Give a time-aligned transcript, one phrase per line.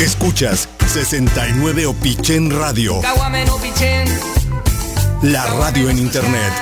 [0.00, 3.02] Escuchas 69 Opichen Radio.
[5.20, 6.52] La radio en internet.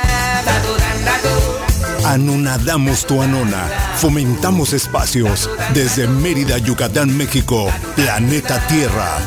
[2.04, 3.68] Anonadamos tu anona.
[3.98, 5.48] Fomentamos espacios.
[5.72, 7.70] Desde Mérida, Yucatán, México.
[7.94, 9.18] Planeta Tierra.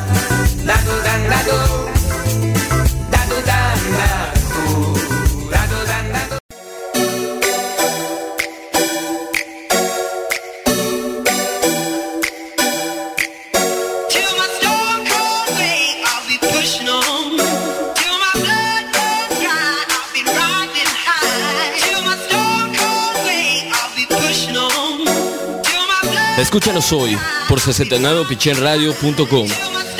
[26.51, 29.47] Escúchanos hoy por 69pichenradio.com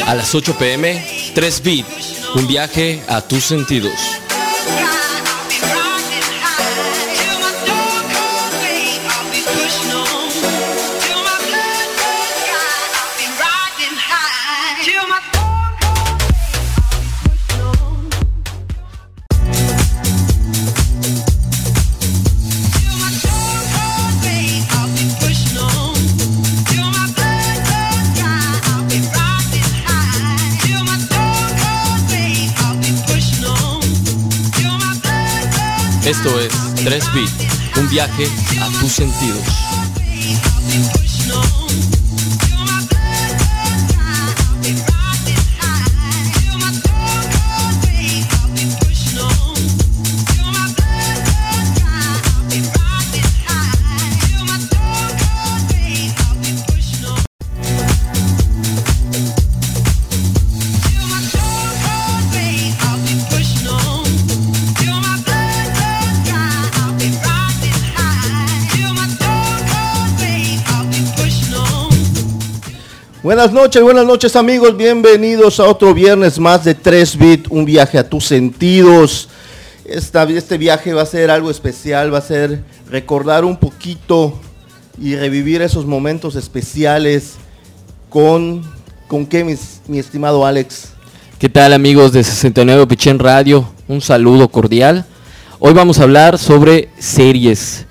[0.05, 1.02] a las 8 pm
[1.34, 1.86] 3 bit,
[2.36, 4.20] un viaje a tus sentidos.
[36.05, 36.52] Esto es
[36.84, 37.30] 3 bit,
[37.77, 38.27] un viaje
[38.60, 39.71] a tus sentidos.
[73.41, 77.97] Buenas noches, buenas noches amigos, bienvenidos a otro viernes más de 3 Bit, un viaje
[77.97, 79.29] a tus sentidos.
[79.84, 84.40] Este viaje va a ser algo especial, va a ser recordar un poquito
[85.01, 87.38] y revivir esos momentos especiales
[88.09, 88.62] con,
[89.07, 89.44] con qué,
[89.88, 90.90] mi estimado Alex.
[91.40, 93.68] ¿Qué tal amigos de 69 Pichen Radio?
[93.88, 95.03] Un saludo cordial.
[95.57, 97.88] Hoy vamos a hablar sobre series,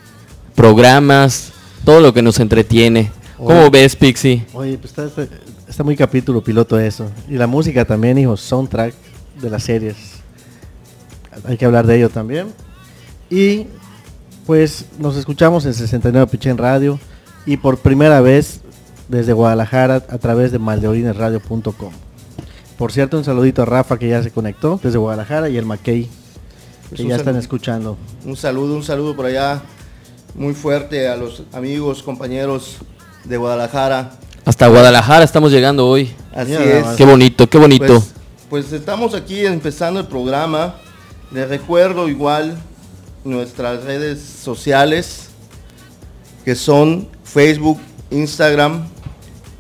[0.55, 1.51] programas,
[1.85, 3.11] todo lo que nos entretiene.
[3.47, 4.45] ¿Cómo ves, Pixie?
[4.53, 5.35] Oye, pues está, está-
[5.69, 7.11] está muy capítulo piloto eso.
[7.29, 8.95] Y la música también, hijo, soundtrack
[9.41, 9.97] de las series.
[11.45, 12.49] Hay que hablar de ello también.
[13.31, 13.67] Y
[14.47, 16.99] pues nos escuchamos en 69 Pichen Radio
[17.47, 18.61] y por primera vez
[19.09, 21.93] desde Guadalajara a través de maldeorinesradio.com.
[22.77, 26.09] Por cierto, un saludito a Rafa que ya se conectó desde Guadalajara y el Mackey
[26.89, 27.41] Pues que ya están saludo.
[27.41, 27.97] escuchando.
[28.25, 29.63] Un saludo, un saludo por allá
[30.35, 32.79] muy fuerte a los amigos, compañeros
[33.25, 34.13] de Guadalajara.
[34.45, 36.13] Hasta Guadalajara estamos llegando hoy.
[36.35, 36.87] Así Mira es.
[36.97, 37.87] Qué bonito, qué bonito.
[37.87, 38.15] Pues,
[38.49, 40.77] pues estamos aquí empezando el programa.
[41.33, 42.57] Les recuerdo igual
[43.25, 45.29] nuestras redes sociales
[46.45, 47.79] que son Facebook,
[48.11, 48.87] Instagram,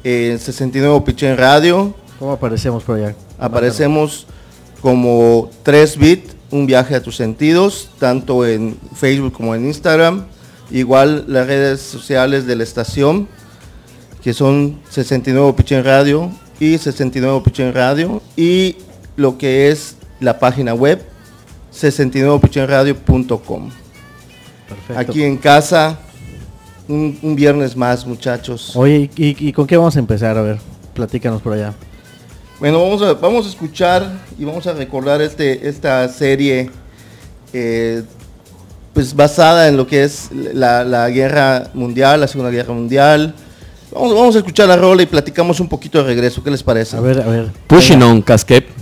[0.02, 1.94] eh, 69 Pichen Radio.
[2.18, 3.14] ¿Cómo aparecemos por allá?
[3.38, 4.26] Aparecemos
[4.80, 10.24] como 3 Bit, un viaje a tus sentidos, tanto en Facebook como en Instagram.
[10.70, 13.28] Igual las redes sociales de la estación,
[14.22, 18.20] que son 69 Pichen Radio y 69 Pichen Radio.
[18.36, 18.76] Y
[19.16, 21.02] lo que es la página web,
[21.72, 23.70] 69pichenradio.com.
[24.68, 24.98] Perfecto.
[24.98, 25.98] Aquí en casa,
[26.88, 28.74] un, un viernes más, muchachos.
[28.76, 30.36] Oye, ¿y, y- y con qué vamos a empezar?
[30.36, 30.58] A ver,
[30.94, 31.72] platícanos por allá.
[32.58, 36.70] Bueno, vamos a, vamos a escuchar y vamos a recordar este, esta serie
[37.52, 38.02] eh,
[38.92, 43.34] pues basada en lo que es la, la guerra mundial, la Segunda Guerra Mundial.
[43.92, 46.42] Vamos, vamos a escuchar la rola y platicamos un poquito de regreso.
[46.42, 46.96] ¿Qué les parece?
[46.96, 47.50] A ver, a ver.
[47.66, 48.79] Pushing on, Casquet.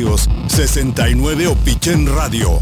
[0.00, 2.60] Palacios, 69 Opichen Radio.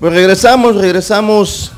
[0.00, 1.73] Pues regresamos, regresamos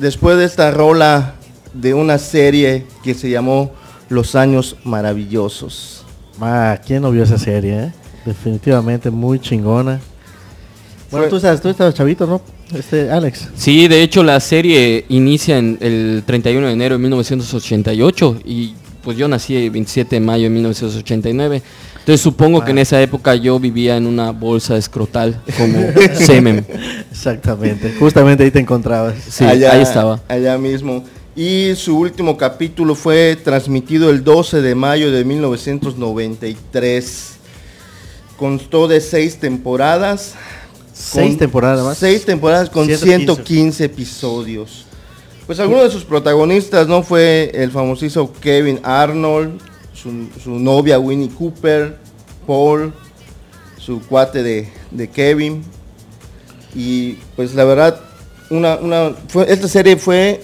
[0.00, 1.34] después de esta rola
[1.74, 3.72] de una serie que se llamó
[4.08, 6.04] Los Años Maravillosos.
[6.40, 7.84] Ah, ¿quién no vio esa serie?
[7.84, 7.92] Eh?
[8.24, 10.00] Definitivamente muy chingona.
[11.10, 12.40] Bueno, tú, sabes, tú estabas chavito, ¿no?
[12.74, 13.48] Este, Alex.
[13.56, 19.16] Sí, de hecho la serie inicia en el 31 de enero de 1988 y pues
[19.18, 21.62] yo nací el 27 de mayo de 1989.
[22.00, 22.82] Entonces supongo que en ah.
[22.82, 25.78] esa época yo vivía en una bolsa escrotal como
[26.14, 26.66] semen.
[27.10, 29.14] Exactamente, justamente ahí te encontrabas.
[29.28, 30.20] Sí, allá, ahí estaba.
[30.28, 31.04] Allá mismo.
[31.36, 37.36] Y su último capítulo fue transmitido el 12 de mayo de 1993.
[38.36, 40.34] Constó de seis temporadas.
[40.92, 41.98] Seis temporadas más.
[41.98, 43.16] Seis temporadas con 115.
[43.16, 44.86] 115 episodios.
[45.46, 47.02] Pues alguno de sus protagonistas, ¿no?
[47.02, 49.60] Fue el famosísimo Kevin Arnold,
[50.02, 51.96] su, su novia Winnie Cooper,
[52.46, 52.92] Paul,
[53.78, 55.62] su cuate de, de Kevin.
[56.74, 58.00] Y pues la verdad,
[58.50, 60.40] una, una, fue- esta serie fue,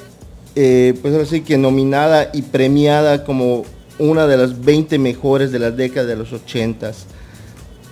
[0.54, 3.64] eh, pues ahora sí que nominada y premiada como
[3.98, 6.92] una de las 20 mejores de la década de los 80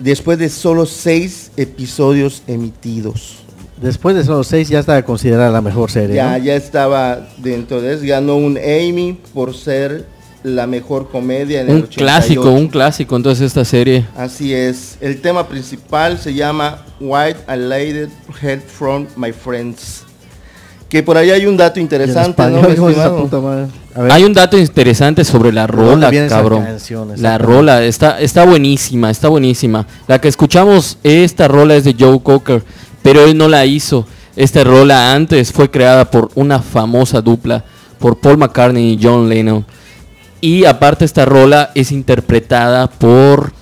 [0.01, 3.37] Después de solo seis episodios emitidos.
[3.81, 6.17] Después de esos seis ya estaba considerada la mejor serie.
[6.17, 6.45] Ya, ¿no?
[6.45, 8.03] ya estaba dentro de eso.
[8.05, 10.05] Ganó un Emmy por ser
[10.45, 11.99] la mejor comedia en el Un 88.
[11.99, 14.05] clásico, un clásico entonces esta serie.
[14.17, 14.99] Así es.
[15.01, 18.11] El tema principal se llama White It
[18.43, 20.05] Head from My Friends.
[20.89, 22.43] Que por ahí hay un dato interesante,
[24.11, 26.65] Hay un dato interesante sobre la ¿De dónde rola, cabrón.
[26.65, 27.09] canción?
[27.17, 29.87] La rola está, está buenísima, está buenísima.
[30.07, 32.63] La que escuchamos, esta rola es de Joe Cocker,
[33.03, 34.07] pero él no la hizo.
[34.37, 37.65] Esta rola antes fue creada por una famosa dupla,
[37.99, 39.65] por Paul McCartney y John Lennon.
[40.45, 43.55] Y aparte esta rola es interpretada por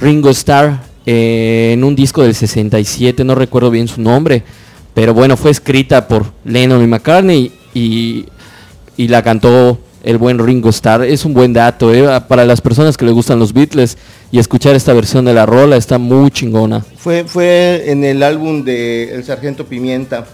[0.00, 4.44] Ringo Starr eh, en un disco del 67, no recuerdo bien su nombre,
[4.94, 8.26] pero bueno, fue escrita por Lennon y McCartney y,
[8.98, 11.02] la cantó el buen Ringo Starr.
[11.02, 13.98] Es un buen dato eh, para las personas que les gustan los Beatles
[14.30, 16.84] y escuchar esta versión de la rola está muy chingona.
[16.98, 20.24] Fue, fue en el álbum de El Sargento Pimienta,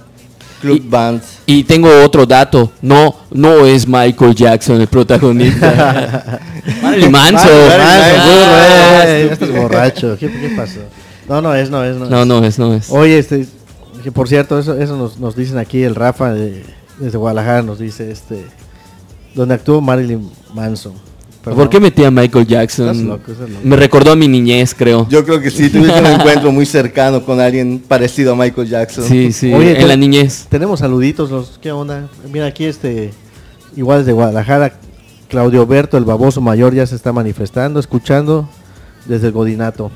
[0.64, 1.22] Club Y- Band.
[1.46, 6.40] Y tengo otro dato, no, no es Michael Jackson el protagonista.
[6.82, 7.50] Marilyn Manson.
[7.50, 10.16] Eh, estás borracho.
[10.18, 10.80] ¿Qué, qué pasó?
[11.28, 11.96] No, no es, no es.
[11.96, 12.26] No, No, es.
[12.28, 12.90] no es, no es.
[12.90, 13.46] Oye, este,
[14.02, 16.64] que por cierto, eso, eso nos, nos dicen aquí el Rafa de-
[16.98, 18.44] desde Guadalajara, nos dice este,
[19.34, 20.92] donde actuó Marilyn Manson.
[21.44, 23.06] ¿Por qué metí a Michael Estás Jackson?
[23.08, 23.60] loco, estás loco.
[23.64, 25.06] Me recordó a mi niñez, creo.
[25.10, 29.04] Yo creo que sí, tuviste un encuentro muy cercano con alguien parecido a Michael Jackson.
[29.04, 30.46] Sí, sí, Oye, en la niñez.
[30.48, 32.08] Tenemos saluditos, los, ¿qué onda?
[32.32, 33.12] Mira aquí este,
[33.76, 34.78] igual desde Guadalajara,
[35.28, 38.48] Claudio Berto, el baboso mayor, ya se está manifestando, escuchando
[39.06, 39.90] desde el Godinato.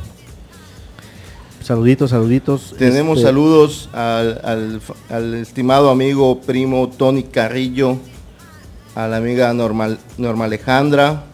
[1.62, 2.74] Saluditos, saluditos.
[2.78, 7.98] Tenemos este, saludos al, al- al estimado amigo primo Tony Carrillo,
[8.94, 11.24] a la amiga Normal, Norma Alejandra.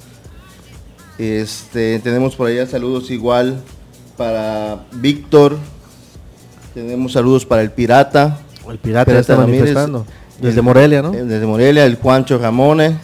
[1.19, 3.61] Este, tenemos por allá saludos igual
[4.17, 5.57] para Víctor.
[6.75, 8.41] Tenemos saludos para el Pirata.
[8.69, 10.07] El pirata Pirata está Ramírez, manifestando.
[10.41, 11.13] Desde el- Morelia, ¿no?
[11.13, 12.99] Desde Morelia, el Juancho Ramone.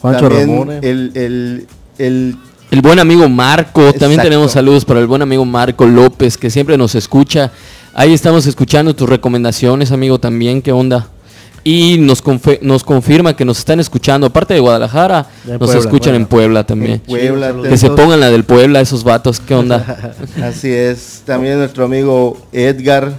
[0.00, 0.78] Juancho También Ramone.
[0.82, 1.66] El, el,
[1.98, 2.36] el
[2.70, 6.78] El buen amigo Marco, también tenemos saludos para el buen amigo Marco López, que siempre
[6.78, 7.50] nos escucha.
[7.92, 11.08] Ahí estamos escuchando tus recomendaciones, amigo, también, ¿qué onda?
[11.68, 12.22] Y nos,
[12.62, 16.16] nos confirma que nos están escuchando, aparte de Guadalajara, nos Puebla, escuchan Puebla.
[16.16, 16.92] en Puebla también.
[16.92, 17.48] en Puebla.
[17.50, 20.14] Chido, Que se pongan la del Puebla, esos vatos, ¿qué onda?
[20.44, 21.22] Así es.
[21.26, 23.12] También nuestro amigo Edgar,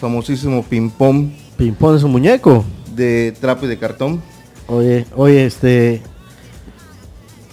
[0.00, 2.64] famosísimo ping-pong Pimpón es un muñeco.
[2.94, 4.22] de trapo y de cartón.
[4.68, 6.00] Oye, oye, este.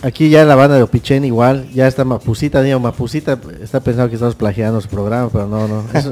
[0.06, 4.14] Aquí ya la banda de Opichen igual, ya está Mapucita, digo, Mapucita está pensando que
[4.14, 6.08] estamos plagiando su programa, pero no, no, es,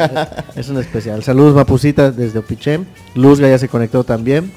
[0.56, 1.22] es un especial.
[1.24, 4.52] Saludos Mapucita desde Opichen, Luzga ya se conectó también,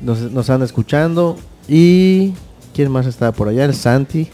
[0.00, 1.36] nos, nos escuchando
[1.68, 2.34] y
[2.74, 3.66] ¿quién más está por allá?
[3.66, 4.26] El Santi,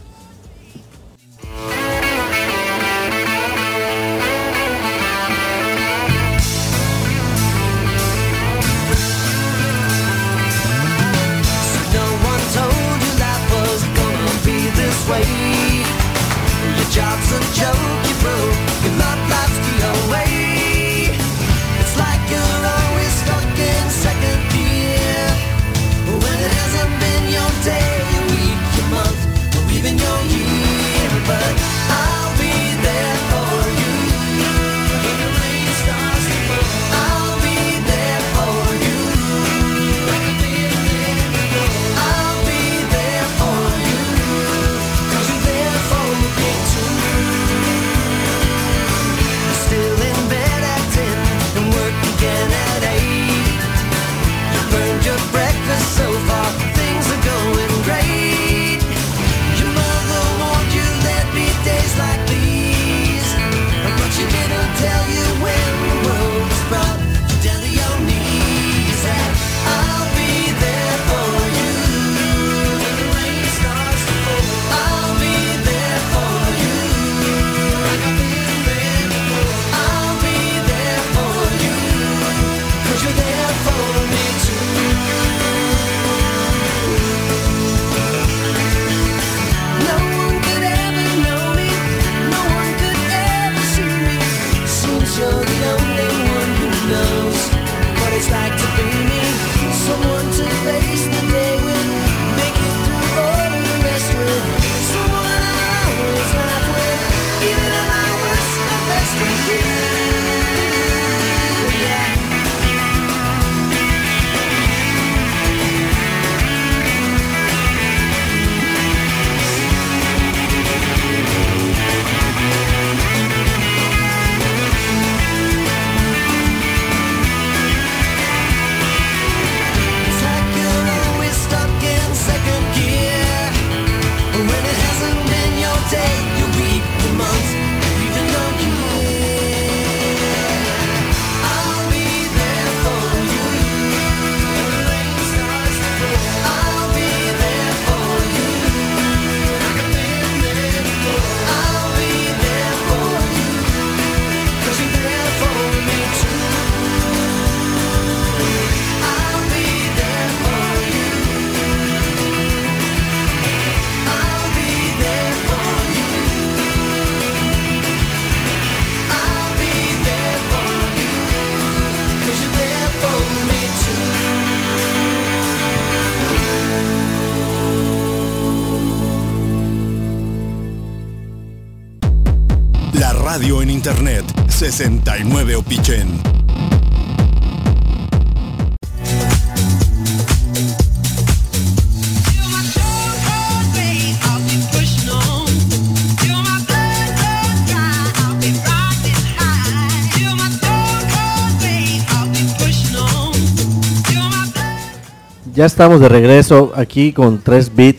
[204.07, 205.53] Feel my blood.
[205.55, 207.97] Ya estamos de regreso aquí con 3 bit.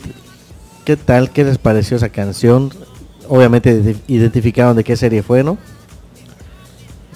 [0.84, 1.30] ¿Qué tal?
[1.30, 2.72] ¿Qué les pareció esa canción?
[3.28, 5.58] Obviamente ide- identificaron de qué serie fue, ¿no?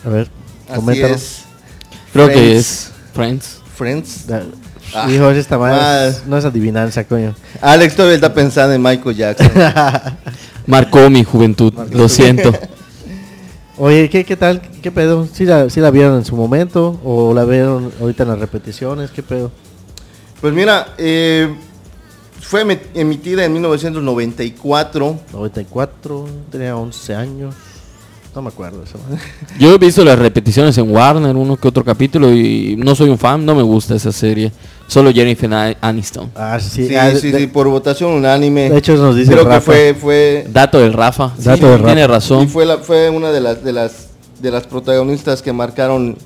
[0.04, 0.28] A ver,
[0.68, 1.16] Así coméntanos.
[1.22, 1.42] es.
[2.12, 2.40] Creo Friends.
[2.42, 3.60] que es Friends.
[3.76, 4.26] Friends.
[4.26, 4.42] Da-
[4.94, 6.08] Ah, Hijo, esta madre mal.
[6.08, 7.34] es- no es adivinanza, coño.
[7.60, 9.50] Alex todavía está pensando en Michael Jackson.
[10.66, 12.52] Marcó mi juventud, lo siento.
[13.76, 14.60] Oye, ¿qué, qué tal?
[14.82, 15.26] ¿Qué pedo?
[15.32, 17.00] ¿Sí la, ¿Sí la vieron en su momento?
[17.02, 19.10] ¿O la vieron ahorita en las repeticiones?
[19.10, 19.50] ¿Qué pedo?
[20.40, 21.52] Pues mira, eh,
[22.40, 25.18] fue emi- emitida en 1994.
[25.32, 27.54] 94, tenía 11 años.
[28.34, 28.98] No me acuerdo eso.
[29.60, 33.18] Yo he visto las repeticiones en Warner, uno que otro capítulo, y no soy un
[33.18, 34.50] fan, no me gusta esa serie.
[34.88, 36.30] Solo Jennifer Ani- Aniston.
[36.34, 38.68] Ah, sí, Sí, ah, sí, de- sí, por votación unánime.
[38.70, 39.58] De hecho, nos dice Creo Rafa.
[39.58, 41.32] que fue, fue, Dato del Rafa.
[41.38, 42.12] Sí, Dato del tiene Rafa.
[42.12, 42.48] y razón.
[42.48, 44.08] fue, la, fue una de las, de las
[44.42, 46.18] de las protagonistas que marcaron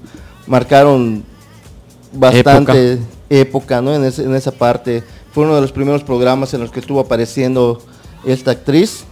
[0.46, 1.22] marcaron
[2.12, 2.98] bastante
[3.30, 3.94] época, ¿no?
[3.94, 5.02] En, ese- en esa parte.
[5.32, 7.80] Fue uno de los primeros programas en los que estuvo apareciendo
[8.24, 9.04] esta actriz.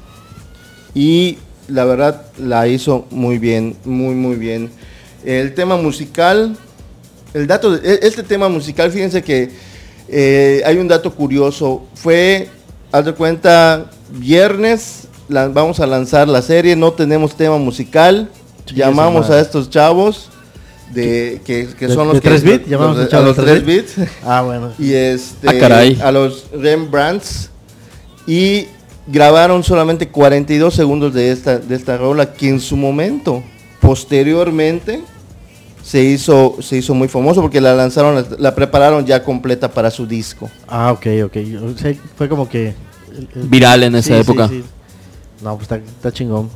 [0.94, 4.70] Y la verdad la hizo muy bien, muy muy bien.
[5.24, 6.56] El tema musical,
[7.34, 9.50] el dato, de- e- este tema musical, fíjense que
[10.08, 11.84] eh, hay un dato curioso.
[11.94, 12.48] Fue,
[12.92, 18.30] haz de cuenta, viernes, la- vamos a lanzar la serie, no tenemos tema musical.
[18.72, 20.28] Llamamos a estos chavos
[20.92, 22.60] de que, que ¿De- son de los que- tres bit?
[22.62, 24.72] los- ¿Llamamos los- a los de 3 tres bits Ah, bueno.
[24.78, 25.98] y este Ah, caray.
[26.00, 27.50] a los Rembrandts
[28.28, 28.66] y
[29.06, 33.42] grabaron solamente 42 segundos de esta de esta rola que en su momento
[33.80, 35.00] posteriormente
[35.82, 39.90] se hizo se hizo muy famoso porque la lanzaron la, la prepararon ya completa para
[39.90, 41.36] su disco Ah, ok, ok.
[41.64, 42.74] O sea, fue como que...
[43.12, 44.50] el- el- Viral en esa época.
[45.42, 46.48] No, pues está, está chingón.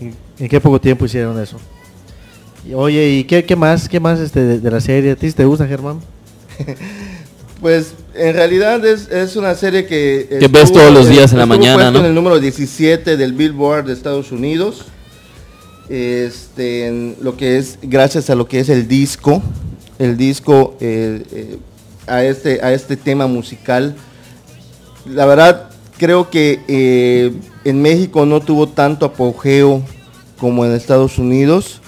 [0.00, 1.58] ¿En, en qué poco tiempo hicieron eso?
[2.66, 5.10] Y, oye, ¿y qué, qué más, qué más este, de, de la serie?
[5.12, 6.00] ¿A ti te gusta, Germán?
[7.60, 11.46] pues en realidad es, es una serie que Que ves todos los días en la
[11.46, 12.00] mañana, ¿no?
[12.00, 14.84] en el número 17 del Billboard de Estados Unidos.
[15.88, 19.42] Este en lo que es gracias a lo que es el disco
[19.98, 21.58] el disco eh, eh,
[22.06, 23.96] a este a este tema musical.
[25.06, 27.32] La verdad creo que eh,
[27.64, 29.82] en México no tuvo tanto apogeo
[30.38, 31.80] como en Estados Unidos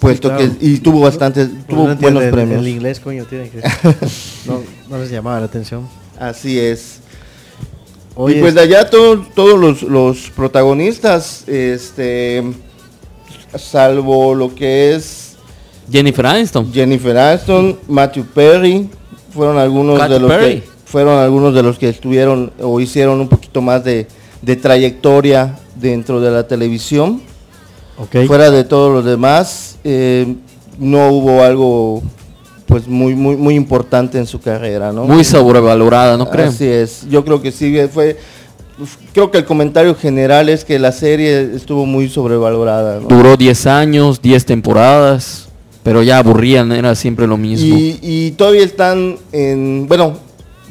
[0.00, 0.44] puesto claro.
[0.58, 3.60] que y tuvo bastantes tuvo no buenos premios El inglés, coño, tiene que...
[4.46, 5.86] no, no les llamaba la atención.
[6.18, 7.00] así es
[8.28, 12.42] y pues de allá to- todos los, los protagonistas, este,
[13.56, 15.36] salvo lo que es
[15.90, 16.72] Jennifer Aniston.
[16.72, 18.90] Jennifer Aniston, Matthew Perry,
[19.32, 20.60] fueron algunos de los Perry.
[20.60, 24.06] que fueron algunos de los que estuvieron o hicieron un poquito más de,
[24.42, 27.22] de trayectoria dentro de la televisión.
[28.26, 30.34] Fuera de todos los demás, eh,
[30.78, 32.02] no hubo algo
[32.66, 35.04] pues muy muy muy importante en su carrera, ¿no?
[35.04, 36.48] Muy sobrevalorada, ¿no creen?
[36.48, 38.16] Así es, yo creo que sí, fue,
[39.12, 43.00] creo que el comentario general es que la serie estuvo muy sobrevalorada.
[43.00, 43.08] ¿no?
[43.08, 45.48] Duró 10 años, 10 temporadas,
[45.82, 47.76] pero ya aburrían, era siempre lo mismo.
[47.76, 50.18] Y, y todavía están en, bueno,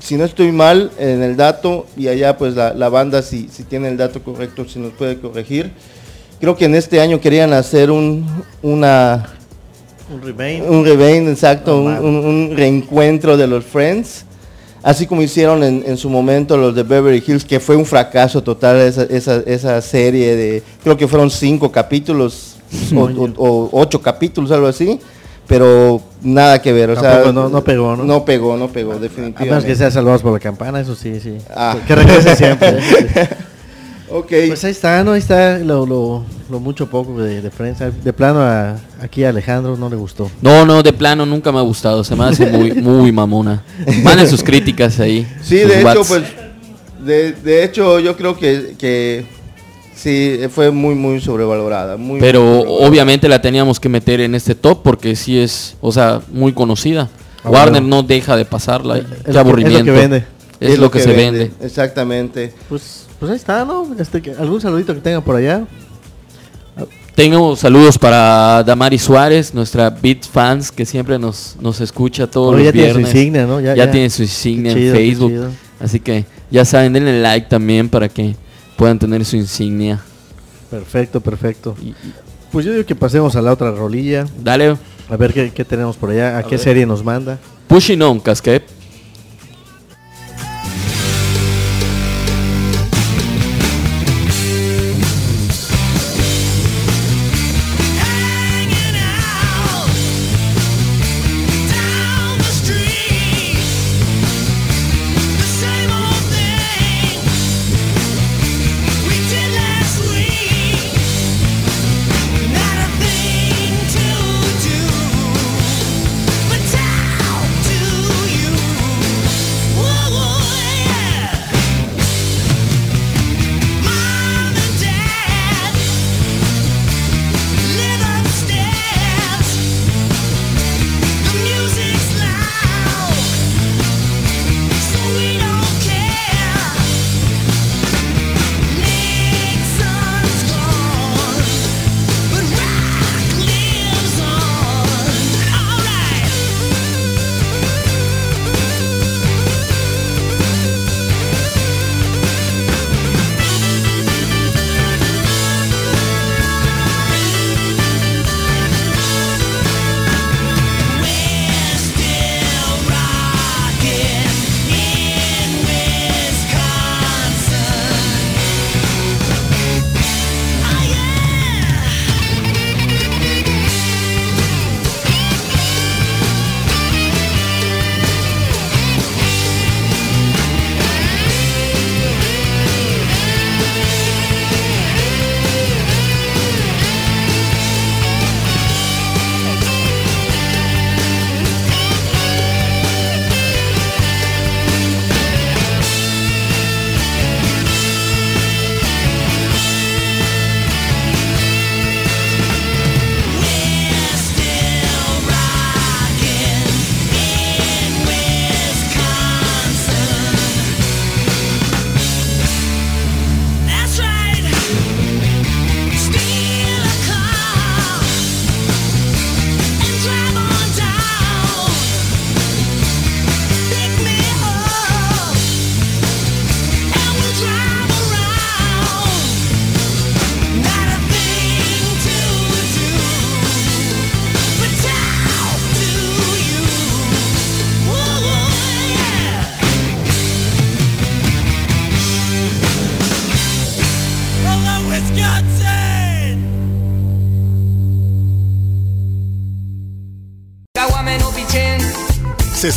[0.02, 3.64] si no estoy mal en el dato, y allá pues la, la banda si, si
[3.64, 5.72] tiene el dato correcto, si nos puede corregir.
[6.40, 8.26] Creo que en este año querían hacer un,
[8.62, 9.26] una,
[10.12, 10.22] Un
[10.70, 12.02] un revain, exacto, un, mames.
[12.02, 14.26] un- un reencuentro de los Friends.
[14.82, 18.42] Así como hicieron en, en su momento los de Beverly Hills, que fue un fracaso
[18.42, 22.56] total esa, esa, esa serie de, creo que fueron cinco capítulos
[22.96, 24.98] o, o- o ocho capítulos, algo así,
[25.48, 26.92] pero nada que ver.
[26.92, 28.06] O sea, no- no pegó, ¿no?
[28.06, 29.76] No pegó, no pegó, A menos que definitivamente.
[29.76, 31.38] sea salvados por la campana, eso sí, sí.
[31.54, 31.76] Ah.
[31.86, 32.78] Que regrese siempre.
[34.12, 35.12] Ok, Pues ahí está, ¿no?
[35.14, 37.92] Ahí está lo, lo, lo mucho poco de, de prensa.
[37.92, 40.30] De plano a, aquí a Alejandro no le gustó.
[40.42, 43.64] No, no, de plano nunca me ha gustado, se me hace muy, muy mamona.
[44.04, 45.28] Manden sus críticas ahí.
[45.42, 46.24] sí, de hecho, pues,
[47.06, 49.26] de, de hecho yo creo que, que
[49.96, 51.96] sí, fue muy, muy sobrevalorada.
[51.98, 52.90] Muy, Pero muy sobrevalorada.
[52.90, 57.10] obviamente la teníamos que meter en este top porque sí es, o sea, muy conocida.
[57.44, 57.98] Ah, Warner bueno.
[57.98, 58.98] no deja de pasarla.
[58.98, 59.86] Es Qué lo que- es lo aburrimiento.
[59.86, 60.24] que vende.
[60.60, 61.52] Es, lo que, se vende.
[61.62, 62.54] Exactamente.
[62.68, 63.88] Pues, pues ahí está, ¿no?
[64.00, 65.66] Este, ¿Algún saludito que tengan por allá?
[67.16, 72.64] Tengo saludos para Damari Suárez, nuestra Beat fans que siempre nos, nos escucha todos Oye,
[72.66, 73.60] los ya tiene su insignia, ¿no?
[73.60, 73.92] Ya- Ya, ya.
[73.92, 75.34] tiene su insignia chido, en Facebook.
[75.82, 78.36] Así que ya saben, denle like también para que
[78.78, 80.00] puedan tener su insignia.
[80.72, 81.76] Perfecto, perfecto.
[81.82, 81.94] Y-
[82.54, 84.26] Pues yo digo que pasemos a la otra rolilla.
[84.42, 84.78] dale,
[85.10, 86.38] A ver qué, qué tenemos por allá.
[86.38, 86.60] ¿A, qué ver.
[86.60, 87.38] serie nos manda?
[87.68, 88.64] pushing on, Casquet.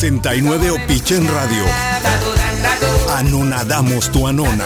[0.03, 1.65] 69 Opichen Radio.
[3.15, 4.65] Anonadamos tu anona.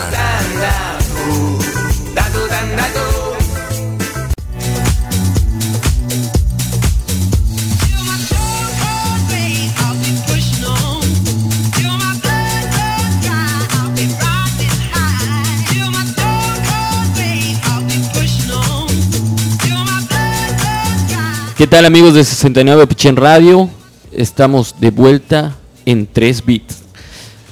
[21.58, 23.75] ¿Qué tal amigos de 69 Pichen Radio?
[24.16, 26.82] Estamos de vuelta en 3 bits.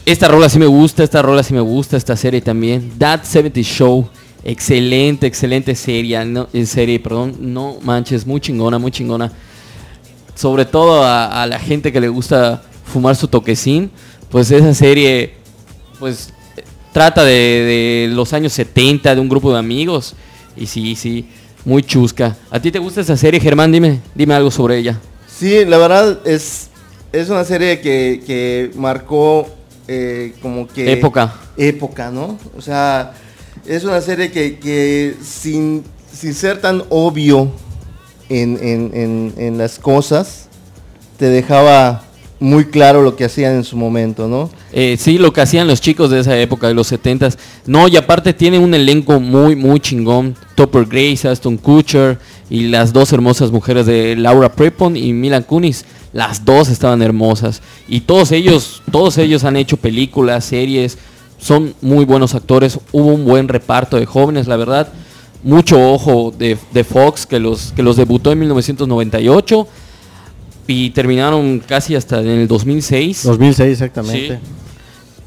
[0.06, 2.90] Esta rola sí me gusta, esta rola sí me gusta, esta serie también.
[2.98, 4.08] That 70 Show,
[4.42, 9.30] excelente, excelente serie, no, eh, serie, perdón, no manches, muy chingona, muy chingona.
[10.34, 13.90] Sobre todo a, la gente que le gusta fumar su toquecín,
[14.30, 15.34] pues esa serie,
[15.98, 16.32] pues
[16.92, 20.14] trata de, de los años 70, de un grupo de amigos.
[20.56, 21.26] Y sí, sí,
[21.62, 22.38] muy chusca.
[22.50, 23.70] ¿A ti te gusta esa serie, Germán?
[23.70, 24.98] Dime, dime algo sobre ella.
[25.36, 26.68] Sí, la verdad es,
[27.12, 29.48] es una serie que, que marcó
[29.88, 30.92] eh, como que...
[30.92, 31.34] Época.
[31.56, 32.38] Época, ¿no?
[32.56, 33.12] O sea,
[33.66, 37.50] es una serie que, que sin, sin ser tan obvio
[38.28, 40.48] en, en- en- en las cosas,
[41.18, 42.02] te dejaba
[42.40, 44.50] muy claro lo que hacían en su momento, ¿no?
[44.72, 47.36] Eh, sí, lo que hacían los chicos de esa época, de los 70s.
[47.66, 50.36] No, y aparte tiene un elenco muy, muy chingón.
[50.54, 52.18] Topper Grace, Aston Kutcher
[52.50, 55.84] y las dos hermosas mujeres de Laura Prepon y Milan Kunis.
[56.12, 57.62] Las dos estaban hermosas.
[57.88, 60.98] Y todos ellos, todos ellos han hecho películas, series.
[61.38, 62.78] Son muy buenos actores.
[62.92, 64.88] Hubo un buen reparto de jóvenes, la verdad.
[65.42, 69.66] Mucho ojo de, de Fox que los, que los debutó en 1998
[70.66, 73.24] y terminaron casi hasta en el 2006.
[73.24, 74.36] 2006 exactamente.
[74.36, 74.50] Sí.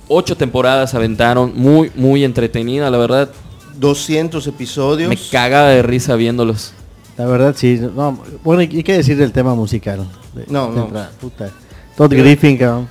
[0.07, 3.29] Ocho temporadas aventaron, muy, muy entretenida, la verdad.
[3.77, 5.09] 200 episodios.
[5.09, 6.73] Me cagaba de risa viéndolos.
[7.17, 7.79] La verdad sí.
[7.95, 10.07] No, bueno, ¿y qué decir del tema musical?
[10.33, 11.09] De- No, de no.
[11.19, 11.51] puta.
[11.95, 12.87] Todd Griffin, cabrón.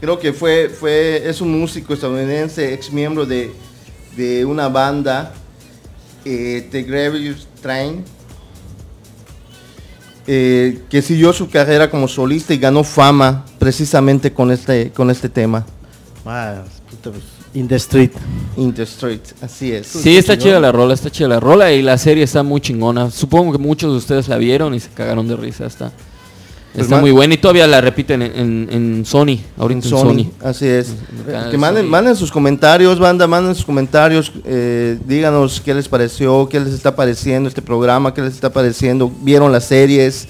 [0.00, 3.52] Creo que fue, fue, es un músico estadounidense, ex miembro de,
[4.16, 5.32] de una banda
[6.24, 8.04] eh, The Graveyard Train,
[10.26, 15.28] eh, que siguió su carrera como solista y ganó fama precisamente con este, con este
[15.28, 15.66] tema,
[16.26, 17.22] Ah, puta, pues,
[17.54, 18.10] In the Street.
[18.56, 19.86] In the Street, así es.
[19.86, 23.10] Sí, está chida la rola, está chida la rola y la serie está muy chingona.
[23.10, 25.64] Supongo que muchos de ustedes la vieron y se cagaron de risa.
[25.66, 25.92] Está,
[26.72, 30.00] Pues está muy buena y todavía la repiten en, en- en Sony, ahorita en Sony.
[30.00, 30.94] Sony, así es.
[31.26, 31.90] Canal Que de manden, Sony.
[31.90, 36.96] manden sus comentarios, banda, manden sus comentarios, eh, díganos qué les pareció, qué les está
[36.96, 40.26] pareciendo este programa, qué les está pareciendo, vieron las series,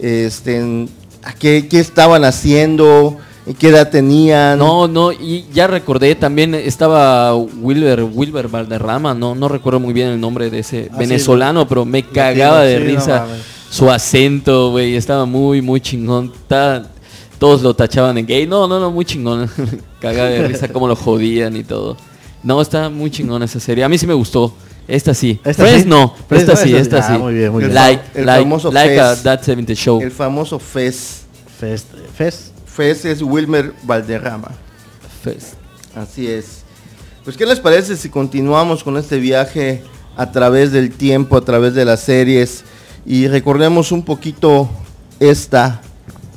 [0.00, 0.88] este,
[1.22, 4.58] a qué, qué estaban haciendo, en qué edad tenían.
[4.58, 10.08] No, no, y ya recordé, también estaba Wilber, Wilber Valderrama, no, no recuerdo muy bien
[10.08, 13.26] el nombre de ese Ah, venezolano, pero me cagaba de sí, risa
[13.70, 16.32] su acento, güey, estaba muy, muy chingón.
[17.38, 19.48] Todos lo tachaban de gay, no, no, no, muy chingón.
[20.00, 21.96] cagaba de risa cómo lo jodían y todo.
[22.42, 24.52] No, está muy chingón esa serie, a mí sí me gustó.
[24.88, 25.40] Esta sí.
[25.44, 25.88] Esta Friends sí.
[25.88, 27.14] no, Friends esta no, sí, esta esta sí.
[27.16, 27.74] Ah, muy bien, muy bien.
[27.74, 29.22] Like, El like, famoso like a Fez.
[29.24, 30.00] That 70 Show.
[30.00, 31.22] El famoso Fez.
[31.58, 31.86] Fest.
[32.14, 32.55] Fest.
[32.76, 34.50] Fez es Wilmer Valderrama.
[35.22, 35.54] Fest.
[35.94, 36.62] Así es.
[37.24, 39.82] Pues, ¿qué les parece si continuamos con este viaje
[40.14, 42.64] a través del tiempo, a través de las series
[43.06, 44.68] y recordemos un poquito
[45.18, 45.80] esta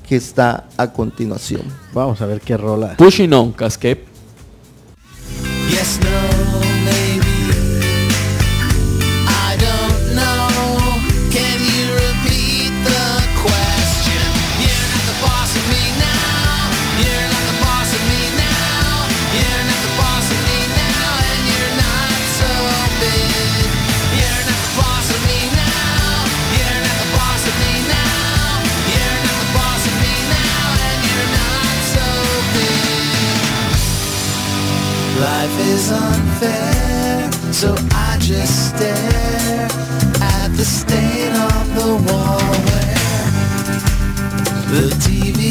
[0.07, 1.63] que está a continuación?
[1.93, 2.95] Vamos a ver qué rola.
[2.95, 4.05] Pushing on, Cascape.
[5.69, 6.38] Yes, no,
[35.79, 39.67] is unfair, so I just stare
[40.21, 43.29] at the stain on the wall where
[44.73, 45.41] the TV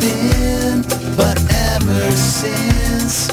[0.00, 0.82] been.
[1.16, 1.38] But
[1.72, 3.30] ever since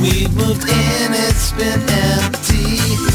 [0.00, 3.05] we've moved in, it's been empty.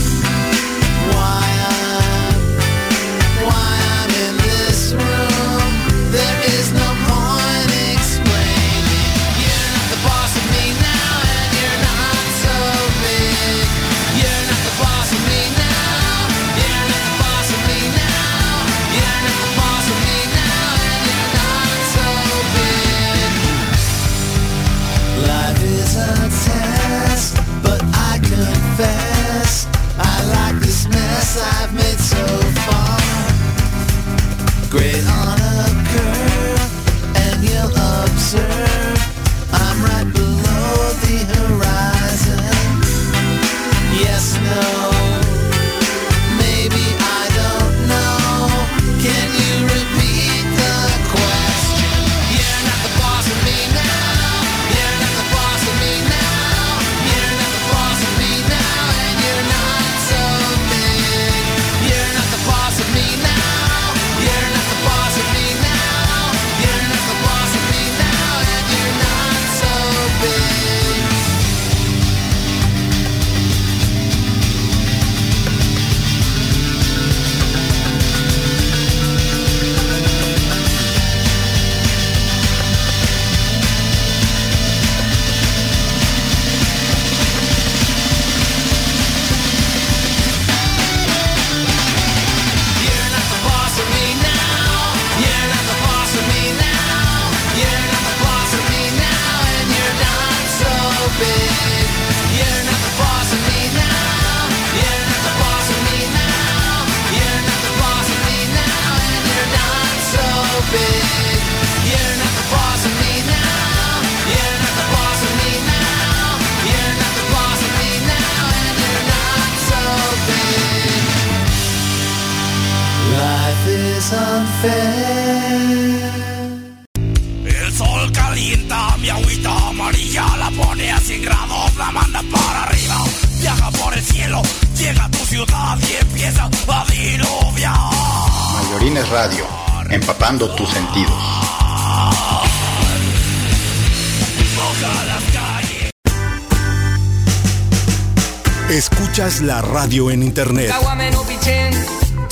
[149.94, 150.74] En Internet.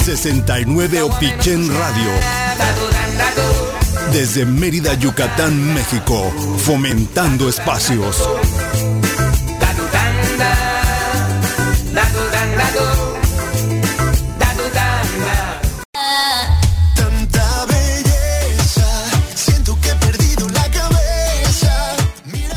[0.06, 2.10] 69 Opichen Radio.
[4.14, 8.30] Desde Mérida, Yucatán, México, fomentando espacios.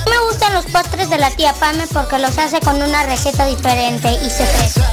[0.06, 4.12] Me gustan los postres de la tía Pame porque los hace con una receta diferente
[4.24, 4.91] y se presta.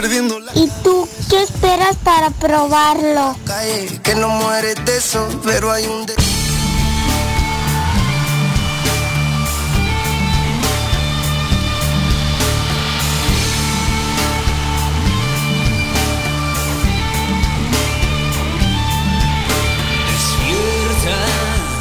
[0.00, 3.34] Perdiendo la ¿Y tú qué esperas para probarlo?
[4.04, 6.14] que no mueres de eso, pero hay un de-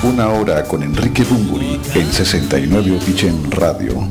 [0.03, 4.07] Una hora con Enrique Bumburi en 69 Opichen Radio.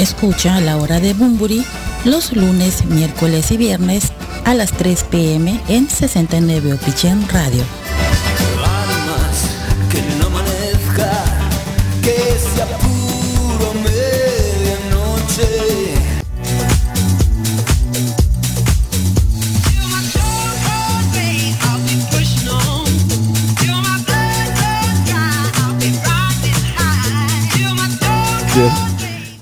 [0.00, 1.62] Escucha la hora de Bumburi
[2.06, 4.14] los lunes, miércoles y viernes
[4.46, 7.62] a las 3 pm en 69 Opichen Radio.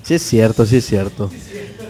[0.08, 1.30] Sí es cierto, sí es cierto.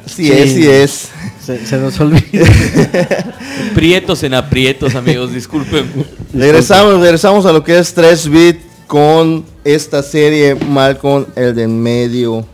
[0.07, 1.09] Sí es, sí es.
[1.45, 2.23] Se, se nos olvida.
[3.75, 5.87] Prietos en aprietos, amigos, disculpen.
[6.35, 11.81] Regresamos, regresamos a lo que es 3 bit con esta serie Malcolm el de en
[11.81, 12.45] medio.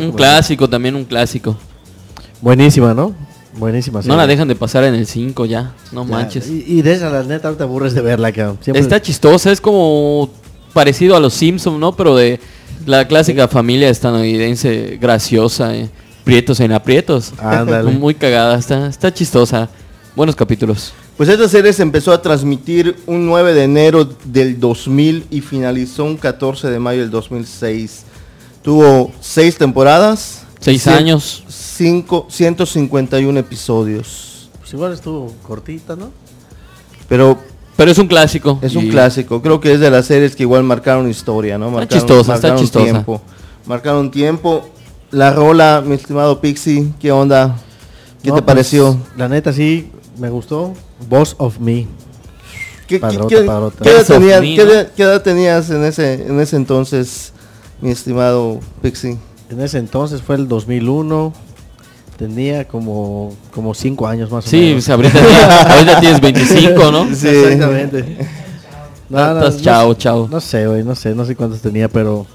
[0.00, 1.56] Un clásico, también un clásico.
[2.40, 3.14] Buenísima, ¿no?
[3.56, 4.00] Buenísima.
[4.04, 6.48] No la dejan de pasar en el 5 ya, no Ya, manches.
[6.48, 8.58] Y, y de esa, la neta, te aburres de verla, cabrón.
[8.60, 10.30] Siempre- Está chistosa, es como
[10.72, 11.94] parecido a los Simpsons, ¿no?
[11.96, 12.40] Pero de
[12.86, 15.88] la clásica familia estadounidense graciosa, eh.
[16.24, 17.32] prietos en aprietos.
[17.38, 17.90] Ándale.
[17.98, 19.68] Muy cagada, está, está chistosa.
[20.16, 20.92] Buenos capítulos.
[21.16, 26.04] Pues esta serie se empezó a transmitir un 9 de enero del 2000 y finalizó
[26.04, 28.04] un 14 de mayo del 2006.
[28.62, 30.44] Tuvo seis temporadas.
[30.58, 31.44] Seis cien- años.
[31.48, 34.50] Cinco, 151 episodios.
[34.60, 36.10] Pues igual estuvo cortita, ¿no?
[37.08, 37.38] Pero
[37.80, 38.58] Pero es un clásico.
[38.60, 39.40] es un y- clásico.
[39.40, 41.70] Creo que es de las series que igual marcaron historia, ¿no?
[41.70, 42.84] Marcaron, chistosa, está chistosa.
[42.84, 43.22] Tiempo.
[43.64, 44.68] Marcaron tiempo.
[45.12, 47.56] La rola, mi estimado Pixie, ¿qué onda?
[48.22, 48.98] ¿Qué No, te pues, pareció?
[49.16, 50.74] La neta sí, me gustó.
[51.08, 51.86] Boss of Me.
[52.86, 53.82] ¿Qué, Padrota, qué- padrota.
[53.82, 54.70] qué edad tenías, Me, qué ¿no?
[54.72, 57.32] edad- qué edad tenías en ese, en ese entonces,
[57.80, 59.16] mi estimado Pixie?
[59.48, 61.32] En ese entonces fue el 2001.
[62.20, 64.74] Tenía como, como cinco años más o Sí, menos.
[64.74, 67.14] pues ahorita, tienes- ahorita tienes 25, ¿no?
[67.14, 67.28] Sí.
[67.28, 68.16] Exactamente.
[69.10, 70.28] Estás chao, chao.
[70.30, 72.26] No sé, güey, no sé, no sé cuántos tenía, pero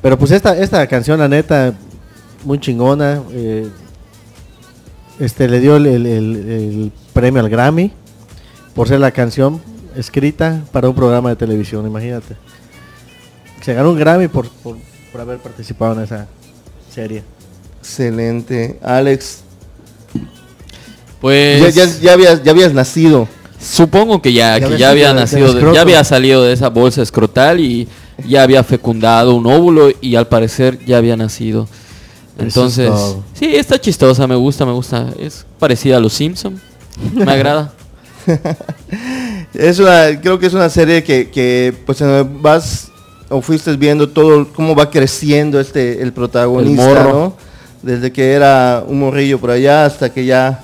[0.00, 1.74] pero pues esta esta canción la neta
[2.44, 3.20] muy chingona.
[3.32, 3.68] eh,
[5.18, 7.90] este le dio el, el- el- el premio al Grammy
[8.76, 9.60] por ser la canción
[9.96, 12.36] escrita para un programa de televisión, imagínate.
[13.62, 14.76] Se ganó un Grammy por, por,
[15.10, 16.26] por haber participado en esa
[16.94, 17.24] serie.
[17.90, 18.78] Excelente.
[18.82, 19.42] Alex,
[21.20, 23.28] Pues ya, ya, ya habías, ya habías nacido.
[23.60, 26.68] supongo que ya, Ya que ya había de- nacido, de- ya había salido de esa
[26.68, 27.86] bolsa escrotal y
[28.26, 31.68] ya había fecundado un óvulo y al parecer ya había nacido.
[32.38, 35.06] Entonces, es sí, está chistosa, me gusta, me gusta.
[35.18, 36.60] Es parecida a los Simpson.
[37.14, 37.72] Me agrada.
[39.54, 42.02] Es una, creo que es una serie que, que pues
[42.42, 42.88] vas
[43.30, 47.12] o fuiste viendo todo cómo va creciendo este el protagonista, El morro.
[47.12, 47.36] ¿no?
[47.82, 50.62] Desde que era un morrillo por allá hasta que ya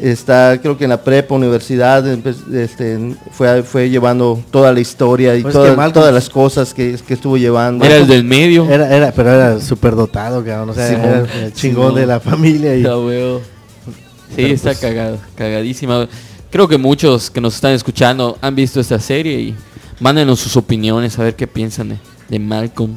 [0.00, 2.06] está, creo que en la prepa, universidad,
[2.54, 7.14] este, fue, fue llevando toda la historia y Pues toda- todas las cosas que, que
[7.14, 7.84] estuvo llevando.
[7.84, 8.68] Era el del medio.
[8.70, 10.70] Era, era, pero era súper dotado, cabrón.
[10.70, 12.76] O sea, era el chingón de la familia.
[12.76, 12.82] Y.
[12.82, 16.06] Sí, Pero está pues- cagado, cagadísima.
[16.50, 19.56] Creo que muchos que nos están escuchando han visto esta serie y
[20.00, 21.96] mándenos sus opiniones a ver qué piensan de,
[22.28, 22.92] de Malcolm.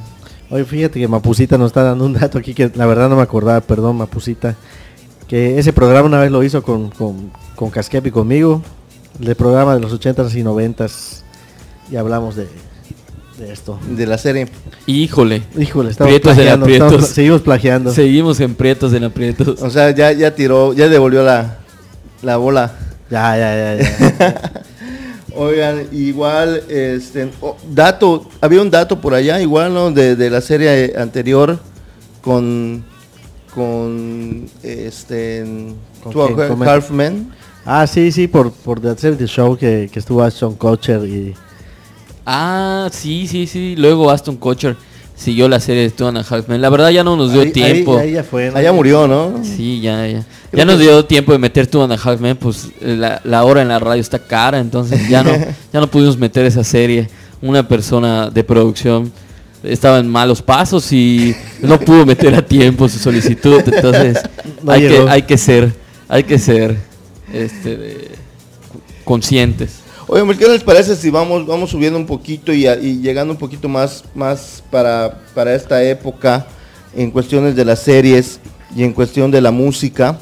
[0.52, 3.22] Oye, fíjate que Mapucita nos está dando un dato aquí que la verdad no me
[3.22, 4.56] acordaba, perdón, Mapucita.
[5.28, 8.62] Que ese programa una vez lo hizo con, con, con Casquep y conmigo.
[9.22, 11.22] El programa de los 80s y 90s.
[11.90, 12.48] Y hablamos de,
[13.38, 13.80] de esto.
[13.90, 14.50] de la serie.
[14.88, 15.42] Híjole.
[15.58, 17.94] Híjole, estamos Prietos de plagiando, estamos- seguimos plagiando.
[17.94, 19.62] Seguimos en prietos en aprietos.
[19.62, 21.60] O sea, ya, ya tiró, ya devolvió la,
[22.24, 22.74] la bola.
[23.10, 24.52] Ya, ya, ya, ya.
[25.42, 29.90] Oigan, igual, este, oh, dato, había un dato por allá, igual, ¿no?
[29.90, 31.58] De, de la serie anterior
[32.22, 32.84] con,
[33.56, 35.44] con, este,
[36.04, 36.24] ¿Con quién?
[36.34, 36.74] and a Comenta.
[36.76, 37.32] Half Men.
[37.66, 41.34] ah, sí, sí, por, por The 70 Show que, que estuvo Ashton Kutcher y...
[42.24, 43.76] Ah, sí, sí, sí.
[43.76, 44.78] Luego Aston Kutcher
[45.22, 47.98] siguió la serie de Two and a La verdad ya no nos dio tiempo.
[47.98, 48.58] Ahí, ya fue, ¿no?
[48.58, 49.40] Allá murió, ¿no?
[49.44, 50.26] Sí, ya, ya.
[50.50, 53.68] Creo ya nos dio tiempo de meter Two and pues eh, la, la hora en
[53.68, 55.32] la radio está cara, entonces ya no,
[55.74, 57.08] ya no pudimos meter esa serie.
[57.42, 59.12] Una persona de producción
[59.64, 64.20] estaba en malos pasos y no pudo meter a tiempo su solicitud, entonces
[64.68, 65.72] hay, que, hay que ser,
[66.08, 66.78] hay que ser
[67.32, 68.10] este,
[69.04, 69.81] conscientes.
[70.14, 72.64] Oye, ¿qué les parece si vamos, vamos subiendo un poquito y,
[73.02, 76.46] llegando un poquito más, más para, para, esta época
[76.94, 78.42] en cuestiones de las series
[78.76, 80.20] y en cuestión de la música?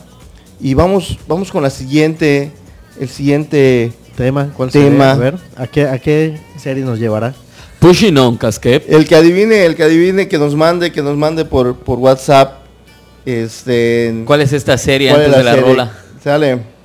[0.61, 2.51] Y vamos, vamos con la siguiente,
[2.99, 4.53] el siguiente tema.
[4.55, 5.13] ¿Cuál tema.
[5.13, 7.33] A ver, ¿a qué, ¿a qué serie nos llevará?
[7.79, 8.85] Pushing on, Cascape.
[8.89, 12.59] El que adivine, el que adivine, que nos mande, que nos mande por, por WhatsApp.
[13.25, 15.67] Este, ¿Cuál es esta serie antes de la serie?
[15.67, 15.91] rola?
[16.23, 16.78] Sale.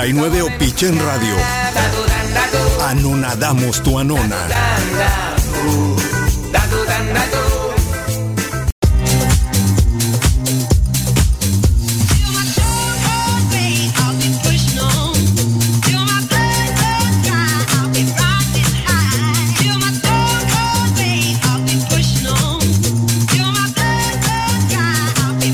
[0.00, 1.36] 69 Opichen Radio.
[2.88, 4.48] Anonadamos tu anona.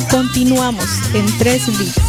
[0.09, 2.05] Continuamos en 3 bits.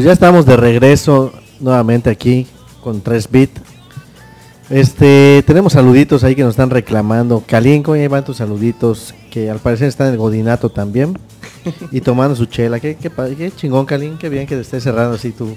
[0.00, 1.30] Pues ya estamos de regreso
[1.60, 2.46] nuevamente aquí
[2.82, 3.50] con 3 bit.
[4.70, 7.44] Este, tenemos saluditos ahí que nos están reclamando.
[7.46, 11.18] Calinco, ahí van tus saluditos, que al parecer están en el Godinato también.
[11.92, 12.80] y tomando su chela.
[12.80, 15.54] Qué, qué, pa- qué chingón, Calín, qué bien que te estés cerrando así tu,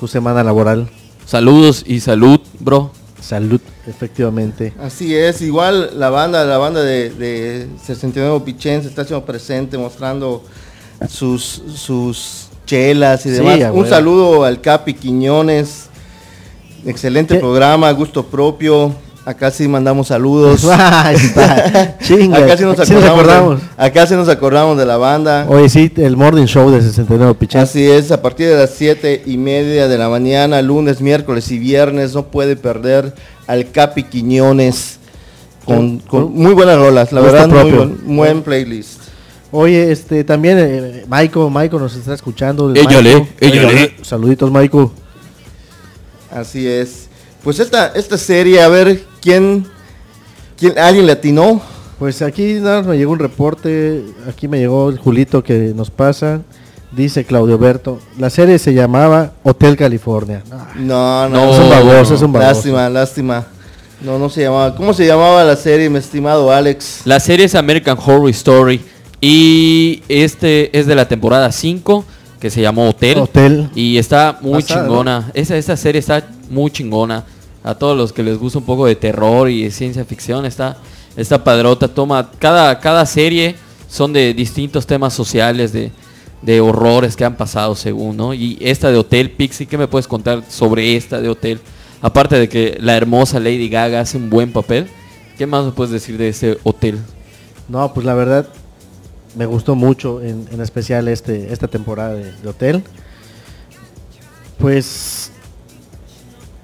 [0.00, 0.90] tu semana laboral.
[1.24, 2.90] Saludos y salud, bro.
[3.20, 4.74] Salud, efectivamente.
[4.82, 9.78] Así es, igual la banda, la banda de, de 69 Pichén se está haciendo presente,
[9.78, 10.42] mostrando
[11.08, 13.62] sus, sus chelas y Sí, demás.
[13.62, 15.86] a Un saludo al Capi Quiñones,
[16.86, 17.40] excelente ¿Qué?
[17.40, 18.94] programa, gusto propio.
[19.24, 20.62] Acá sí mandamos saludos.
[22.02, 23.60] Chinga, acá sí nos sí nos acordamos.
[23.60, 25.44] de- acá sí nos acordamos de la banda.
[25.48, 27.60] Oye, sí, el Morning Show de 69 Pichén.
[27.60, 31.58] Así es, a partir de las 7 y media de la mañana, lunes, miércoles y
[31.58, 33.14] viernes, no puede perder
[33.46, 34.98] al Capi Quiñones
[35.66, 37.76] con, con muy buenas rolas, la Gusto verdad, muy propio.
[38.04, 39.00] buen, buen playlist.
[39.50, 42.74] Oye, este, también eh, Maiko, Maiko nos está escuchando.
[42.74, 43.28] Éllale, Maiko.
[43.40, 43.96] éllale.
[44.02, 44.92] Saluditos, Maiko.
[46.30, 47.08] Así es.
[47.42, 49.66] Pues esta, esta serie, a ver, ¿quién,
[50.58, 51.62] quién alguien le atinó?
[51.98, 56.42] Pues aquí nada me llegó un reporte, aquí me llegó el Julito que nos pasa,
[56.92, 60.42] dice Claudio Berto, la serie se llamaba Hotel California.
[60.76, 62.52] No, no, No, es un baboso, es un baboso.
[62.52, 63.46] Lástima, lástima.
[64.00, 64.76] No, no se llamaba.
[64.76, 67.00] ¿Cómo se llamaba la serie, mi estimado Alex?
[67.04, 68.80] La serie es American Horror Story
[69.20, 72.04] y este es de la temporada 5
[72.40, 73.18] que se llamó Hotel.
[73.18, 73.70] Hotel.
[73.74, 75.30] Y está muy chingona.
[75.34, 77.24] Esa, esa serie está muy chingona.
[77.64, 80.76] A todos los que les gusta un poco de terror y de ciencia ficción, está,
[81.16, 81.88] está padrota.
[81.88, 83.56] Toma, cada, cada serie
[83.88, 85.90] son de distintos temas sociales, de,
[86.42, 88.32] de horrores que han pasado según, ¿no?
[88.32, 91.60] Y esta de Hotel, Pixie, ¿qué me puedes contar sobre esta de Hotel?
[92.00, 94.86] Aparte de que la hermosa Lady Gaga hace un buen papel,
[95.36, 96.98] ¿qué más me puedes decir de ese hotel?
[97.68, 98.48] No, pues la verdad
[99.38, 102.82] me gustó mucho, en, en especial este, esta temporada de, de Hotel.
[104.58, 105.30] Pues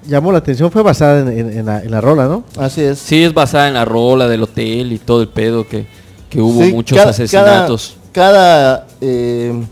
[0.05, 2.43] llamó la atención, fue basada en, en- en la, en la rola, ¿no?
[2.57, 2.99] Así es.
[2.99, 5.85] Sí, es basada en la rola del hotel y todo el pedo que,
[6.29, 7.95] que hubo Sí, muchos cada- asesinatos.
[8.11, 9.63] Cada, cada, eh,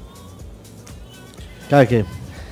[1.70, 2.06] Cada que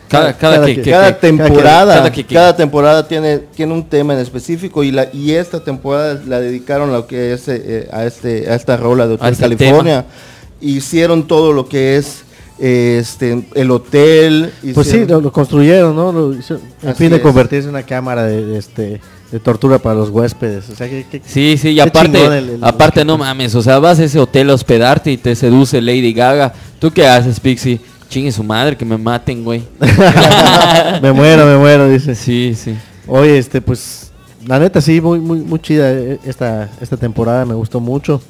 [0.09, 4.83] Cada, cada, cada que, cada que- temporada, cada temporada tiene, tiene un tema en específico
[4.83, 8.55] y la y esta temporada la dedicaron a lo que es eh, a este a
[8.55, 10.05] esta rola de Hotel este California.
[10.61, 12.23] Hicieron todo lo que es
[12.59, 14.51] este el hotel.
[14.73, 16.11] Pues sí, hicieron- lo, lo construyeron, ¿no?
[16.11, 17.21] Lo en Así fin de es.
[17.21, 19.01] convertirse en una cámara de, de este
[19.31, 20.69] de tortura para los huéspedes.
[20.69, 23.61] O sea, que, que- Sí, sí, y aparte, chingón el- el- aparte no mames, o
[23.61, 26.53] sea, vas a ese hotel a hospedarte y te seduce Lady Gaga.
[26.79, 27.79] ¿Tú qué haces, Pixie?
[28.09, 29.63] Chingue su madre, que me maten, güey.
[31.01, 32.13] me muero, me muero, dice.
[32.15, 32.75] Sí, sí.
[33.07, 34.11] Oye, este, pues,
[34.45, 38.21] la neta sí, muy, muy, muy chida eh, esta, esta temporada, me gustó mucho.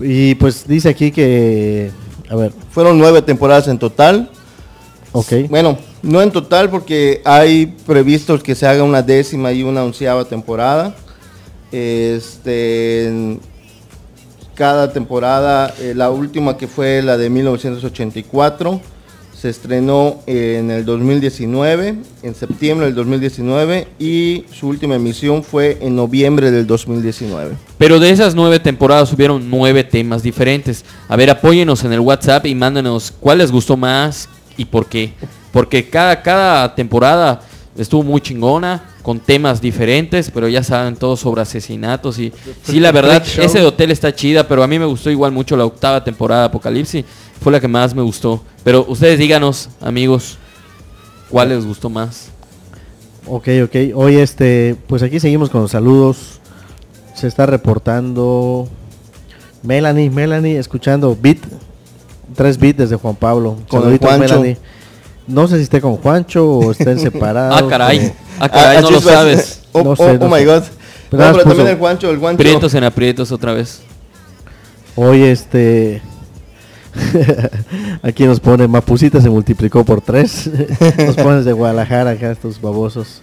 [0.00, 1.90] Y pues dice aquí que,
[2.28, 4.30] a ver, Fueron nueve temporadas en total.
[5.12, 5.48] ok.
[5.48, 10.24] Bueno, no en total porque hay previstos que se haga una décima y una onceava
[10.24, 10.94] temporada.
[11.70, 13.38] Este,
[14.54, 18.80] cada temporada, eh, la última que fue la de 1984,
[19.44, 25.94] se estrenó en el 2019, en septiembre del 2019, y su última emisión fue en
[25.94, 27.54] noviembre del 2019.
[27.76, 30.82] Pero de esas nueve temporadas hubieron nueve temas diferentes.
[31.08, 35.12] A ver, apóyenos en el WhatsApp y mándenos cuál les gustó más y por qué.
[35.52, 37.42] Porque cada, cada temporada
[37.76, 42.18] estuvo muy chingona, con temas diferentes, pero ya saben, todos sobre asesinatos.
[42.18, 45.32] Y sí, la verdad, ese de hotel está chida, pero a mí me gustó igual
[45.32, 47.04] mucho la octava temporada de Apocalipsis.
[47.40, 48.42] Fue la que más me gustó.
[48.62, 50.38] Pero ustedes díganos, amigos,
[51.28, 52.28] cuál les gustó más.
[53.26, 53.76] Ok, ok.
[53.94, 56.40] Hoy este, pues aquí seguimos con los saludos.
[57.14, 58.68] Se está reportando
[59.62, 61.38] Melanie, Melanie, escuchando Beat,
[62.34, 63.56] tres beats desde Juan Pablo.
[63.68, 63.90] Con.
[63.90, 64.58] Melanie.
[65.26, 67.62] No sé si esté con Juancho o estén separados.
[67.62, 68.06] Ah, caray.
[68.08, 69.60] o- Ah, caray, Ah, no lo es, sabes.
[69.72, 70.44] Oh, No oh, sé, no oh my sé.
[70.46, 70.62] god.
[71.10, 72.38] Pero No, pero también el Juancho, el Juancho.
[72.38, 73.80] Prietos en aprietos otra vez.
[74.96, 76.02] Hoy este
[78.02, 80.50] Aquí nos pone Mapucita se multiplicó por tres.
[80.98, 83.22] nos pones de Guadalajara acá estos babosos.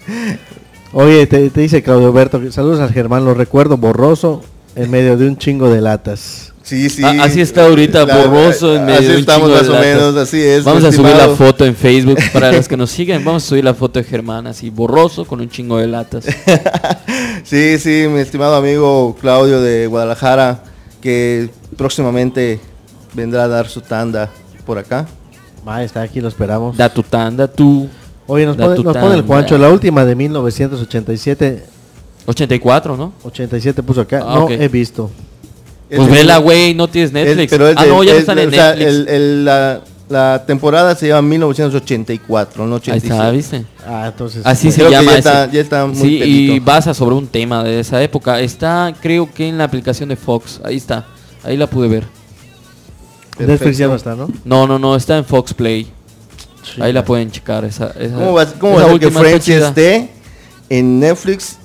[0.93, 4.41] Oye, te, te dice Claudio Alberto, que saludos al Germán, lo recuerdo borroso
[4.75, 6.47] en medio de un chingo de latas.
[6.63, 7.01] Sí, sí.
[7.03, 9.69] Ah, así está ahorita, La- borroso en medio Así de un estamos chingo de más
[9.69, 9.87] o latas.
[9.87, 10.63] menos, así es.
[10.63, 13.25] Vamos a subir la foto en Facebook para los que nos siguen.
[13.25, 16.25] Vamos a subir la foto de Germán así borroso con un chingo de latas.
[17.43, 20.63] Sí, sí, mi estimado amigo Claudio de Guadalajara,
[21.01, 22.59] que próximamente
[23.13, 24.29] vendrá a dar su tanda
[24.65, 25.07] por acá.
[25.67, 26.77] Va, está aquí, lo esperamos.
[26.77, 27.89] Da tu tanda, tú.
[28.27, 29.23] Oye, nos pone, tu nos pone el.
[29.23, 31.63] Juancho, la última de 1987.
[32.25, 33.13] 84, ¿no?
[33.23, 34.19] 87 puso acá.
[34.25, 34.51] Ah, no ok.
[34.51, 35.09] he visto.
[35.93, 37.49] Pues vela, güey, no tienes Es- Netflix.
[37.51, 38.87] pero es ah, de- no, ya no es- están en o sea, Netflix.
[38.87, 43.13] el- el- la, la temporada se llama 1984, no Ahí 87.
[43.13, 43.65] está, ¿viste?
[43.85, 44.41] Ah, entonces.
[44.45, 45.29] Así se Creo que llama ya ese.
[45.29, 46.65] está- ya está muy sí, y pelito.
[46.65, 48.39] basa sobre un tema de esa época.
[48.39, 50.61] Está, creo que en la aplicación de Fox.
[50.63, 51.05] Ahí está.
[51.43, 52.05] Ahí la pude ver.
[53.39, 54.29] Netflix ya no está, ¿no?
[54.45, 55.87] No, no, no, está en Fox Play.
[56.79, 57.65] Ahí la pueden checar.
[57.65, 59.67] Esa, esa- ¿Cómo va, cómo esa va a ser que última está Friends chida.
[59.69, 60.09] esté
[60.69, 61.57] en Netflix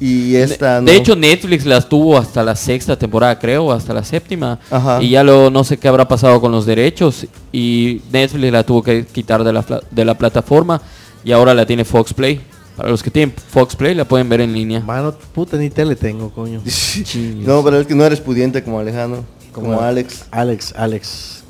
[0.00, 0.86] y esta no?
[0.86, 4.58] De hecho, Netflix las tuvo hasta la sexta temporada, creo, hasta la séptima.
[4.70, 5.02] Ajá.
[5.02, 7.26] Y ya luego no sé qué habrá pasado con los derechos.
[7.52, 10.80] Y Netflix la tuvo que quitar de la, de la plataforma.
[11.24, 12.40] Y ahora la tiene Fox Play.
[12.76, 14.80] Para los que tienen Fox Play, la pueden ver en línea.
[14.80, 16.62] Mano, puta, ni tele tengo, coño.
[17.44, 20.26] no, pero es que no eres pudiente como Alejandro, como, Como Alex.
[20.30, 21.42] Alex, Alex.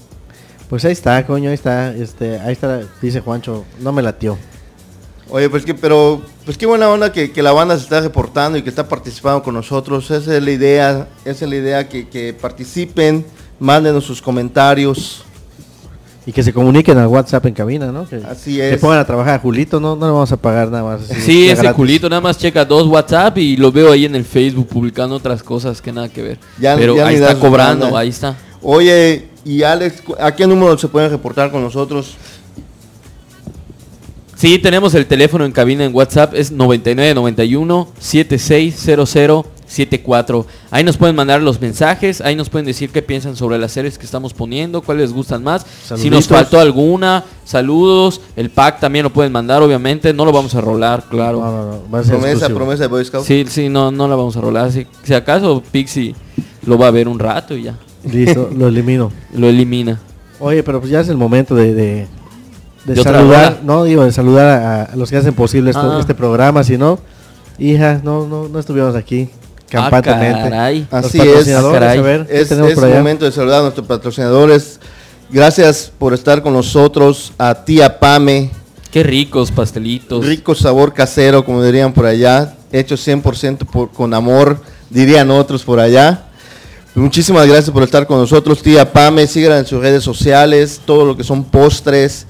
[0.70, 1.94] Pues ahí está, coño, ahí está.
[1.94, 4.38] Este, ahí está, dice Juancho, no me latió.
[5.30, 8.56] Oye, pues que, pero, pues qué buena onda que, que la banda se está reportando
[8.56, 10.10] y que está participando con nosotros.
[10.10, 13.26] Esa es la idea, esa es la idea que, que participen,
[13.60, 15.24] mándenos sus comentarios.
[16.24, 18.06] Y que se comuniquen al WhatsApp en cabina, ¿no?
[18.08, 18.80] Que, Así que es.
[18.80, 21.10] pongan a trabajar a Julito, no, no le vamos a pagar nada más.
[21.10, 21.76] así, Sí, ese gratis.
[21.76, 25.42] culito nada más checa dos WhatsApp y lo veo ahí en el Facebook publicando otras
[25.42, 26.38] cosas que nada que ver.
[26.60, 28.00] Ya- Pero ya ahí está cobrando, banda.
[28.00, 28.36] ahí está.
[28.60, 32.16] Oye, y Alex, ¿a qué número se pueden reportar con nosotros?
[34.38, 40.46] Sí, tenemos el teléfono en cabina en WhatsApp, es 9991 760074.
[40.70, 43.98] Ahí nos pueden mandar los mensajes, ahí nos pueden decir qué piensan sobre las series
[43.98, 45.66] que estamos poniendo, cuáles les gustan más.
[45.96, 48.20] Si nos faltó alguna, saludos.
[48.36, 50.14] El pack también lo pueden mandar, obviamente.
[50.14, 51.40] No lo vamos a rolar, claro.
[51.40, 52.58] No, no, no, va a ser Promesa, exclusivo.
[52.58, 53.24] promesa de Boy Scout.
[53.24, 54.70] Sí, sí, no, no la vamos a rolar.
[54.70, 56.14] Si, si acaso Pixie
[56.64, 57.76] lo va a ver un rato y ya.
[58.04, 59.10] Listo, lo elimino.
[59.34, 59.98] Lo elimina.
[60.38, 62.06] Oye, pero pues ya es el momento de, de,
[62.84, 65.92] de ¿De otra saludar, no digo, de saludar a, a los que hacen posible esto-
[65.92, 65.98] Ah.
[66.00, 66.98] este programa, si no,
[67.58, 69.28] hija, no, no, no estuviéramos aquí
[69.70, 70.54] campantemente.
[70.90, 71.48] Ah, Así es.
[71.54, 71.98] Ah, caray.
[71.98, 72.96] a ver, ¿qué Es, tenemos es por allá?
[72.96, 74.80] momento de saludar a nuestros patrocinadores.
[75.30, 77.32] Gracias por estar con nosotros.
[77.36, 78.50] A tía Pame,
[78.90, 80.24] Qué ricos pastelitos.
[80.24, 85.80] rico sabor casero, como dirían por allá, hecho 100% por, con amor, dirían otros por
[85.80, 86.24] allá.
[86.94, 89.26] Muchísimas gracias por estar con nosotros, tía Pame.
[89.26, 92.26] Síganla en sus redes sociales, todo lo que son postres,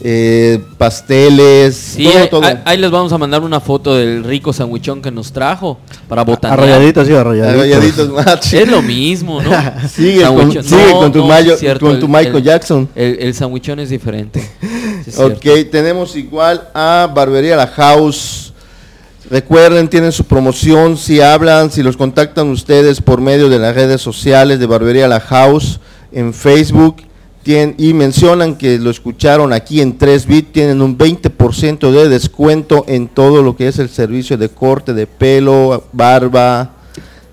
[0.00, 2.42] eh, pasteles, Sí, todo, ahí, todo.
[2.44, 5.78] ahí- ahí les vamos a mandar una foto del rico sandwichón que nos trajo
[6.08, 6.58] para botanear.
[6.60, 7.58] Arrolladitos, sí, arrolladitos.
[7.60, 8.56] Arrolladitos, macho.
[8.58, 9.50] Es lo mismo, ¿no?
[9.92, 12.88] Sigue con- sigue con tu Mayo- cierto, con el- tu Michael el- Jackson.
[12.94, 14.48] El, el sandwichón es diferente.
[15.06, 18.52] Es Ok, tenemos igual a Barbería La House.
[19.30, 24.00] Recuerden, tienen su promoción, si hablan, si los contactan ustedes por medio de las redes
[24.00, 25.80] sociales de Barbería La House
[26.12, 26.96] en Facebook
[27.48, 33.08] tien- y mencionan que lo escucharon aquí en 3bit, tienen un 20% de descuento en
[33.08, 36.72] todo lo que es el servicio de corte de pelo, barba,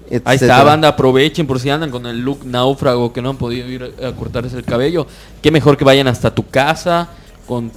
[0.09, 0.21] etc.
[0.25, 3.67] Ahí está, banda, aprovechen por si andan con el look náufrago que no han podido
[3.67, 5.05] ir a, cortarse el cabello.
[5.41, 7.09] Qué mejor que vayan hasta tu casa
[7.45, 7.69] con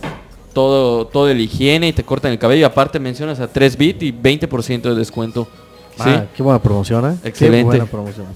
[0.53, 2.69] todo, todo el higiene y te cortan el cabello.
[2.69, 5.49] Aparte mencionas a 3 bit y 20% de descuento.
[5.97, 6.05] ¿Sí?
[6.07, 7.17] Ah, qué buena promoción, ¿eh?
[7.21, 7.65] Qué Excelente.
[7.65, 8.27] buena promoción.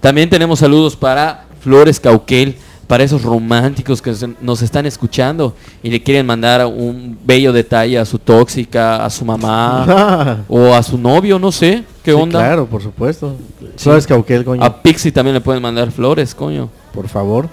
[0.00, 2.56] También tenemos saludos para Flores Cauquel,
[2.88, 8.04] para esos románticos que nos están escuchando y le quieren mandar un bello detalle a
[8.04, 12.40] su tóxica, a su mamá o a su novio, no sé, qué Sí, onda.
[12.40, 13.36] Claro, por supuesto.
[13.60, 13.66] Sí.
[13.84, 14.64] Flores Cauquel, coño.
[14.64, 16.70] A Pixie también le pueden mandar flores, coño.
[16.92, 17.48] Por favor.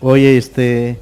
[0.00, 0.98] Oye, este.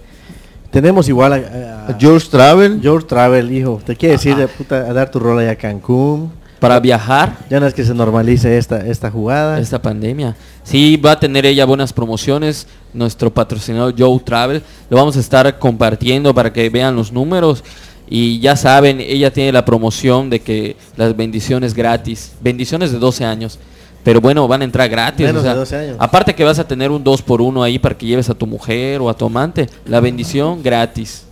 [0.71, 2.81] Tenemos igual a, a- A George Travel.
[2.81, 3.81] George Travel, hijo.
[3.85, 6.33] Te quiere decir de puta, a dar tu rol allá a Cancún.
[6.63, 9.59] Para viajar Ya no es que se normalice esta, esta jugada.
[9.59, 10.37] esta pandemia.
[10.63, 12.69] Sí, va a tener ella buenas promociones.
[12.95, 14.63] Nuestro patrocinador Joe Travel.
[14.89, 17.65] Lo vamos a estar compartiendo para que vean los números.
[18.09, 22.31] Y ya saben, ella tiene la promoción de que las bendiciones gratis.
[22.41, 23.59] Bendiciones de 12 años.
[24.05, 25.27] Pero bueno, van a entrar gratis.
[25.27, 25.97] Menos o sea, de 12 años.
[25.99, 28.47] Aparte que vas a tener un 2 por 1 ahí para que lleves a tu
[28.47, 29.69] mujer o a tu amante.
[29.85, 31.25] La bendición gratis.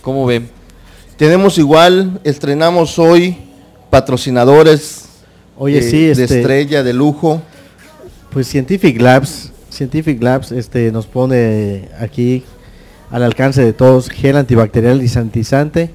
[0.00, 0.48] ¿Cómo ven?
[1.18, 3.45] Tenemos igual, estrenamos hoy
[3.90, 5.04] patrocinadores
[5.58, 7.42] Oye, eh, sí, de este- estrella, de lujo.
[8.30, 12.42] Pues Scientific Labs Scientific Labs este, nos pone aquí
[13.10, 15.90] al alcance de todos gel antibacterial y sanitizante.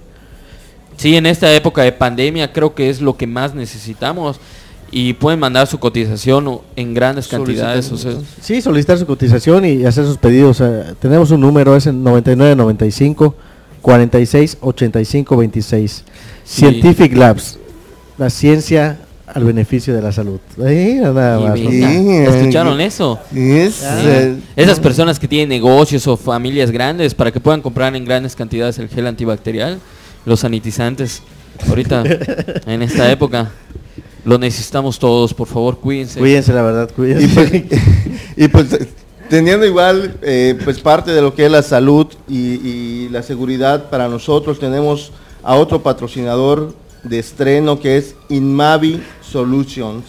[0.97, 4.39] Sí, en esta época de pandemia creo que es lo que más necesitamos.
[4.93, 7.91] Y pueden mandar su cotización o- en grandes cantidades.
[7.91, 8.11] o sea,
[8.41, 10.59] Sí, solicitar su cotización y hacer sus pedidos.
[10.61, 13.33] eh, tenemos un número, es el 9995
[13.81, 16.03] 46 85 26.
[16.43, 16.61] Sí.
[16.61, 17.57] Scientific Labs,
[18.21, 20.39] la ciencia al beneficio de la salud.
[20.59, 23.17] ¿Escucharon eso?
[23.35, 23.99] Es, Ah.
[24.05, 28.35] eh, Esas personas que tienen negocios o familias grandes para que puedan comprar en grandes
[28.35, 29.79] cantidades el gel antibacterial,
[30.25, 31.23] los sanitizantes,
[31.67, 32.03] ahorita
[32.67, 33.49] en esta época
[34.23, 36.19] lo necesitamos todos, por favor, cuídense.
[36.19, 37.27] Cuídense, la verdad, y, cuídense.
[37.33, 37.51] pues,
[38.37, 38.87] y, pues, eh,
[39.31, 43.89] teniendo igual eh, pues parte de lo que es la salud y, y la seguridad
[43.89, 45.11] para nosotros, tenemos
[45.41, 50.03] a otro patrocinador de estreno que es Inmavi Solutions.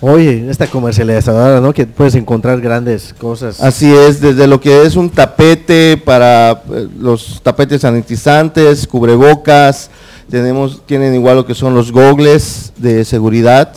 [0.00, 1.72] Oye, esta comercializadora, ¿no?
[1.72, 3.60] Que puedes encontrar grandes cosas.
[3.60, 9.90] Así es, desde lo que es un tapete para eh, los tapetes sanitizantes, cubrebocas,
[10.30, 13.74] tenemos, tienen igual lo que son los gogles de seguridad.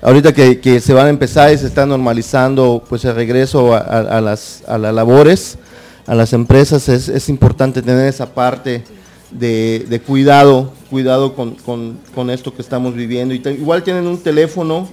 [0.00, 3.78] Ahorita que, que se van a empezar y se está normalizando pues el regreso a,
[3.80, 5.58] a- a las, a las labores,
[6.06, 8.84] a las empresas, es, es importante tener esa parte
[9.30, 13.34] de, de cuidado, cuidado con, con- con esto que estamos viviendo.
[13.34, 14.88] Y te- igual tienen un teléfono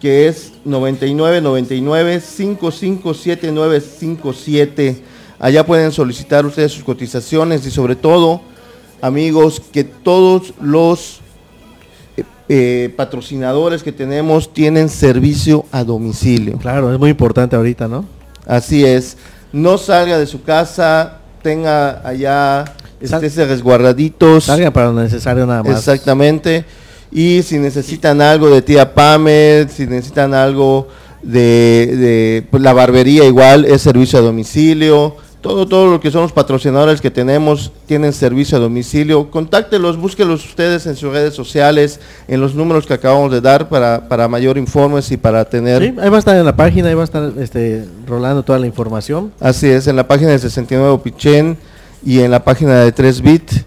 [0.00, 5.02] que es 99 99 557957.
[5.38, 8.40] Allá pueden solicitar ustedes sus cotizaciones y sobre todo,
[9.02, 11.20] amigos, que todos los
[12.16, 16.56] eh, eh, patrocinadores que tenemos tienen servicio a domicilio.
[16.58, 18.04] Claro, es muy importante ahorita, ¿no?
[18.46, 19.16] Así es.
[19.52, 22.64] No salga de su casa, tenga allá,
[23.00, 24.44] estése resguardaditos.
[24.44, 25.78] Salgan para lo necesario nada más.
[25.78, 26.64] Exactamente.
[27.10, 30.88] Y si necesitan algo de tía Pame, si necesitan algo
[31.22, 35.16] de, de, pues, la barbería igual, es servicio a domicilio.
[35.40, 39.30] Todo, todo lo que son los patrocinadores que tenemos tienen servicio a domicilio.
[39.30, 44.08] Contáctelos, búsquelos ustedes en sus redes sociales, en los números que acabamos de dar para,
[44.08, 45.82] para mayor informes y para tener...
[45.82, 48.58] Sí, ahí va a estar en la página, ahí va a estar este, rolando toda
[48.58, 49.32] la información.
[49.38, 51.56] Así es, en la página de 69 Pichén
[52.06, 53.64] y en la página de 3bit.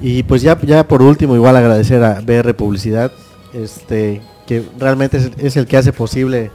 [0.00, 3.12] Y pues ya, ya por último, igual agradecer a BR Publicidad,
[3.52, 6.50] este, que realmente es, es el que hace posible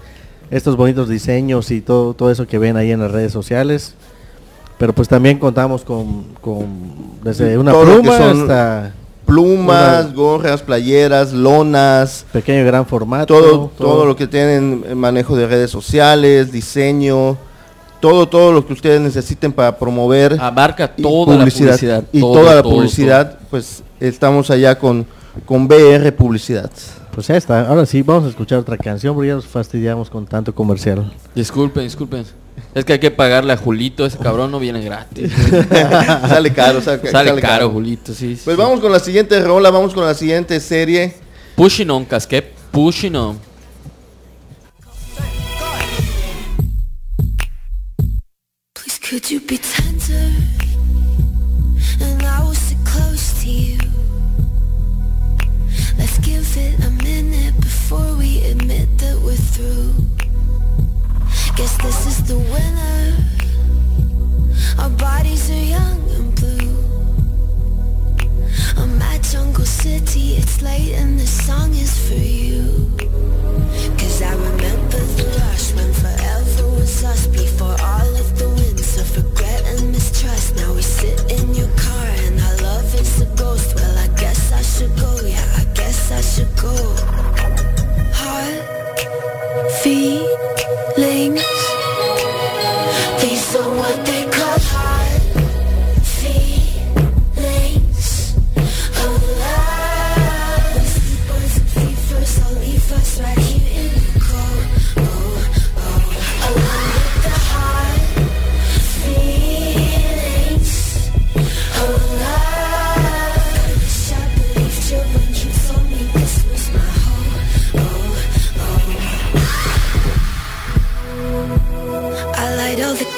[0.49, 3.93] estos bonitos diseños y todo, todo eso que ven ahí en las redes sociales.
[4.77, 6.65] Pero pues también contamos con, con
[7.23, 8.93] desde una pluma hasta
[9.25, 13.27] Plumas, Una- gorras, playeras, lonas, pequeño y gran formato.
[13.33, 17.37] todo, todo lo que tienen manejo de redes sociales, diseño,
[18.01, 22.03] todo, todo lo que ustedes necesiten para promover Abarca toda la publicidad.
[22.11, 25.05] y todo, toda la todo, publicidad, pues estamos allá con,
[25.45, 26.69] con BR Publicidad.
[27.13, 30.25] Pues ya está, ahora sí, vamos a escuchar otra canción porque ya nos fastidiamos con
[30.25, 31.11] tanto comercial.
[31.35, 32.25] Disculpen, disculpen.
[32.73, 35.31] Es que hay que pagarle a Julito, ese cabrón no viene gratis.
[35.69, 37.69] sale caro, sale, Sale, sale caro, caro.
[37.69, 38.39] Julito, sí.
[38.43, 38.61] Pues sí.
[38.61, 41.15] vamos con la siguiente rola, vamos con la siguiente serie.
[41.55, 42.53] Pushing on, Casquet.
[42.71, 43.50] Pushing on.
[49.11, 50.31] Could you be tender?
[51.99, 53.77] And I will sit close to you.
[55.97, 59.91] Let's give it a minute before we admit that we're through.
[61.57, 63.17] Guess this is the winner.
[64.81, 66.71] Our bodies are young and blue.
[68.77, 72.89] I'm at Jungle City, it's late and this song is for you.
[73.99, 78.00] Cause I remember the rush when forever was us Before all
[89.83, 91.41] feelings
[93.21, 94.10] These are what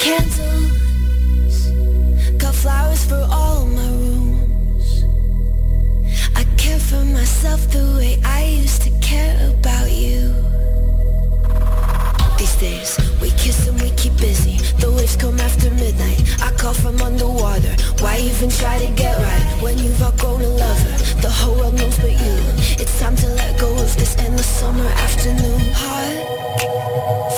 [0.04, 1.70] candles
[2.36, 5.04] Got flowers for all my rooms.
[6.36, 10.20] I care for myself the way I used to care about you.
[12.38, 12.90] These days,
[13.22, 14.56] we kiss and we keep busy.
[14.82, 16.20] The waves come after midnight.
[16.42, 17.74] I call from underwater.
[18.02, 19.62] Why even try to get right?
[19.62, 20.94] When you've outgrown a lover
[21.24, 22.36] The whole world knows but you.
[22.82, 25.60] It's time to let go of this endless summer afternoon.
[25.80, 26.16] Heart,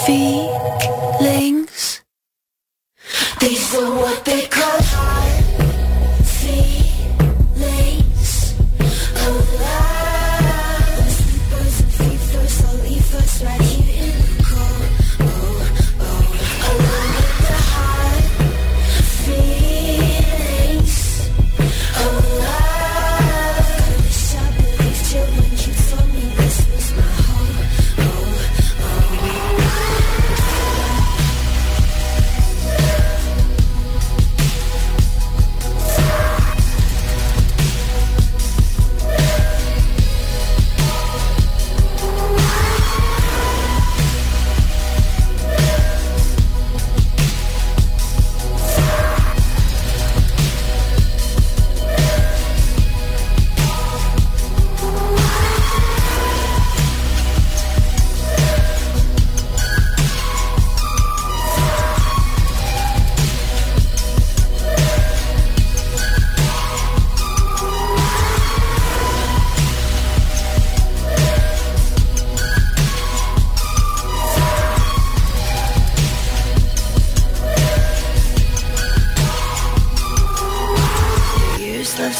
[0.05, 1.76] feelings
[3.41, 5.36] these are what they call.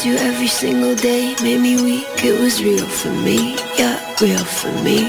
[0.07, 2.07] You every single day, made me weak.
[2.23, 4.99] It was real for me, yeah, real for me.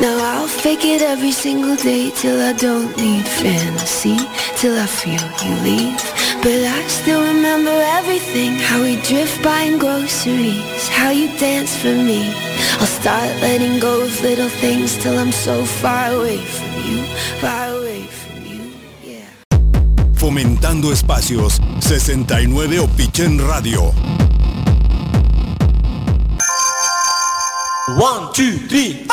[0.00, 4.16] Now I'll fake it every single day till I don't need fantasy,
[4.56, 6.00] till I feel you leave.
[6.44, 12.32] But I still remember everything, how we drift buying groceries, how you dance for me.
[12.80, 16.98] I'll start letting go of little things till I'm so far away from you,
[17.42, 18.64] far away from you,
[19.04, 19.28] yeah.
[20.14, 24.27] Fomentando espacios, 69 Opichen Radio.
[27.98, 29.04] One, two, three.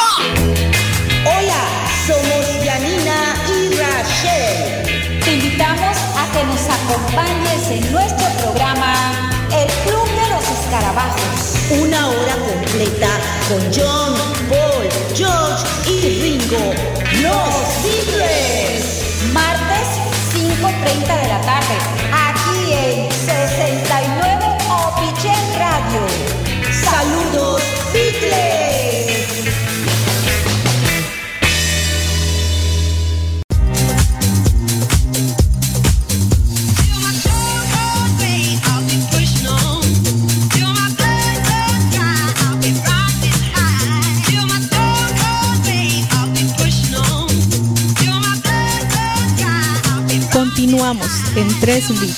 [1.26, 1.62] Hola,
[2.06, 5.22] somos Janina y Rachel.
[5.24, 8.94] Te invitamos a que nos acompañes en nuestro programa
[9.52, 11.82] El Club de los Escarabajos.
[11.82, 13.10] Una hora completa
[13.50, 14.14] con John,
[14.50, 16.76] Paul, George y Ringo.
[17.24, 19.34] Los Beatles.
[19.34, 19.88] Martes
[20.32, 22.15] 5.30 de la tarde.
[51.36, 52.18] En 3 bits.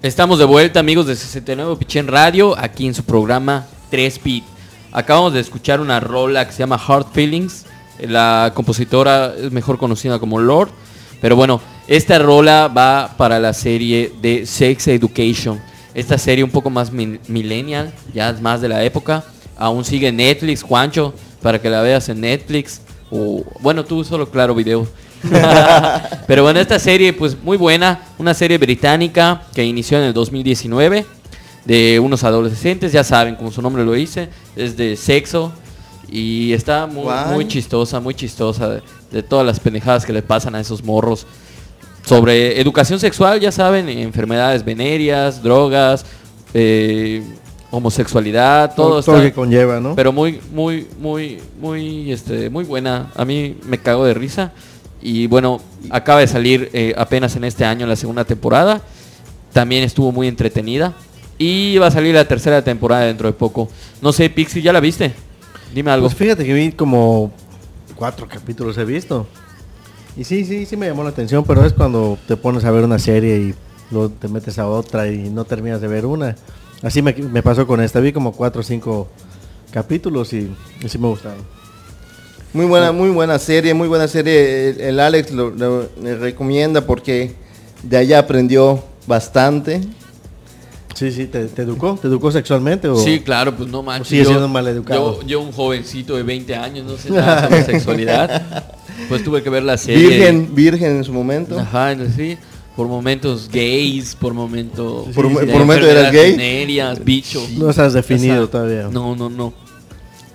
[0.00, 4.44] Estamos de vuelta, amigos de 69 Pichen Radio, aquí en su programa 3 Beat.
[4.92, 7.66] Acabamos de escuchar una rola que se llama Hard Feelings.
[8.00, 10.70] La compositora es mejor conocida como Lord.
[11.20, 15.60] Pero bueno, esta rola va para la serie de Sex Education.
[15.94, 19.24] Esta serie un poco más millennial, ya es más de la época.
[19.56, 21.12] Aún sigue Netflix, Juancho,
[21.42, 22.82] para que la veas en Netflix.
[23.10, 24.86] O, bueno, tú solo claro video.
[26.26, 31.04] Pero bueno, esta serie pues muy buena, una serie británica que inició en el 2019
[31.64, 35.52] de unos adolescentes, ya saben, como su nombre lo dice, es de sexo
[36.08, 38.80] y está muy, muy chistosa, muy chistosa
[39.10, 41.26] de, todas las pendejadas que le pasan a esos morros.
[42.04, 46.06] Sobre educación sexual, ya saben, enfermedades venéreas, drogas,
[46.54, 47.22] eh,
[47.70, 49.94] homosexualidad, todo, Todo- está- que conlleva, ¿no?
[49.94, 53.10] Pero muy, muy, muy, muy, este, muy buena.
[53.14, 54.52] A mí me cago de risa.
[55.02, 58.80] Y bueno, acaba de salir eh, apenas en este año la segunda temporada.
[59.52, 60.94] También estuvo muy entretenida.
[61.36, 63.68] Y va a salir la tercera temporada dentro de poco.
[64.02, 65.12] No sé, Pixie, ¿ya la viste?
[65.72, 66.06] Dime algo.
[66.08, 67.30] Pues fíjate que vi como
[67.98, 69.26] cuatro capítulos he visto.
[70.16, 72.84] Y sí, sí, sí me llamó la atención, pero es cuando te pones a ver
[72.84, 73.54] una serie y
[73.90, 76.36] luego te metes a otra y no terminas de ver una.
[76.82, 79.08] Así me, me pasó con esta, vi como cuatro o cinco
[79.72, 81.58] capítulos y, y sí me gustaron.
[82.52, 84.70] Muy buena, muy buena serie, muy buena serie.
[84.70, 85.88] El, el Alex lo,
[86.18, 87.34] recomienda porque
[87.82, 89.82] de allá aprendió bastante.
[90.98, 91.96] Sí, sí, ¿te, te educó?
[92.00, 92.88] ¿Te educó sexualmente?
[92.88, 94.08] O, Sí, claro, pues no manches.
[94.08, 95.20] sigue yo- siendo mal educado?
[95.22, 98.72] Yo, yo un jovencito de 20 años, no sé nada sobre sexualidad.
[99.08, 100.08] Pues tuve que ver la serie.
[100.08, 101.56] Virgen, virgen en su momento.
[101.58, 102.36] Ajá, no, sí.
[102.74, 105.08] Por momentos gays, por momentos.
[105.14, 106.30] Por de por momento eras enfermedades gay.
[106.32, 107.46] venéreas, bicho.
[107.56, 108.88] No estás definido todavía.
[108.90, 109.52] No, no, no.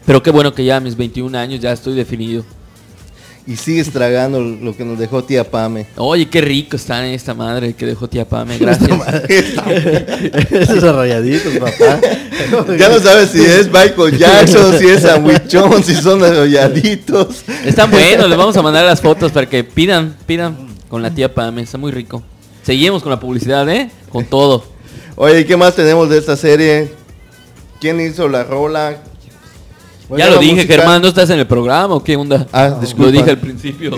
[0.06, 2.44] Pero qué bueno que ya a mis 21 años ya estoy definido.
[3.46, 5.86] Y sigues tragando lo que nos dejó tía Pame.
[5.98, 8.58] Oye, qué rico está esta madre que dejó tía Pame.
[8.60, 8.90] Gracias.
[10.52, 12.00] Esos rayaditos, papá.
[12.78, 17.44] Ya no sabes si es Michael Jackson, si es Sandwichón, si son arrolladitos.
[17.66, 20.56] Están buenos, les vamos a mandar las fotos para que pidan, pidan
[20.90, 22.24] con la tía Pame, está muy rico.
[22.64, 23.90] Seguimos con la publicidad, ¿eh?
[24.10, 24.64] Con todo.
[25.16, 26.92] Oye, ¿y qué más tenemos de esta serie?
[27.80, 28.98] ¿Quién hizo la rola?
[30.18, 32.48] Ya lo dije, Germán, ¿no estás en el programa o qué onda?
[32.52, 33.06] Ah, disculpa.
[33.06, 33.92] Lo dije al principio.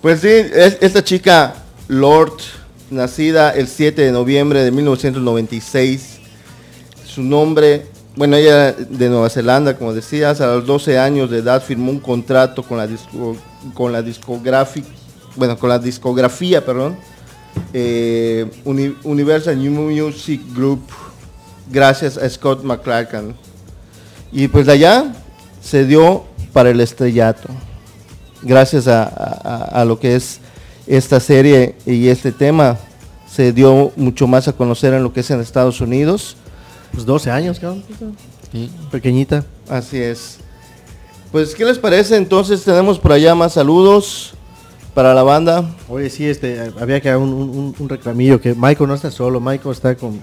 [0.00, 1.56] Pues sí, es- esta chica,
[1.88, 2.32] Lord,
[2.90, 6.18] nacida el 7 de noviembre de 1996.
[7.04, 7.86] Su nombre,
[8.16, 12.00] bueno, ella de Nueva Zelanda, como decías, a los 12 años de edad firmó un
[12.00, 13.36] contrato con la, disco-
[13.74, 14.88] con la discográfica,
[15.36, 16.96] bueno, con la discografía, perdón,
[17.74, 20.80] eh, Uni- Universal New Music Group,
[21.70, 23.34] gracias a Scott McCracken.
[24.32, 25.12] Y pues de allá
[25.62, 27.48] se dio para el estrellato
[28.42, 30.40] gracias a, a- a lo que es
[30.86, 32.78] esta serie y este tema,
[33.30, 36.36] se dio mucho más a conocer en lo que es en Estados Unidos.
[36.92, 37.84] Pues 12 años, cabrón.
[38.50, 38.70] Sí.
[38.90, 39.44] Pequeñita.
[39.68, 40.38] Así es.
[41.30, 42.16] Pues, ¿qué les parece?
[42.16, 44.32] Entonces tenemos por allá más saludos
[44.94, 45.64] para la banda.
[45.88, 49.38] Oye, sí, este, había que dar un, un- un reclamillo que Michael no está solo,
[49.40, 50.18] Michael está con,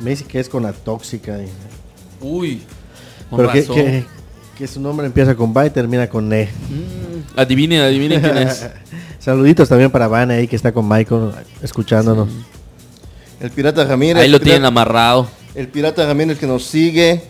[0.00, 1.38] me dice que es con la tóxica.
[1.40, 1.48] y-
[2.20, 2.62] Uy,
[3.30, 3.74] pero que, razón.
[3.76, 4.04] que-
[4.58, 6.44] que su nombre empieza con B y termina con Ne.
[6.44, 8.66] Mm, adivinen, adivinen quién es.
[9.18, 12.28] Saluditos también para Vane ahí que está con Michael escuchándonos.
[13.40, 14.22] El Pirata Ramírez.
[14.22, 15.28] Ahí lo pirata- tienen amarrado.
[15.56, 17.22] El Pirata Ramírez que nos sigue,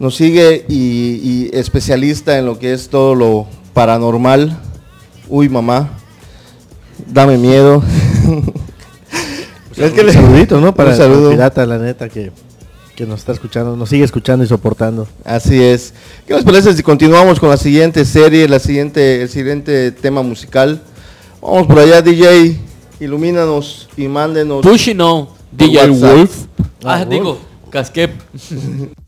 [0.00, 4.58] nos sigue y, y especialista en lo que es todo lo paranormal.
[5.28, 5.90] Uy, mamá,
[7.06, 7.82] dame miedo.
[9.76, 10.74] Es que le- saludito, ¿no?
[10.74, 12.30] Para el pirata, la neta, que,
[13.02, 15.08] que nos está escuchando, nos sigue escuchando y soportando.
[15.24, 15.92] Así es.
[16.24, 20.80] ¿Qué les parece si continuamos con la siguiente serie, la siguiente, el siguiente tema musical?
[21.40, 22.60] Vamos por allá, DJ,
[23.00, 24.62] ilumínanos y mándenos.
[24.64, 26.14] Pushy no, por DJ WhatsApp.
[26.16, 26.36] Wolf.
[26.60, 27.08] Ah, Ah, Wolf.
[27.10, 27.38] digo,
[27.70, 28.12] Casquep.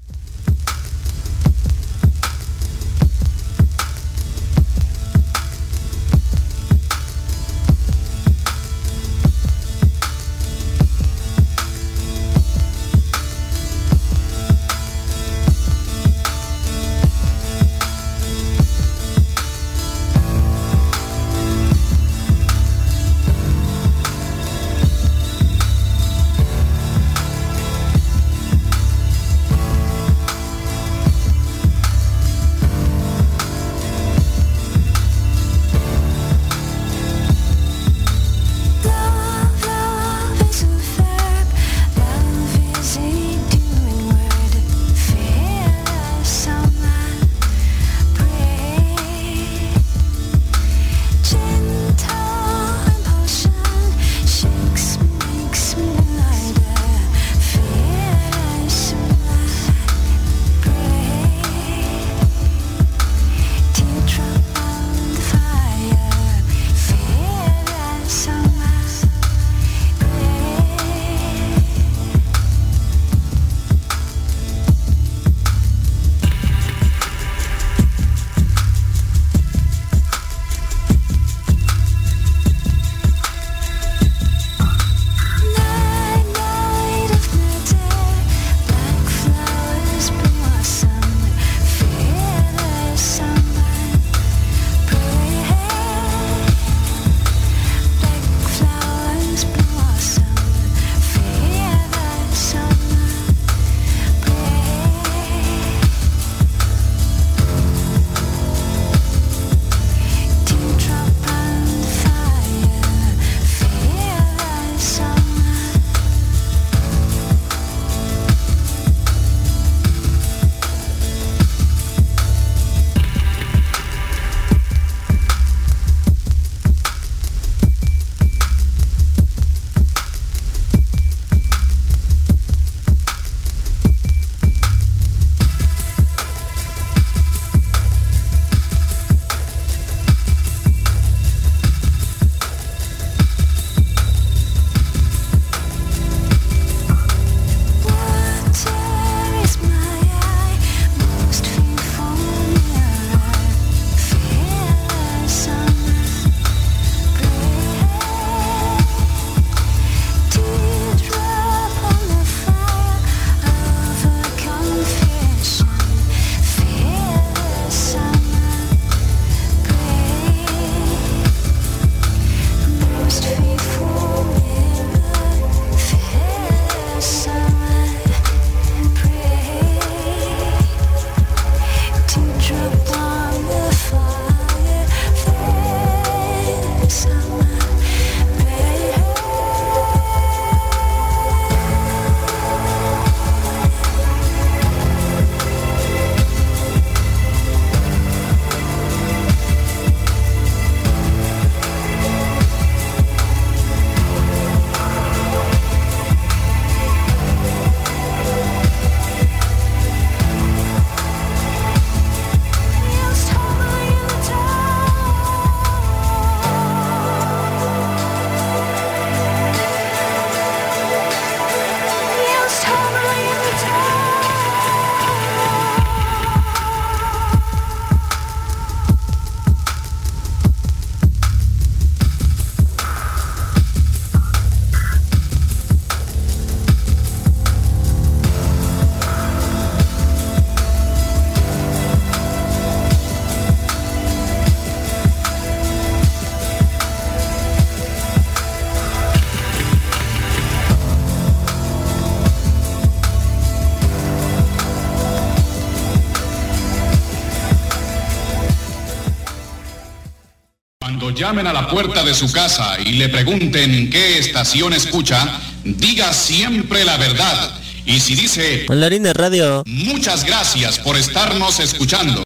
[261.15, 266.85] llamen a la puerta de su casa y le pregunten qué estación escucha, diga siempre
[266.85, 267.53] la verdad.
[267.87, 269.63] Y si dice, Mandarina Radio.
[269.67, 272.23] muchas gracias por estarnos escuchando.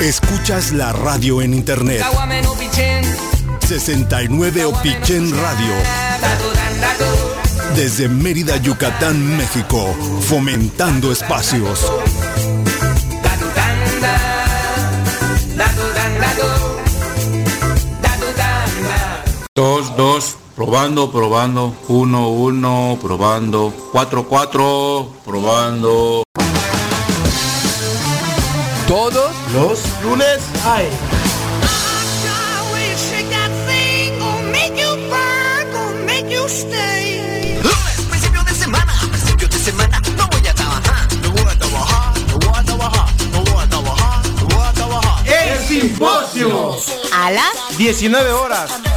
[0.00, 2.04] Escuchas la radio en internet.
[3.66, 5.72] 69 Opichen Radio.
[7.74, 9.94] Desde Mérida, Yucatán, México.
[10.28, 11.80] Fomentando espacios.
[20.76, 26.22] Probando, probando, uno, uno, probando, cuatro, cuatro, probando.
[28.86, 30.86] Todos los lunes hay.
[37.62, 42.12] Lunes, principio de semana, principio de semana, no voy a trabajar, no voy a trabajar,
[42.28, 45.26] no voy a trabajar, no voy a trabajar, no voy a trabajar.
[45.26, 46.76] El simposio.
[47.14, 48.95] A las 19 horas.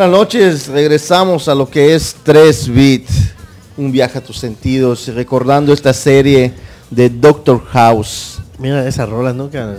[0.00, 3.06] Buenas noches, regresamos a lo que es 3 Bit,
[3.76, 6.54] un viaje a tus sentidos, recordando esta serie
[6.90, 8.38] de Doctor House.
[8.58, 9.74] Mira, esa rola nunca,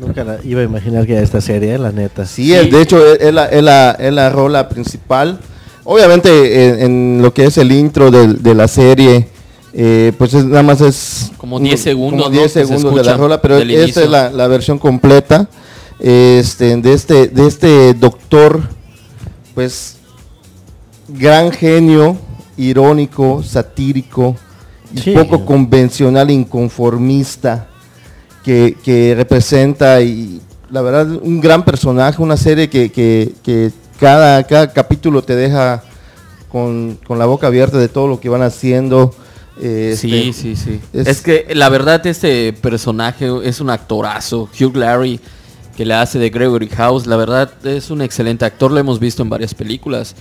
[0.00, 2.24] nunca la iba a imaginar que era esta serie, la neta.
[2.24, 5.38] Sí, es- de hecho es, es la, es la- es la rola principal.
[5.84, 9.28] Obviamente en, en lo que es el intro de, la serie,
[9.74, 12.40] eh, pues es, nada más es Como 10 segundos, como ¿no?
[12.40, 14.02] 10 que se segundos de la rola, pero esta inicio.
[14.04, 15.46] es la, la versión completa
[16.00, 18.62] este, de este de este doctor,
[19.54, 19.96] pues
[21.08, 22.16] gran genio,
[22.56, 24.36] irónico, satírico
[24.94, 25.10] y Sí.
[25.12, 27.68] poco convencional, inconformista
[28.44, 33.70] que, que representa y la verdad un gran personaje, una serie que, que- que
[34.00, 35.82] cada, cada capítulo te deja
[36.50, 39.14] con, con la boca abierta de todo lo que van haciendo.
[39.60, 40.80] eh, Sí, este, sí, sí.
[40.92, 44.48] es- Es, que la verdad este personaje es un actorazo.
[44.58, 45.20] Hugh Larry,
[45.76, 48.70] que le hace de Gregory House, la verdad es un excelente actor.
[48.70, 50.14] Lo hemos visto en varias películas.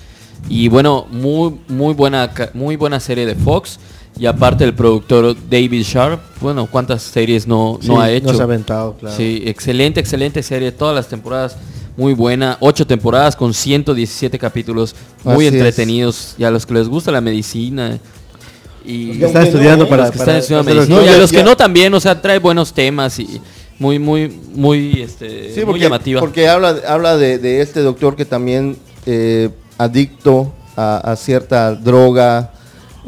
[0.49, 3.79] Y bueno, muy, muy, buena, muy buena serie de Fox.
[4.19, 8.27] Y aparte el productor David Sharp, bueno, ¿cuántas series no, no ha hecho?
[8.31, 9.15] nos ha aventado, claro.
[9.15, 10.71] Sí, excelente, excelente serie.
[10.71, 11.55] Todas las temporadas
[11.95, 12.57] muy buena.
[12.59, 14.95] Ocho temporadas con 117 capítulos.
[15.23, 15.53] Muy Así es.
[15.53, 16.35] entretenidos.
[16.37, 17.99] Y a los que les gusta la medicina.
[18.83, 20.97] Y Los que están estudiando los para- que para- están estudiando para hacer los- medicina.
[20.99, 23.39] No, y a ya- los que no también, o sea, trae buenos temas y
[23.81, 26.19] muy, muy, muy, este, Sí, muy llamativa.
[26.19, 28.77] porque habla, habla de, de este doctor que también
[29.07, 29.49] eh,
[29.79, 32.51] adicto a, a cierta droga.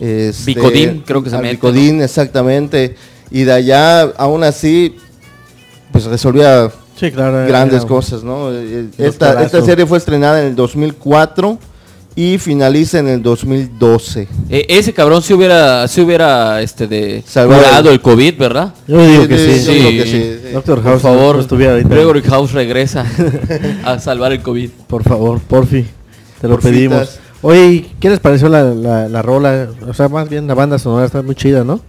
[0.01, 2.95] este, Vicodin, creo que se mete, Vicodin, exactamente.
[3.29, 4.95] Y de allá, aún así,
[5.91, 8.51] pues resolvía Sí, claro, grandes era- cosas, ¿no?
[8.51, 11.59] Eh, Un Esta, esta serie fue estrenada en el 2004
[12.15, 14.27] y finaliza en el 2012.
[14.49, 18.73] E- ese cabrón si hubiera, si hubiera este de Salvado curado el- COVID, ¿verdad?
[18.87, 19.65] Yo digo que sí.
[19.65, 20.53] yo creo que sí, sí.
[20.53, 21.89] Doctor Por House, favor, no estuviera ahorita.
[21.89, 23.05] Gregory House regresa
[23.83, 24.69] a salvar el COVID.
[24.87, 25.85] Por favor, porfi,
[26.41, 26.71] te lo Porfitas.
[26.71, 27.19] pedimos.
[27.41, 29.67] Oye, ¿qué les pareció la, la, la rola?
[29.87, 31.81] O sea, más bien la banda sonora está muy chida, ¿no?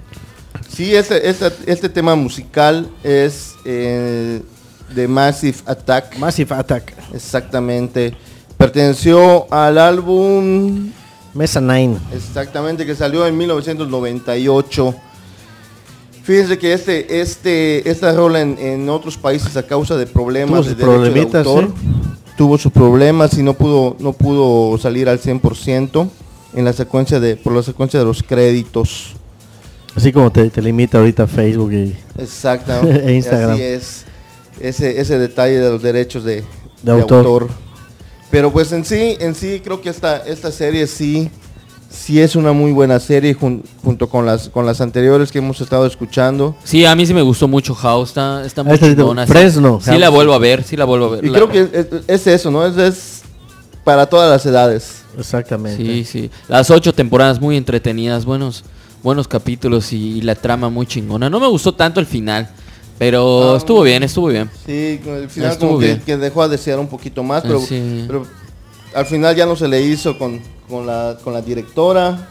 [0.68, 4.40] Sí, este, este, este tema musical es eh,
[4.94, 6.16] de Massive Attack.
[6.18, 6.92] Massive Attack.
[7.12, 8.14] Exactamente.
[8.56, 10.90] Perteneció al álbum
[11.35, 11.97] Mesa 9.
[12.14, 14.94] Exactamente, que salió en 1998.
[16.22, 20.98] Fíjense que este, este, esta rola en, en otros países a causa de problemas Tuvo
[20.98, 21.72] de derecho de autor, ¿sí?
[22.36, 26.09] tuvo sus problemas y no pudo, no pudo salir al 100%
[26.55, 29.14] en la secuencia de, por la secuencia de los créditos.
[29.94, 32.72] Así como te, te limita ahorita Facebook y Exacto.
[32.89, 33.52] e Instagram.
[33.52, 34.05] Así es.
[34.60, 36.43] Ese, ese detalle de los derechos de,
[36.82, 37.26] de autor.
[37.26, 37.48] autor.
[38.35, 41.31] Pero pues en sí, en sí creo que esta, esta serie sí,
[41.89, 45.61] sí es una muy buena serie jun- junto con las, con las anteriores que hemos
[45.61, 46.56] estado escuchando.
[46.65, 49.24] Sí, a mí sí me gustó mucho House, está, está muy Esta sí te- chingona,
[49.24, 49.32] sí.
[49.32, 51.24] Fresno, Sí, la vuelvo a ver, sí la vuelvo a ver.
[51.24, 52.66] Y La- creo que es, es eso, ¿no?
[52.66, 53.23] Es, es
[53.85, 55.02] para todas las edades.
[55.16, 55.81] Exactamente.
[55.81, 56.31] Sí, sí.
[56.48, 58.65] Las ocho temporadas muy entretenidas, buenos,
[59.05, 61.31] buenos capítulos y, la trama muy chingona.
[61.31, 62.51] No me gustó tanto el final,
[62.99, 64.51] pero Ah, estuvo bien, estuvo bien.
[64.66, 66.03] Sí, el final Estuvo como que, bien.
[66.05, 68.05] que dejó a desear un poquito más, pero, Sí.
[68.07, 68.27] pero
[68.95, 72.29] al final ya no se le hizo con, con la, con la directora.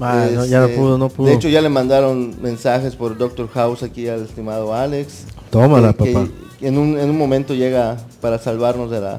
[0.00, 1.26] Ah, no, ya no pudo, no pudo.
[1.28, 5.24] De hecho, ya le mandaron mensajes por Doctor House aquí al estimado Alex.
[5.50, 6.28] Tómala, que- que papá.
[6.62, 9.18] En un, en un momento llega para salvarnos de la,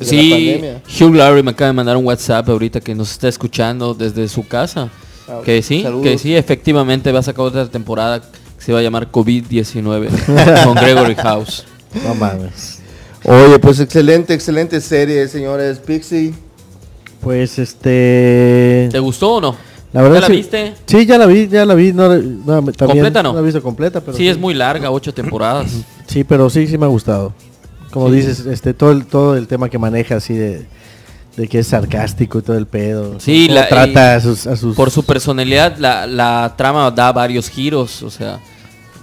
[0.00, 0.82] la Sí, pandemia.
[1.00, 4.46] Hugh Laurie me acaba de mandar un WhatsApp ahorita que nos está escuchando desde su
[4.46, 4.88] casa.
[5.28, 6.04] Ah, que sí, saludos.
[6.04, 8.26] que sí, efectivamente va a sacar otra temporada que
[8.64, 11.64] se va a llamar COVID-19 con Gregory House.
[12.06, 12.78] No mames.
[13.24, 15.78] Oye, pues excelente, excelente serie, señores.
[15.78, 16.34] Pixie.
[17.20, 18.88] Pues este.
[18.90, 19.56] ¿Te gustó o no?
[19.92, 20.74] La verdad ¿Ya la sí- viste?
[20.86, 21.92] Sí, ya la vi, ya la vi.
[21.92, 23.34] No, no, también ¿Completa no?
[23.34, 25.70] la he visto completa, pero sí, es muy larga, ocho temporadas.
[26.06, 27.34] Sí, pero sí, sí me ha gustado.
[27.90, 28.14] Como Sí.
[28.16, 30.66] dices, este, todo el, todo el tema que maneja así de,
[31.36, 33.18] de que es sarcástico y todo el pedo.
[33.18, 36.90] Sí, Cómo la, trata y a sus, a sus por su personalidad, la, la trama
[36.90, 38.38] da varios giros, o sea,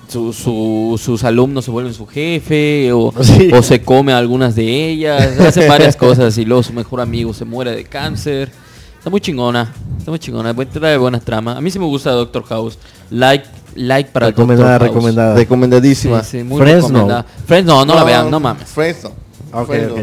[0.07, 3.51] su- su- sus alumnos se vuelven su jefe, o, Sí.
[3.53, 7.33] o se come a algunas de ellas, hace varias cosas, y luego su mejor amigo
[7.33, 8.51] se muere de cáncer.
[8.97, 11.55] Está muy chingona, está muy chingona, trae buena trama.
[11.57, 12.77] A mí sí me gusta Doctor House.
[13.09, 13.45] Like,
[13.75, 14.95] like para Recomendada, Doctor House.
[14.95, 15.35] recomendada.
[15.35, 16.21] Recomendadísima.
[16.23, 16.87] Sí, sí, muy Fresno.
[16.89, 17.25] recomendada.
[17.47, 18.67] Fresno, no, no la vean, no mames.
[18.67, 19.11] Fresno.
[19.53, 19.93] Ok, Fresno.
[19.95, 20.01] ok.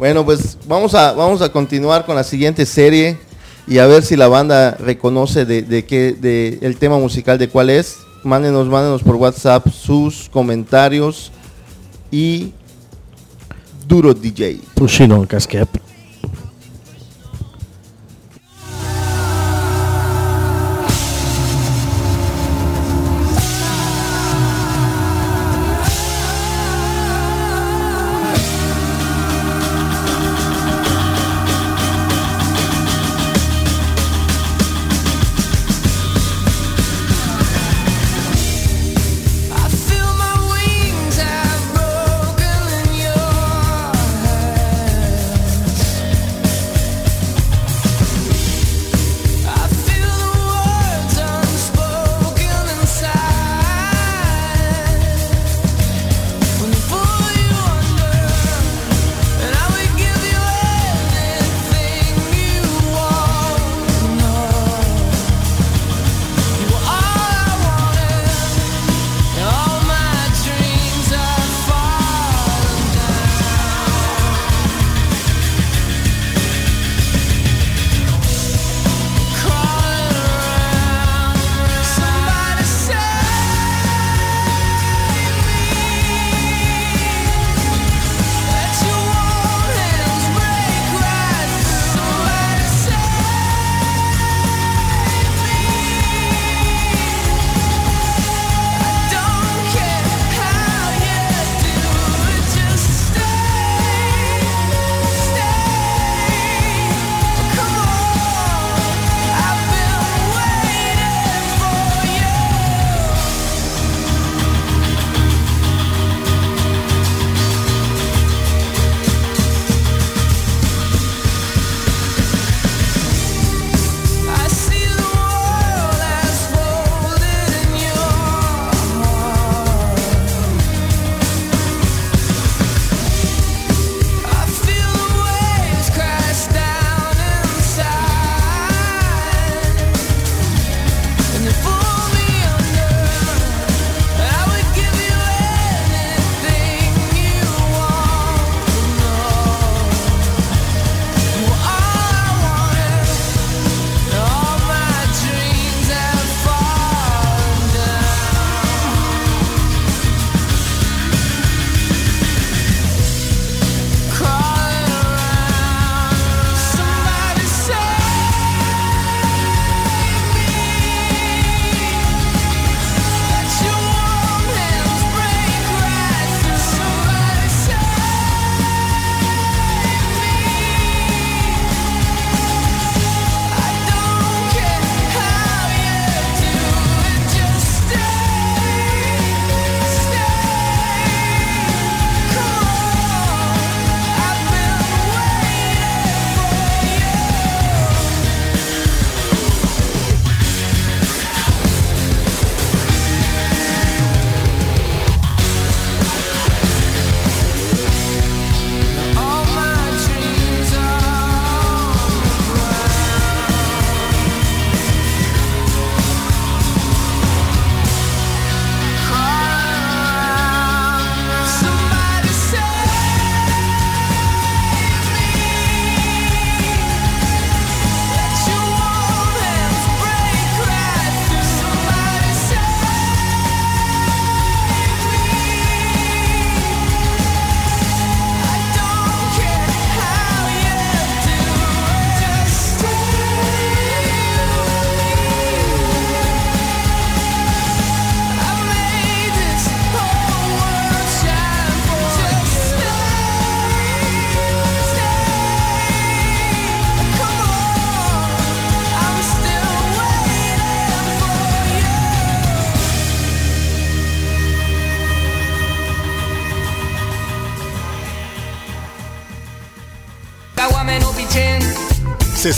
[0.00, 3.18] Bueno, pues vamos a, vamos a continuar con la siguiente serie
[3.66, 7.50] y a ver si la banda reconoce de, de qué, de el tema musical de
[7.50, 7.98] cuál es.
[8.24, 11.30] Mándenos, mándenos por WhatsApp sus comentarios
[12.10, 12.54] y
[13.86, 14.60] Duro DJ.
[14.72, 15.68] Pushino Casquep.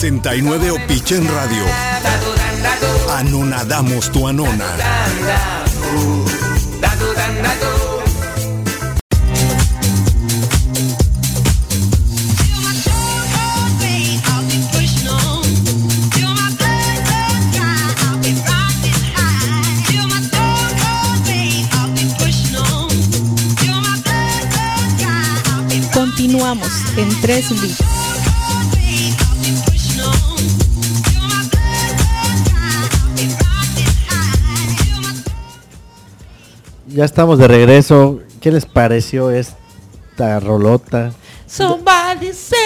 [0.03, 1.65] 69 Opichen Radio.
[3.09, 4.67] Anonadamos tu anona.
[25.95, 28.02] Continuamos en 3 bits.
[36.95, 38.21] Ya estamos de regreso.
[38.41, 41.13] ¿Qué les pareció esta rolota?
[41.47, 42.59] Somebody say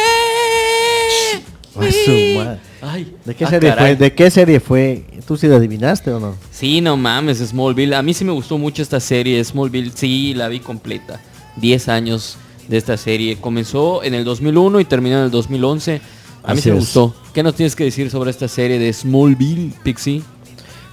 [1.77, 2.61] A su madre.
[2.83, 3.97] Ay, ¿De qué ah, serie caray.
[3.97, 3.97] fue?
[3.97, 5.05] ¿De qué serie fue?
[5.27, 6.37] ¿Tú sí la adivinaste o no?
[6.51, 7.95] Sí, no mames, Smallville.
[7.95, 9.93] A mí sí me gustó mucho esta serie, Smallville.
[9.95, 11.21] Sí, la vi completa.
[11.57, 12.37] 10 años
[12.69, 13.37] de esta serie.
[13.41, 16.01] Comenzó en el 2001 y terminó en el 2011.
[16.43, 16.85] A mí Así sí me es.
[16.85, 17.15] gustó.
[17.33, 20.23] ¿Qué nos tienes que decir sobre esta serie de Smallville, Pixie?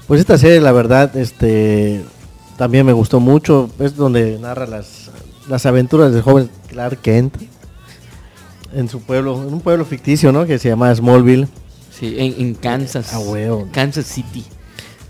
[0.07, 2.03] Pues esta serie, la verdad, este
[2.57, 3.69] también me gustó mucho.
[3.79, 5.09] Es donde narra las,
[5.49, 7.35] las aventuras del joven Clark Kent
[8.75, 10.45] en su pueblo, en un pueblo ficticio, ¿no?
[10.45, 11.47] Que se llama Smallville.
[11.91, 13.13] Sí, en, en Kansas.
[13.13, 13.19] Ah.
[13.71, 14.43] Kansas City.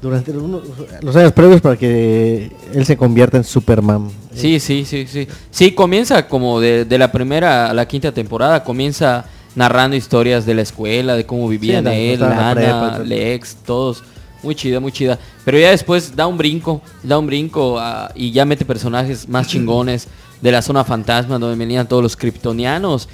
[0.01, 4.09] Durante los años previos para que él se convierta en Superman.
[4.35, 5.29] Sí, sí, sí, sí.
[5.49, 9.23] Sí, comienza como de, de la primera a la quinta temporada, comienza
[9.55, 12.99] narrando historias de la escuela, de cómo vivían la- él, la Lana, prepa.
[12.99, 14.03] Lex, todos.
[14.43, 15.17] Muy chida, muy chida.
[15.45, 19.47] Pero ya después da un brinco, da un brinco ah, y ya mete personajes más
[19.47, 20.07] chingones
[20.41, 23.07] de la zona fantasma donde venían todos los kryptonianos.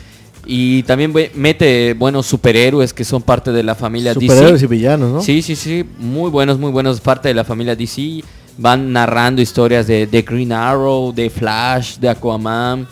[0.45, 4.65] Y también mete buenos superhéroes que son parte de la familia Superhéroes DC.
[4.65, 5.22] y villanos, ¿no?
[5.22, 8.23] Sí, sí, sí, muy buenos, muy buenos, parte de la familia DC.
[8.57, 12.88] Van narrando historias de, de Green Arrow, de Flash, de Aquaman,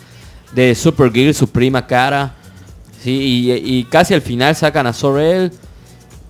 [0.53, 2.35] de Supergirl, su prima cara.
[3.01, 5.51] Sí, y, y casi al final sacan a Sorel,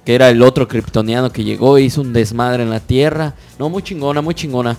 [0.08, 3.34] que era el otro kryptoniano que llegó e hizo un desmadre en la Tierra.
[3.60, 4.78] No, muy chingona, muy chingona.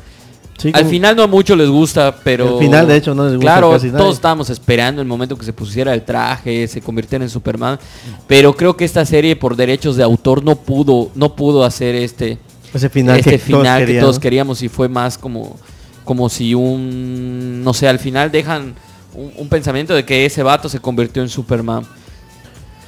[0.56, 2.54] Sí, al final no a muchos les gusta, pero...
[2.54, 3.98] El final, de hecho, no les gusta Claro, casi nadie.
[3.98, 7.78] todos estábamos esperando el momento que se pusiera el traje, se convirtiera en Superman.
[8.26, 12.38] Pero creo que esta serie por derechos de autor no pudo, no pudo hacer este,
[12.72, 14.22] Ese final este que todos final que querían, todos ¿no?
[14.22, 15.58] queríamos y fue más como,
[16.04, 18.74] como si un, no sé, al final dejan
[19.12, 21.84] un, un pensamiento de que ese vato se convirtió en Superman.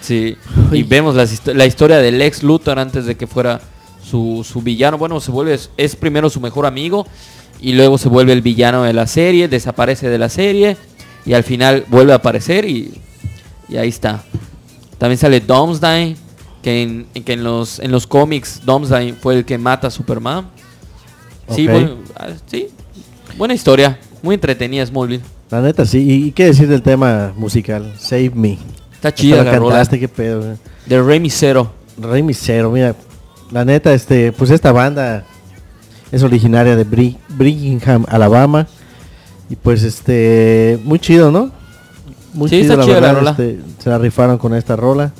[0.00, 0.36] Sí,
[0.72, 1.14] y vemos
[1.44, 3.60] la historia del Lex Luthor antes de que fuera
[4.02, 4.96] su, su villano.
[4.98, 7.06] Bueno, se vuelve, es primero su mejor amigo
[7.60, 10.76] y luego se vuelve el villano de la serie, desaparece de la serie
[11.26, 12.94] y al final vuelve a aparecer y,
[13.68, 14.24] y ahí está.
[14.96, 16.16] También sale Domsday,
[16.62, 20.50] que en, que en los, en los cómics Domsday fue el que mata a Superman.
[21.54, 22.68] Sí, bueno, ah, sí,
[23.36, 25.22] buena historia, muy entretenida Smallville.
[25.50, 25.98] La neta, sí.
[25.98, 27.92] ¿Y, y qué decir del tema musical?
[27.98, 28.56] Save Me.
[29.00, 29.70] Está chida la rola.
[29.76, 30.42] cantaste, qué pedo.
[30.42, 30.56] güey.
[30.84, 31.72] De Rey Misero.
[31.96, 32.94] Rey Misero, mira.
[33.50, 35.24] La neta, este, pues esta banda
[36.12, 36.84] es originaria de
[37.30, 38.66] Birmingham, Alabama.
[39.48, 41.50] Y pues este, muy chido, ¿no?
[42.34, 43.30] Muy Sí, está chida la rola.
[43.30, 45.12] este, se la rifaron con esta rola.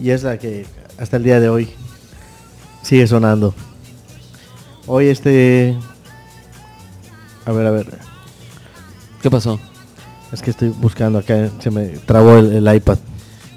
[0.00, 0.66] Y es la que
[0.98, 1.70] hasta el día de hoy
[2.82, 3.54] sigue sonando.
[4.86, 5.74] Hoy este...
[7.46, 7.86] A ver, a ver.
[9.22, 9.58] ¿Qué pasó?
[10.32, 12.98] Es que estoy buscando acá, se me trabó el, el iPad.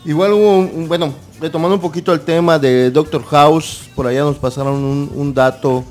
[0.05, 4.21] Igual hubo, un, un- bueno, retomando un poquito el tema de Doctor House, por allá
[4.21, 5.83] nos pasaron un, un dato.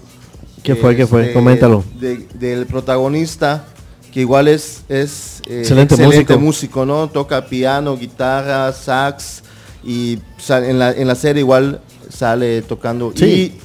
[0.62, 1.22] ¿Qué fue, qué fue?
[1.22, 1.82] este, Coméntalo.
[1.98, 3.64] de- del protagonista,
[4.12, 6.38] que igual es, es eh, Excelente músico.
[6.38, 7.08] músico, ¿no?
[7.08, 9.42] Toca piano, guitarra, sax,
[9.84, 10.18] y
[10.48, 11.80] en, la, en la serie igual
[12.10, 13.12] sale tocando.
[13.16, 13.24] Sí.
[13.24, 13.58] Y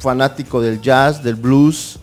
[0.00, 1.98] fanático del jazz, del blues.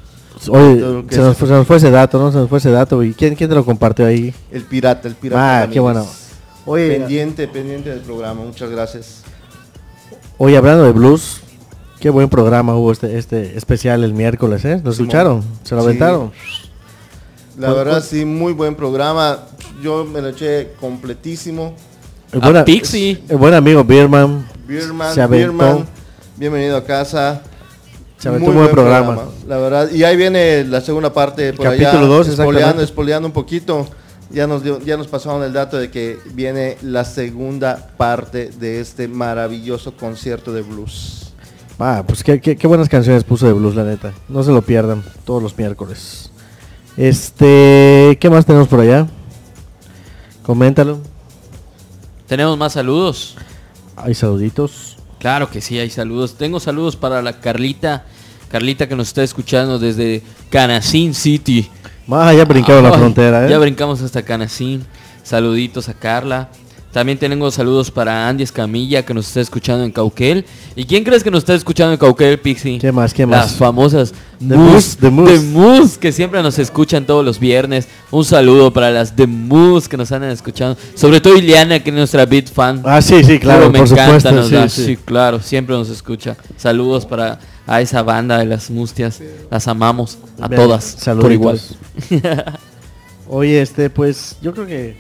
[0.50, 2.32] Oye, se nos, fue, se nos fue ese dato, ¿no?
[2.32, 3.04] Se nos fue ese dato.
[3.04, 4.34] ¿Y quién, quién te lo compartió ahí?
[4.52, 5.64] el pirata, el pirata.
[5.64, 6.06] Ah, qué bueno.
[6.66, 9.22] Oye, pendiente, pendiente del programa, muchas gracias.
[10.38, 11.42] Oye, hablando de blues,
[12.00, 14.82] qué buen programa hubo este, este especial el miércoles, ¿eh?
[14.84, 15.44] ¿Nos escucharon?
[15.64, 15.88] ¿Se lo Sí.
[15.88, 16.32] aventaron?
[17.58, 19.40] La ¿Cuál- verdad sí, muy buen programa.
[19.82, 21.74] Yo me lo eché completísimo.
[22.32, 25.48] El buen, el buen amigo Birman Birman, se aventó.
[25.54, 25.86] Birman,
[26.36, 27.42] bienvenido a casa.
[28.18, 29.26] Se aventó un buen programa.
[29.48, 33.34] La verdad, y ahí viene la segunda parte por Capítulo allá, dos, espoleando, espoleando un
[33.34, 33.88] poquito.
[34.30, 38.82] Ya nos dio- ya nos pasaron el dato de que viene la segunda parte de
[38.82, 41.32] este maravilloso concierto de blues.
[41.80, 44.12] Ah, pues qué, qué- qué buenas canciones puso de blues, la neta.
[44.28, 46.32] No se lo pierdan todos los miércoles.
[46.98, 49.08] Este, ¿qué más tenemos por allá?
[50.44, 51.00] Coméntalo.
[52.28, 53.36] Tenemos más saludos.
[53.96, 54.97] Hay saluditos.
[55.20, 56.36] Claro que sí, hay saludos.
[56.38, 58.06] Tengo saludos para la Carlita.
[58.50, 61.70] Carlita que nos está escuchando desde Canacín City.
[62.10, 63.50] Ah, ya brincaron la Ay, frontera, ¿eh?
[63.50, 64.86] Ya brincamos hasta Canacín.
[65.24, 66.50] Saluditos a Carla.
[66.98, 70.46] También tengo saludos para Andy Escamilla que nos está escuchando en Cauquel.
[70.76, 72.80] ¿Y quién crees que nos está escuchando en Cauquel, Pixie?
[72.80, 73.14] ¿Qué más?
[73.14, 73.56] ¿Qué Las más?
[73.56, 77.88] famosas The Mus, The Mus, que siempre nos escuchan todos los viernes.
[78.10, 80.76] Un saludo para las The Mus que nos andan escuchando.
[80.96, 82.82] Sobre todo Ileana, que es nuestra beat fan.
[82.84, 84.86] Ah, sí, sí, claro, me por encanta, supuesto, nos sí, da- sí.
[84.86, 86.36] sí, claro, siempre nos escucha.
[86.58, 87.38] Saludos para
[87.68, 89.22] a esa banda de las Mustias.
[89.52, 91.76] Las amamos a Bien, todas por saluditos.
[92.10, 92.46] igual.
[93.30, 94.98] Oye, este, pues yo creo que.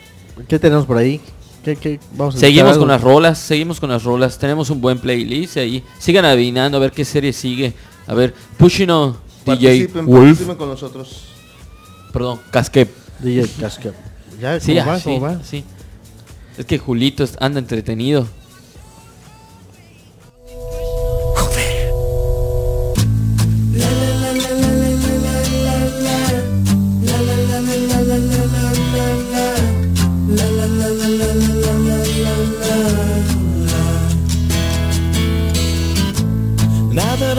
[0.47, 1.19] ¿Qué tenemos por ahí?
[1.67, 1.99] ¿Qué, qué?
[2.11, 4.39] Vamos a escuchar Seguimos con las rolas, seguimos con las rolas.
[4.39, 5.83] Tenemos un buen playlist ahí.
[5.99, 7.73] Sigan adivinando a ver qué serie sigue.
[8.07, 10.27] A ver, Pushing on DJ Participen, Wolf.
[10.27, 11.23] participen con nosotros.
[12.13, 12.89] Perdón, Casquep.
[13.19, 13.93] DJ Casquep.
[14.39, 14.61] ¿Ya?
[14.61, 14.95] Sí, ¿Cómo va?
[14.95, 15.43] ah, ¿Cómo sí, va?
[15.43, 15.63] sí.
[16.57, 18.29] Es que Julito anda entretenido.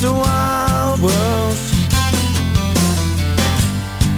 [0.00, 1.56] It's a wild world.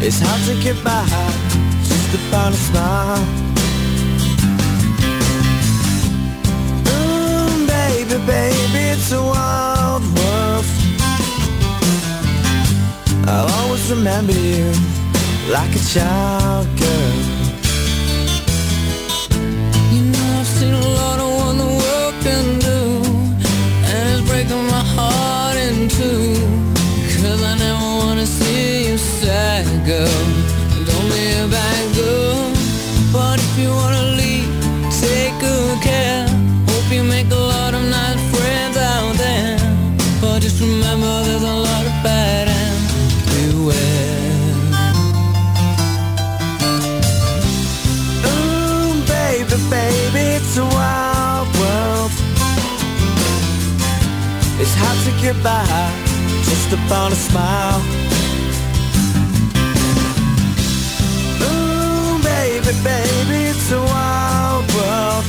[0.03, 1.07] It's hard to get by
[1.89, 3.25] just upon a smile.
[6.87, 10.67] Ooh, baby, baby, it's a wild world.
[13.27, 14.73] I'll always remember you
[15.51, 17.40] like a child girl.
[55.23, 55.65] Hard by
[56.45, 57.81] just upon a smile.
[61.45, 65.25] Ooh, baby, baby, it's a wild world.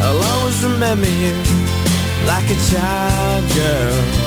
[0.00, 1.34] I'll always remember you
[2.26, 4.23] like a child girl.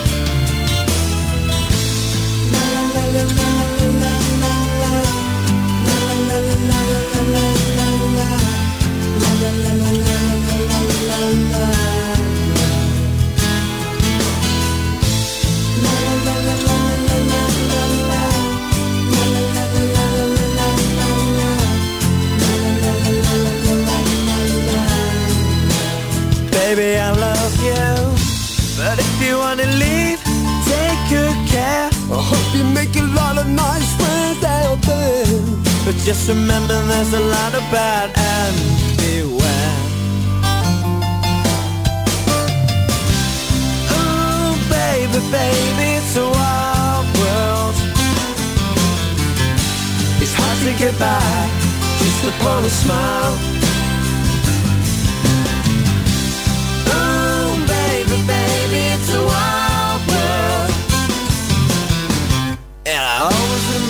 [29.58, 30.22] Wanna leave,
[30.66, 31.90] take good care.
[32.12, 35.26] I hope you make a lot of nice friends out there.
[35.86, 38.56] But just remember there's a lot of bad and
[38.98, 39.78] beware.
[43.98, 47.76] Ooh, baby, baby, it's a wild world.
[50.22, 51.50] It's hard to get by
[52.00, 53.57] just upon a smile.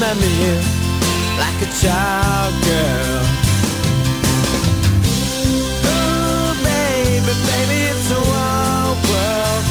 [0.07, 0.55] Remember you
[1.38, 3.23] like a child girl.
[5.84, 9.65] Ooh, baby, baby, it's a wild world.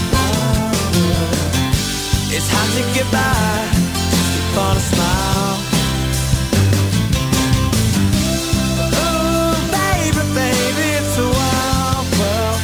[2.37, 3.65] It's hard to get by
[4.11, 5.57] just upon a smile.
[8.93, 12.61] Ooh, baby, baby, it's a wild world.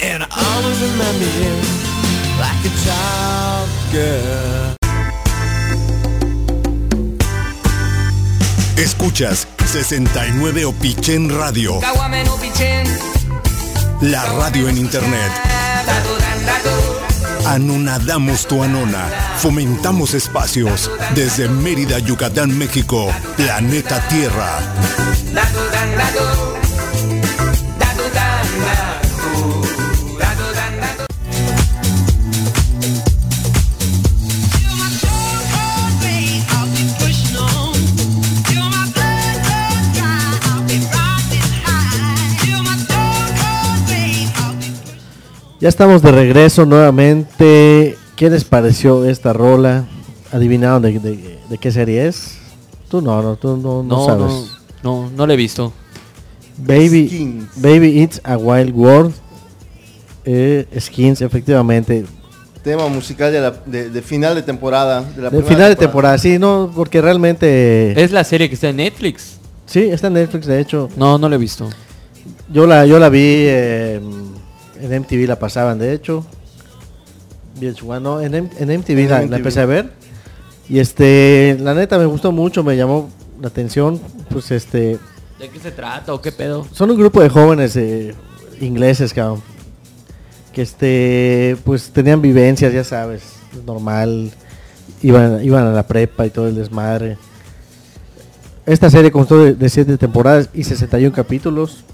[0.00, 1.54] And I always remember you
[2.40, 4.53] like a child girl.
[9.04, 11.78] Escuchas 69 Opichen Radio,
[14.00, 15.30] la radio en internet.
[17.44, 19.06] Anonadamos tu anona,
[19.36, 24.58] fomentamos espacios desde Mérida, Yucatán, México, planeta Tierra.
[45.64, 47.96] Ya estamos de regreso nuevamente.
[48.16, 49.86] ¿Qué les pareció esta rola?
[50.30, 52.36] ¿Adivinaron de, de- de qué serie es?
[52.90, 54.26] Tú no, no, tú no, no No, sabes.
[54.82, 55.72] no, no, no le he visto.
[56.58, 57.44] Baby, Skins.
[57.56, 59.14] Baby It's a Wild World.
[60.26, 62.04] Eh, skins, efectivamente.
[62.62, 65.00] Tema musical de, la, de, de final de temporada.
[65.00, 67.98] De, la final de temporada, sí, no, porque realmente.
[67.98, 69.38] Es la serie que está en Netflix.
[69.64, 70.90] Sí, está en Netflix, de hecho.
[70.94, 71.70] No, no la he visto.
[72.52, 73.98] Yo la, yo la vi eh,
[74.80, 76.24] en MTV, la pasaban, de hecho.
[77.60, 79.92] VH1, no, en, MTV, En la, empecé a ver.
[80.68, 83.10] Y este, la neta me gustó mucho, me llamó
[83.40, 84.00] la atención.
[84.30, 84.98] Pues este,
[85.38, 86.66] ¿De qué se trata o qué pedo?
[86.72, 88.14] son un grupo de jóvenes eh,
[88.60, 89.42] ingleses, cabrón.
[90.52, 93.22] Que este, pues tenían vivencias, ya sabes,
[93.66, 94.30] normal.
[95.02, 97.18] Iban, iban a la prepa y todo el desmadre.
[98.64, 101.84] Esta serie constó de, de siete temporadas y 61 capítulos.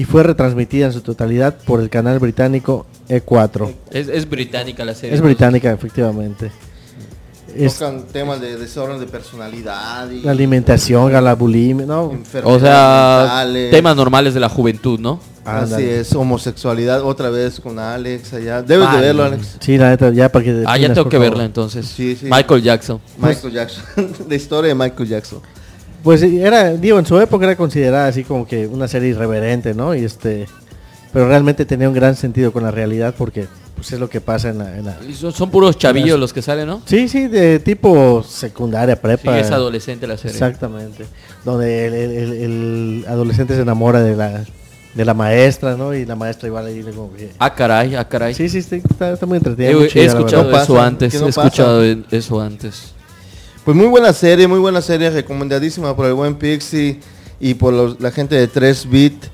[0.00, 3.70] Y fue retransmitida en su totalidad por el canal británico E4.
[3.90, 5.14] Es, es británica la serie.
[5.14, 6.50] Es británica, efectivamente.
[7.54, 10.10] Es Tocan temas de desorden de personalidad.
[10.10, 12.04] Y la alimentación, la bulimia, ¿no?
[12.04, 13.70] O enfermedades sea, mentales.
[13.72, 15.20] temas normales de la juventud, ¿no?
[15.44, 18.62] Así es, homosexualidad otra vez con Alex allá.
[18.62, 19.58] Debes de verlo, Alex.
[19.60, 20.64] Sí, la neta, ya para que...
[20.66, 21.84] Ah, ya tengo que verla entonces.
[21.86, 22.24] Sí, sí.
[22.30, 23.02] Michael Jackson.
[23.18, 23.84] Michael Jackson.
[24.30, 25.40] la historia de Michael Jackson.
[26.02, 29.94] Pues era, digo, en su época era considerada así como que una serie irreverente, ¿no?
[29.94, 30.46] Y este,
[31.12, 34.50] pero realmente tenía un gran sentido con la realidad porque pues es lo que pasa
[34.50, 34.76] en la...
[34.76, 36.82] en la- Y Son, son puros chavillos los que salen, ¿no?
[36.84, 39.38] Sí, sí, de tipo secundaria, Sí, prepa.
[39.38, 40.32] es adolescente la serie.
[40.32, 41.06] Exactamente.
[41.44, 44.44] Donde el, el- el- el adolescente se enamora de la,
[44.94, 45.94] de la maestra, ¿no?
[45.94, 47.30] Y la maestra igual ahí le como que...
[47.38, 48.34] Ah, caray, ah, caray.
[48.34, 49.70] Sí, sí, sí, está, está muy entretenida.
[49.94, 50.44] He, escuchado.
[50.44, 52.94] No eso pasa, antes, no he escuchado eso antes.
[53.64, 57.00] Pues muy buena serie, muy buena serie, recomendadísima por el buen Pixie
[57.38, 59.24] y por los- la gente de 3 Bit,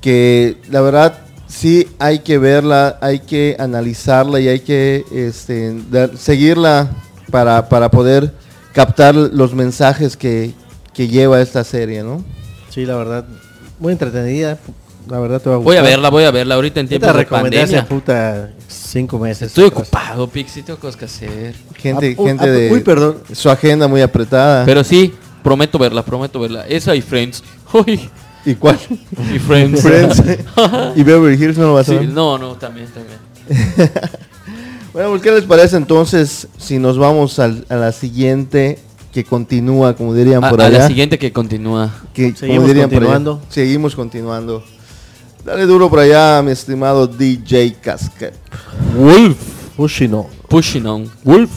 [0.00, 6.16] que la verdad sí hay que verla, hay que analizarla y hay que este, dar-
[6.16, 6.90] seguirla
[7.30, 8.32] para, para poder
[8.72, 10.52] captar los mensajes que,
[10.92, 12.24] que lleva esta serie, ¿no?
[12.70, 13.24] Sí, la verdad,
[13.78, 14.58] muy entretenida.
[15.08, 15.84] La verdad te va a Voy a gustar.
[15.96, 17.86] verla, voy a verla ahorita en tiempos de pandemia.
[17.86, 19.48] puta cinco meses.
[19.48, 19.82] Estoy atrás.
[19.88, 21.54] ocupado, Pixie, tengo cosas que hacer.
[21.74, 23.18] Gente, Ah, gente ah, de uy, perdón.
[23.32, 24.64] su agenda muy apretada.
[24.64, 25.12] Pero sí,
[25.42, 26.66] prometo verla, prometo verla.
[26.68, 27.42] Esa y Friends.
[27.72, 28.08] Uy,
[28.44, 28.78] ¿Y cuál?
[29.34, 29.82] y Friends.
[29.82, 30.22] Friends.
[30.96, 32.08] ¿Y Beverly Hills no lo vas a Sí, ver?
[32.08, 33.18] no, no, también, también.
[34.92, 38.78] Bueno, pues, ¿qué les parece entonces si nos vamos al- a la siguiente
[39.12, 40.78] que continúa, como dirían A, por a allá?
[40.78, 41.94] la siguiente que continúa.
[42.14, 43.42] que, como Seguimos por allá, continuando.
[43.48, 44.64] seguimos continuando.
[45.48, 48.34] Dale duro por allá, mi estimado DJ Casquet.
[48.94, 49.38] Wolf.
[49.78, 50.26] Pushino.
[50.46, 51.10] Pushing on.
[51.24, 51.50] Wolf.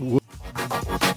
[0.00, 1.13] I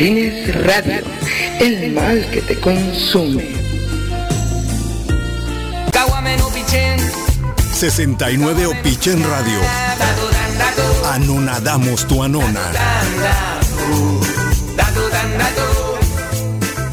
[0.00, 1.02] Orines Radio,
[1.60, 3.50] el mal que te consume.
[7.74, 9.60] 69 Opichen Radio.
[11.04, 12.62] Anonadamos tu anona.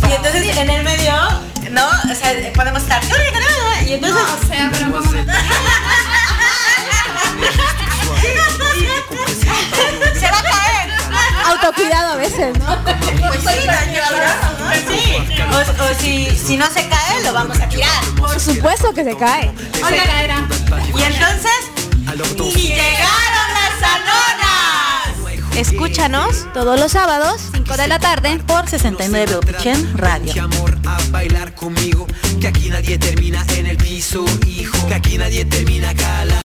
[0.09, 1.13] Y entonces en el medio,
[1.71, 1.87] ¿no?
[1.87, 3.01] O sea, podemos estar.
[3.87, 4.21] Y entonces.
[4.21, 5.17] o sea, pero Se
[11.67, 12.83] Autocuidado a veces, ¿no?
[12.83, 13.59] Pues sí,
[14.87, 15.41] sí.
[15.51, 18.03] O, o si, si no se cae, lo vamos a tirar.
[18.17, 19.51] Por supuesto que se cae.
[19.85, 20.47] Oigan,
[20.97, 21.51] y entonces.
[22.55, 25.57] ¡Y llegaron las anonas!
[25.57, 30.43] Escúchanos todos los sábados, 5 de la tarde, por 69 Opichen Radio.
[30.43, 32.07] amor a bailar conmigo
[32.39, 36.46] Que aquí nadie termina en el piso, hijo Que aquí nadie termina cala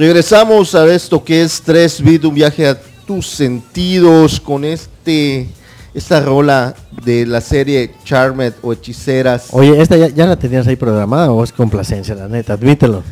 [0.00, 5.46] Regresamos a esto que es 3 bit, un viaje a tus sentidos con este
[5.92, 6.74] esta rola
[7.04, 9.48] de la serie Charmed o Hechiceras.
[9.50, 12.54] Oye, ¿esta ya, ya la tenías ahí programada o es complacencia, la neta?
[12.54, 13.02] Admítelo.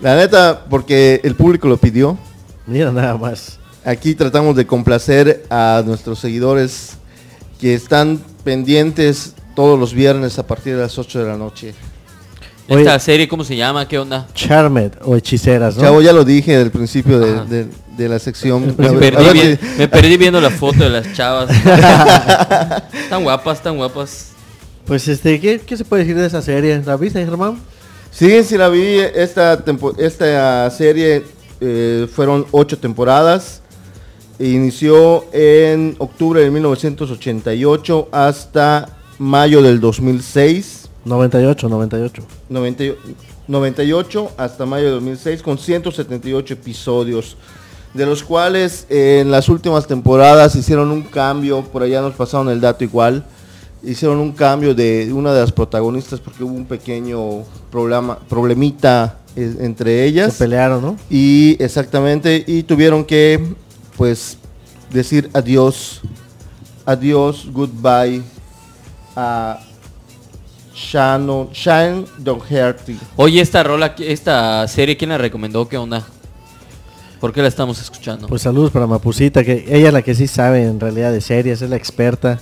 [0.00, 2.16] La neta, porque el público lo pidió.
[2.68, 3.58] Mira nada más.
[3.84, 6.98] Aquí tratamos de complacer a nuestros seguidores
[7.60, 11.74] que están pendientes todos los viernes a partir de las 8 de la noche.
[12.68, 13.88] ¿Esta serie cómo se llama?
[13.88, 14.26] ¿Qué onda?
[14.34, 15.82] Charmed o hechiceras, ¿no?
[15.82, 17.66] Chavo, ya lo dije al principio de, de-
[17.96, 18.74] de la sección.
[18.76, 21.50] Perdí, me perdí viendo la foto de las chavas.
[23.10, 24.28] tan guapas, tan guapas.
[24.86, 26.80] Pues este, ¿qué, qué se puede decir de esa serie?
[26.86, 27.58] ¿La viste, Germán?
[28.12, 28.98] Sí, sí la vi.
[29.14, 31.24] Esta, tempo- esta serie
[31.60, 33.62] eh, fueron ocho temporadas.
[34.38, 38.88] Inició en octubre de 1988 hasta
[39.18, 40.87] mayo del 2006.
[41.08, 42.22] 98, 98.
[42.48, 42.84] 90
[43.48, 47.36] 98 hasta mayo de 2006 con 178 episodios.
[47.94, 52.50] De los cuales eh, en las últimas temporadas hicieron un cambio, por allá nos pasaron
[52.50, 53.24] el dato igual,
[53.82, 59.56] hicieron un cambio de una de las protagonistas porque hubo un pequeño problema, problemita eh,
[59.60, 60.34] entre ellas.
[60.34, 60.96] Se pelearon, ¿no?
[61.08, 63.42] Y exactamente, y tuvieron que
[63.96, 64.36] pues
[64.90, 66.02] decir adiós,
[66.84, 68.22] adiós, goodbye
[69.16, 69.60] a
[70.78, 72.96] Shannon, Shane Doherty.
[73.16, 75.68] Oye, esta rola, esta serie, ¿quién la recomendó?
[75.68, 76.06] ¿Qué onda?
[77.20, 78.28] ¿Por qué la estamos escuchando?
[78.28, 81.60] Pues saludos para Mapucita, que ella es la que sí sabe en realidad de series,
[81.62, 82.38] es la experta.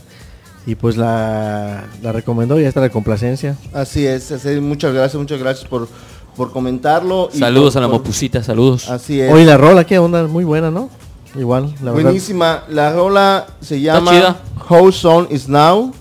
[0.66, 3.56] Y pues la, la recomendó y está la complacencia.
[3.72, 5.88] Así es, así es, muchas gracias, muchas gracias por,
[6.36, 7.30] por comentarlo.
[7.32, 8.90] y Saludos por- a la por- Mopusita, saludos.
[8.90, 9.32] Así es.
[9.32, 10.26] Oye, la rola, ¿qué onda?
[10.26, 10.90] Muy buena, ¿no?
[11.38, 12.02] Igual, la verdad.
[12.10, 12.64] Buenísima.
[12.68, 14.36] La rola se llama.
[14.68, 15.94] How Song Is Now.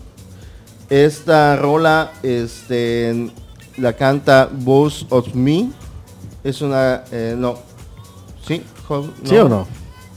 [0.90, 3.32] Esta rola este,
[3.78, 5.70] la canta Voice of Me.
[6.44, 7.04] Es una...
[7.12, 7.58] eh, no.
[8.48, 8.62] ¿Sí?
[8.88, 9.68] How- ¿Sí o no?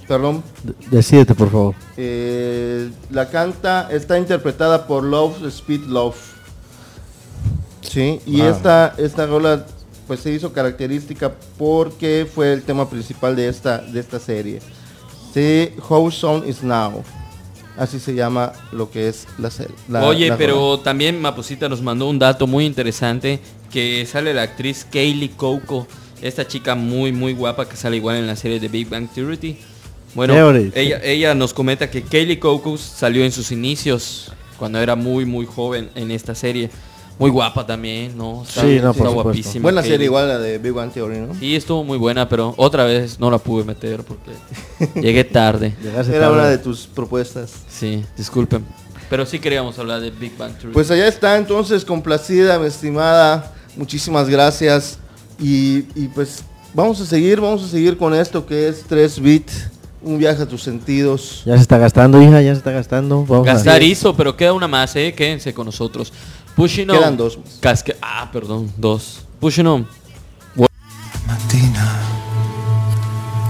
[0.06, 0.42] Perdón.
[0.90, 1.74] Decídete, por favor.
[1.96, 6.16] Eh, la canta está interpretada por Love Speed Love.
[7.82, 8.50] Sí, y Ah.
[8.50, 9.64] esta, esta rola
[10.06, 14.60] pues se hizo característica porque fue el tema principal de esta, de esta serie.
[15.34, 17.02] Sí, How Song Is Now.
[17.78, 19.74] Así se llama lo que es la serie.
[19.88, 23.38] la- Oye, la pero también Mapusita nos mandó un dato muy interesante
[23.72, 25.86] que sale la actriz Kaylee Coco,
[26.20, 29.56] esta chica muy muy guapa que sale igual en la serie de Big Bang Theory.
[30.14, 30.72] Bueno, Theory.
[30.74, 35.46] ella, ella nos comenta que Kaylee Coco salió en sus inicios cuando era muy muy
[35.46, 36.70] joven en esta serie.
[37.18, 38.44] Muy guapa también, ¿no?
[38.44, 39.22] Está, Sí, no, está por supuesto.
[39.24, 39.62] guapísima.
[39.64, 41.34] Buena serie igual la de Big Bang Theory, ¿no?
[41.34, 44.30] Sí, estuvo muy buena, pero otra vez no la pude meter porque
[45.00, 45.74] llegué tarde.
[46.12, 47.50] Era una de tus propuestas.
[47.68, 48.64] Sí, disculpen.
[49.10, 50.72] Pero sí queríamos hablar de Big Bang Theory.
[50.74, 53.52] Pues allá está entonces, complacida, mi estimada.
[53.76, 54.98] Muchísimas gracias.
[55.40, 56.42] Y, y pues
[56.74, 59.48] vamos a seguir, vamos a seguir con esto que es 3 bit,
[60.02, 61.42] un viaje a tus sentidos.
[61.46, 63.24] Ya se está gastando, hija, ya se está gastando.
[63.24, 65.14] Vamos a- Gastar hizo, pero queda una más, ¿eh?
[65.16, 66.12] Quédense con nosotros.
[66.58, 66.96] Pushing on.
[66.96, 67.38] Quedan dos.
[67.60, 69.22] Casque- ah, perdón, dos.
[69.40, 69.86] Pushing on.
[71.26, 71.86] mattina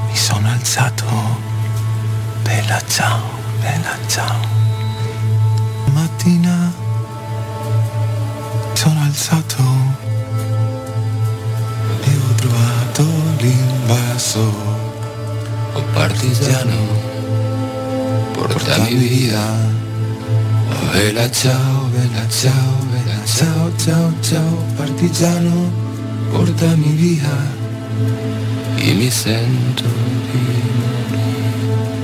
[0.09, 1.05] mi sono alzato,
[2.43, 3.21] bella ciao,
[3.61, 4.37] bella ciao.
[5.95, 6.71] Mattina
[8.75, 9.63] sono alzato
[12.05, 13.05] e ho trovato
[13.41, 14.53] l'invaso.
[15.75, 16.77] Oh partigiano,
[18.33, 19.87] porta mi via.
[20.69, 25.73] Bella ciao, bella ciao, bella ciao, ciao, ciao, partigiano,
[26.31, 27.57] portami via.
[28.77, 29.85] E mi sento
[30.31, 30.39] di
[30.77, 31.98] morire.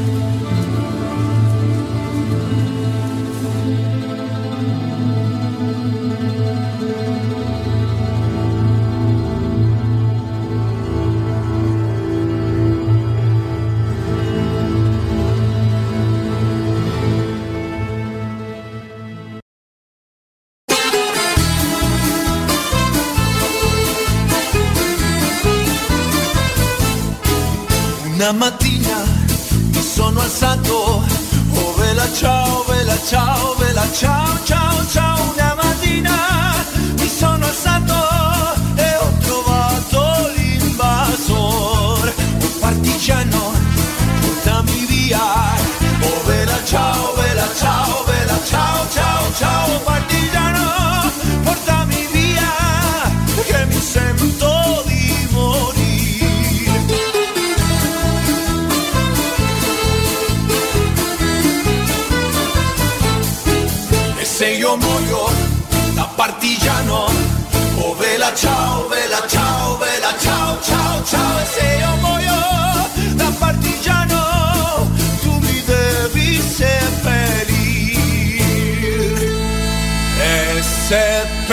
[28.24, 29.04] Una mattina
[29.74, 31.02] mi sono alzato,
[31.52, 35.32] oh vela ciao, vela ciao, vela ciao, ciao, ciao.
[35.34, 36.54] Una mattina
[64.34, 65.30] se io muoio
[65.94, 67.06] da partigiano,
[67.78, 71.38] oh vela ciao, vela ciao, vela ciao, ciao, ciao.
[71.40, 72.34] E se io muoio
[73.14, 74.90] da partigiano,
[75.22, 77.84] tu mi devi seppellire.
[80.18, 81.43] E seppellire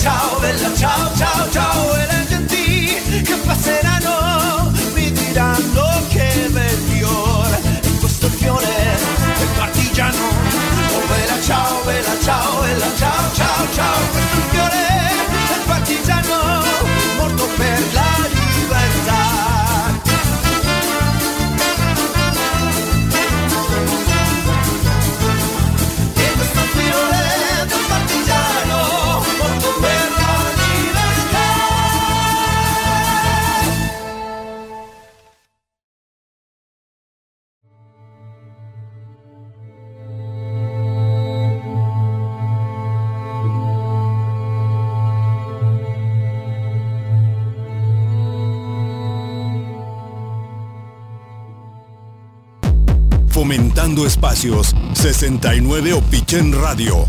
[0.00, 1.94] ciao, bella ciao, ciao, ciao.
[1.94, 7.60] E le genti che passeranno mi diranno che bel fiore.
[7.82, 10.18] E questo fiore è partigiano.
[10.18, 14.29] Oh bella ciao, bella ciao, bella ciao, ciao, ciao.
[54.10, 54.74] Espacios.
[54.94, 57.06] 69 Opichen Radio.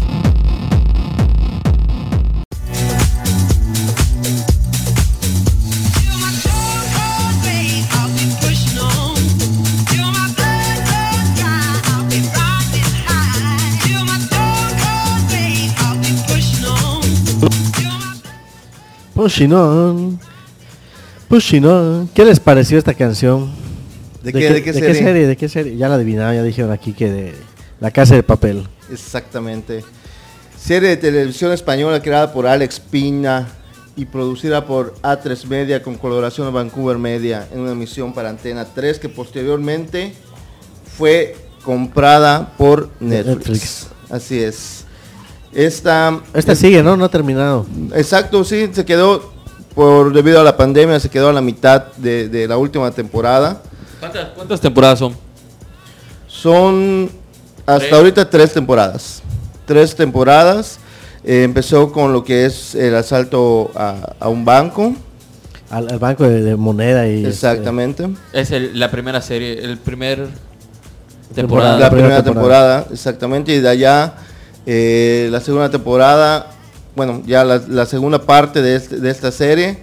[19.15, 20.19] Pushing on.
[21.27, 22.07] Pushing on.
[22.13, 23.60] ¿Qué les pareció esta canción?
[24.23, 24.93] ¿De qué- de qué serie?
[24.95, 25.27] serie?
[25.27, 25.77] ¿De qué serie?
[25.77, 27.33] Ya la adivinaron, ya dijeron aquí que de
[27.79, 28.67] La Casa de Papel.
[28.91, 29.83] Exactamente.
[30.57, 33.47] Serie de televisión española creada por Alex Pina
[33.95, 38.65] y producida por A3 Media con colaboración de Vancouver Media en una emisión para Antena
[38.65, 40.13] 3 que posteriormente
[40.97, 43.37] fue comprada por Netflix.
[43.37, 43.87] Netflix.
[44.09, 44.85] Así es.
[45.53, 46.95] Esta, Esta sigue, ¿no?
[46.95, 47.65] No ha terminado.
[47.95, 49.31] Exacto, sí, se quedó
[49.75, 53.61] por debido a la pandemia, se quedó a la mitad de, de la última temporada.
[54.01, 55.15] ¿Cuántas, cuántas temporadas son?
[56.27, 57.09] Son
[57.65, 57.93] hasta Tres.
[57.93, 59.21] ahorita tres temporadas.
[59.65, 60.79] Tres temporadas.
[61.23, 64.93] Eh, empezó con lo que es el asalto a, a un banco.
[65.69, 67.17] Al, al banco de, de moneda y...
[67.17, 68.09] este, Exactamente.
[68.33, 71.89] Es el- la primera serie, el primer La temporada.
[71.89, 72.87] primera temporada.
[72.91, 73.53] exactamente.
[73.53, 74.15] Y de allá,
[74.65, 76.47] eh, la segunda temporada,
[76.95, 79.77] bueno, ya la, la segunda parte de, este- de esta serie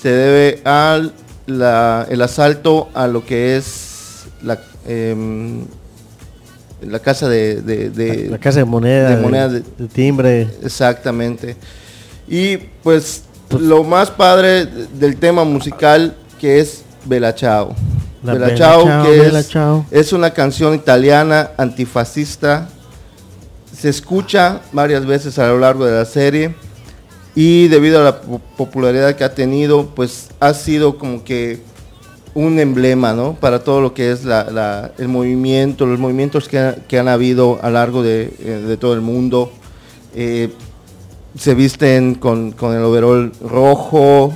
[0.00, 1.12] se debe al
[1.46, 5.64] la- el asalto a lo que es la, em,
[6.82, 9.88] la casa de, de- de- La, la casa de moneda, de de, moneda de- de
[9.88, 10.48] timbre.
[10.62, 11.56] Exactamente.
[12.28, 17.74] Y pues lo más padre del tema musical que es Bella Ciao.
[18.22, 19.86] La Bella Bella Ciao, Ciao, que Bella es, Ciao.
[19.90, 22.68] es una canción italiana antifascista.
[23.78, 26.54] Se escucha varias veces a lo largo de la serie
[27.34, 31.60] y debido a la po- popularidad que ha tenido, pues ha sido como que
[32.34, 33.34] un emblema, ¿no?
[33.34, 37.08] Para todo lo que es la- la- el movimiento, los movimientos que, ha- que han
[37.08, 39.52] habido a lo largo de, eh, de todo el mundo.
[40.14, 40.50] Eh,
[41.38, 44.32] se visten con, con el overol rojo,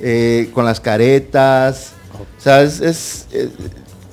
[0.00, 1.92] eh, con las caretas.
[2.38, 3.26] O sea, es, es,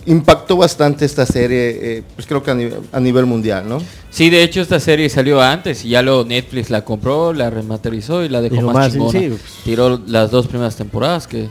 [0.06, 3.80] impactó bastante esta serie, eh, pues creo que a, nivel- a nivel mundial, ¿no?
[4.12, 8.24] Sí, de hecho esta serie salió antes y ya luego Netflix la compró, la remasterizó
[8.24, 9.20] y la dejó más, más, sí, chingona.
[9.20, 9.38] sí.
[9.64, 11.50] Tiró las dos primeras temporadas que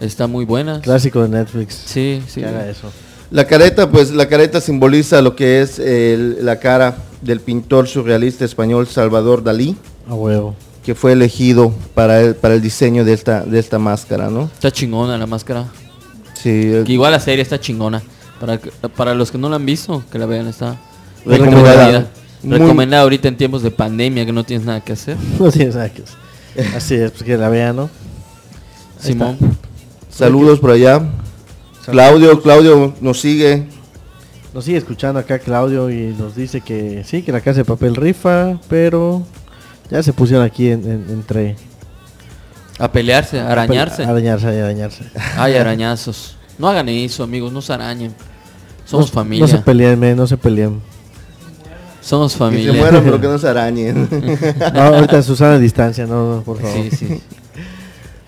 [0.00, 0.80] están muy buenas.
[0.80, 1.74] Clásico de Netflix.
[1.86, 2.40] Sí, sí.
[2.40, 2.90] Que haga eso.
[3.30, 8.44] La careta, pues la careta simboliza lo que es el- la cara del pintor surrealista
[8.44, 9.76] español Salvador Dalí,
[10.08, 10.54] A huevo.
[10.84, 14.50] que fue elegido para el, para el diseño de esta, de esta máscara, ¿no?
[14.52, 15.66] Está chingona la máscara.
[16.42, 18.02] Sí, Que igual la serie está chingona.
[18.40, 18.58] Para,
[18.96, 20.76] para los que no la han visto, que la vean, está
[21.24, 22.08] Recomendada.
[22.42, 25.16] Muy- Recomendada ahorita en tiempos de pandemia que no tienes nada que hacer.
[25.38, 26.74] No tienes nada que hacer.
[26.76, 27.82] Así es, pues que la vean, ¿no?
[29.02, 29.38] Ahí Simón.
[29.40, 30.16] está.
[30.24, 31.00] saludos por allá.
[31.86, 33.66] Claudio, Claudio nos sigue.
[34.54, 37.94] Nos sigue escuchando acá Claudio y nos dice que sí, que la casa de papel
[37.96, 39.22] rifa, pero
[39.90, 41.56] ya se pusieron aquí en- en- entre...
[42.78, 44.04] A pelearse, a arañarse.
[44.04, 45.04] Arañarse, arañarse.
[45.36, 46.36] Ay, arañazos.
[46.58, 48.14] No hagan eso, amigos, no se arañen.
[48.84, 49.46] Somos No- familia.
[49.46, 50.80] No se peleen, men, no se peleen.
[52.00, 52.72] Somos Que familia.
[52.72, 54.08] se mueran, pero que no se arañen.
[54.74, 56.76] No, ahorita Susana a distancia, no, no, por favor.
[56.76, 57.20] Sí, sí.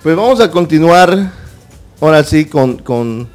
[0.02, 1.32] Pues vamos a continuar
[2.00, 3.28] ahora sí con, con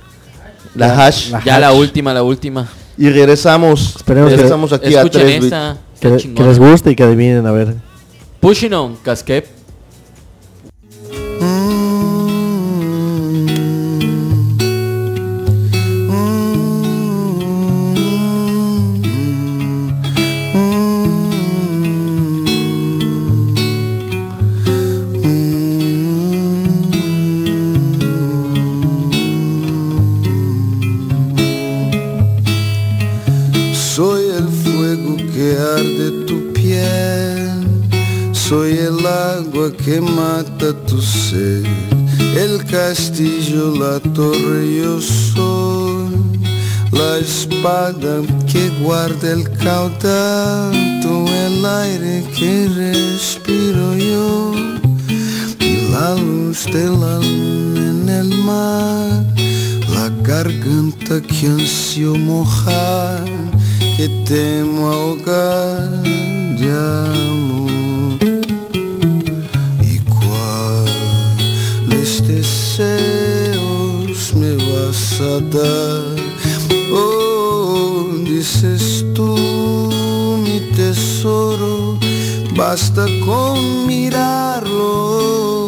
[0.75, 1.31] la, La- hash.
[1.31, 2.67] la Ya la última, la última.
[2.97, 5.77] Y regresamos, Esperemos que- regresamos aquí a 3 esta.
[5.99, 7.75] Que, que les guste y que adivinen, a ver.
[8.39, 8.97] Pushing on.
[39.89, 41.65] Que mata tu sed,
[42.37, 46.13] el castillo, la torre yo soy,
[46.91, 48.21] la espada
[48.51, 54.53] que guarda el caudal, tú el aire que respiro yo,
[55.59, 59.25] y la luz de la luna en el mar,
[59.95, 63.25] la garganta que ansio mojar,
[63.97, 65.89] que temo ahogar
[66.59, 67.68] de amor.
[72.79, 76.15] Deseos me vas a dar?
[76.93, 79.35] Oh, dices tú,
[80.43, 81.97] mi tesoro,
[82.55, 85.58] basta con mirarlo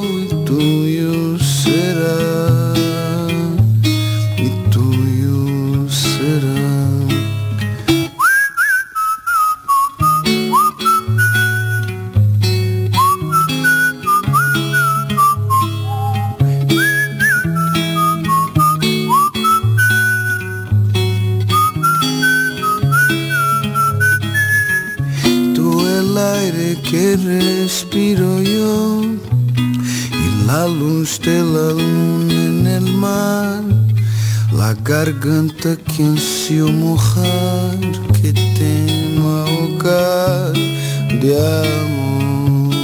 [31.02, 33.64] la luz de la luna en el mar,
[34.54, 37.80] la garganta que ansio mojar,
[38.22, 40.54] que temo ahogar
[41.22, 41.32] de
[41.64, 42.76] amor.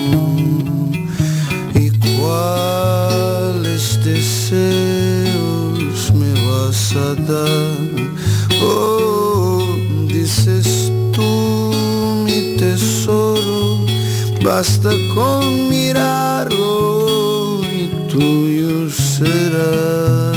[1.75, 5.31] ¿Y cuáles deseos
[6.19, 7.77] me vas a dar?
[8.63, 9.63] Oh,
[10.07, 11.71] dices tú,
[12.25, 13.85] mi tesoro,
[14.43, 16.77] basta con mirarlo
[17.13, 17.16] y
[18.17, 20.33] tuyo será,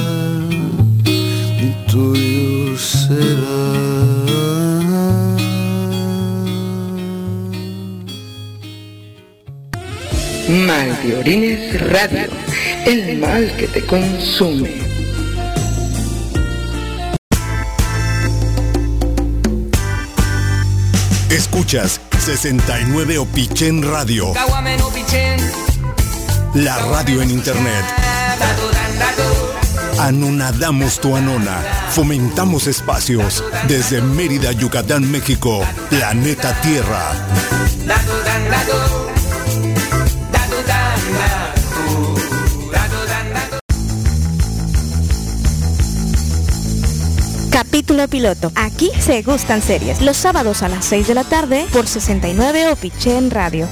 [1.06, 3.60] y tuyo será.
[10.66, 12.28] Mal de Orines Radio,
[12.84, 14.74] el mal que te consume.
[21.30, 24.34] Escuchas 69 Opichen Radio,
[26.54, 27.84] la radio en internet.
[29.98, 37.12] Anonadamos tu anona, fomentamos espacios desde Mérida, Yucatán, México, planeta Tierra.
[47.50, 48.50] Capítulo piloto.
[48.54, 50.00] Aquí se gustan series.
[50.00, 53.68] Los sábados a las 6 de la tarde por 69 Opichen Radio.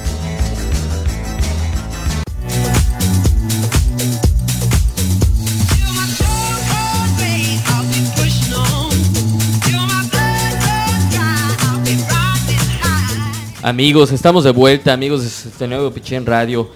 [13.73, 16.71] Amigos, estamos de vuelta, amigos de este nuevo Pichén Radio.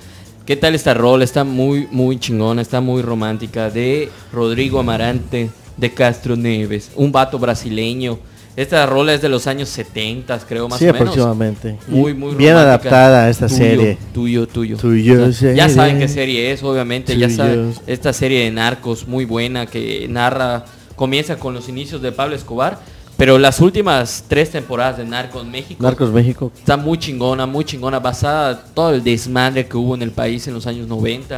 [0.45, 1.23] ¿Qué tal esta rola?
[1.23, 3.71] Está muy, muy chingona, está muy romántica.
[3.71, 8.19] De Rodrigo Amarante, de Castro Neves, un vato brasileño.
[8.55, 11.01] Esta rola es de los años 70, creo, más Sí, o menos.
[11.09, 11.77] aproximadamente.
[11.87, 12.89] Muy, muy bien romántica.
[12.89, 13.97] adaptada a esta Tuyo, serie.
[14.13, 14.77] Tuyo, tuyo.
[14.77, 17.17] Tuyo ya, ya saben qué serie es, obviamente.
[17.17, 17.37] Ya Tuyo.
[17.37, 20.65] saben, esta serie de narcos muy buena que narra
[20.95, 22.77] comienza con los inicios de Pablo Escobar,
[23.23, 26.51] pero las últimas tres temporadas de Narcos México Narcos México.
[26.57, 30.53] está muy chingona, muy chingona, basada todo el desmadre que hubo en el país en
[30.53, 31.37] los años 90,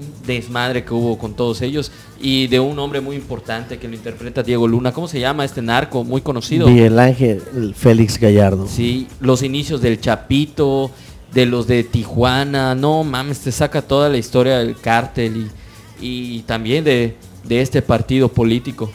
[0.00, 3.94] un desmadre que hubo con todos ellos y de un hombre muy importante que lo
[3.94, 4.90] interpreta Diego Luna.
[4.92, 6.66] ¿Cómo se llama este narco muy conocido?
[6.66, 8.66] Miguel Ángel Félix Gallardo.
[8.66, 10.90] Sí, los inicios del Chapito,
[11.34, 15.50] de los de Tijuana, no mames, te saca toda la historia del cártel
[16.00, 18.90] y, y también de, de este partido político.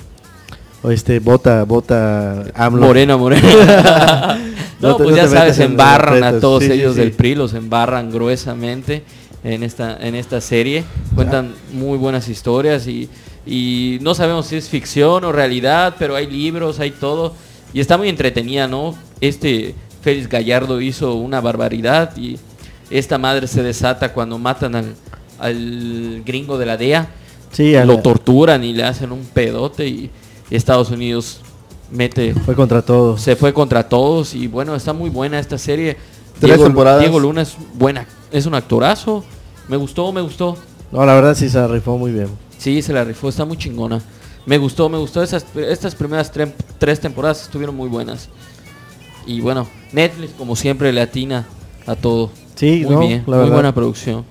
[0.83, 2.87] O este, bota, bota AMLO.
[2.87, 4.37] Morena, morena.
[4.81, 6.63] no, pues no ya sabes, embarran a todos.
[6.63, 6.99] Sí, ellos sí.
[6.99, 9.03] del PRI, los embarran gruesamente
[9.45, 10.83] en esta, en esta serie.
[11.15, 13.09] Cuentan muy buenas historias y,
[13.45, 17.33] y no sabemos si es ficción o realidad, pero hay libros, hay todo.
[17.73, 18.93] Y está muy entretenida, ¿no?
[19.21, 22.37] Este Félix Gallardo hizo una barbaridad y
[22.89, 24.95] esta madre se desata cuando matan al,
[25.39, 27.07] al gringo de la DEA.
[27.53, 30.09] Sí, lo torturan y le hacen un pedote y
[30.55, 31.39] Estados Unidos
[31.91, 33.21] mete Fue contra todos.
[33.21, 35.95] se fue contra todos y bueno está muy buena esta serie.
[36.39, 37.01] Tres Diego, temporadas.
[37.01, 39.23] Diego Luna es buena es un actorazo.
[39.67, 40.57] Me gustó me gustó.
[40.91, 42.27] No, la verdad sí se rifó muy bien.
[42.57, 44.01] sí se la rifó está muy chingona.
[44.45, 45.21] Me gustó me gustó.
[45.23, 48.29] Esas estas primeras tre- tres temporadas estuvieron muy buenas.
[49.25, 51.45] Y bueno Netflix como siempre le atina
[51.85, 52.29] a todo.
[52.55, 54.25] Sí, muy no, bien la muy buena producción.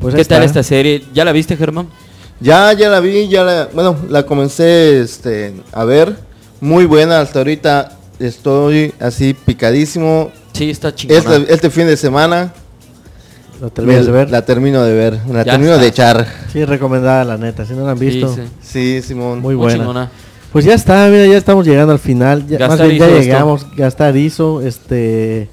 [0.00, 0.60] Pues qué ahí tal está.
[0.60, 1.88] esta serie ya la viste Germán
[2.40, 6.14] Ya, ya la vi, ya la, bueno, la comencé este, a ver.
[6.60, 10.30] Muy buena, hasta ahorita estoy así picadísimo.
[10.52, 12.52] sí está chingona Este, este fin de semana
[13.60, 14.30] ¿Lo terminas me- de ver?
[14.30, 15.82] la termino de ver, la Ya termino está.
[15.82, 16.26] de echar.
[16.52, 17.64] Sí, recomendada la neta.
[17.64, 19.00] Si no la han visto, Sí, sí.
[19.00, 19.40] Sí, Simón.
[19.40, 19.78] muy Muy buena.
[19.78, 20.10] chingona.
[20.52, 22.46] Pues ya está, mira, ya estamos llegando al final.
[22.46, 23.18] Ya, más bien ya esto.
[23.20, 25.48] llegamos, gastar hizo, este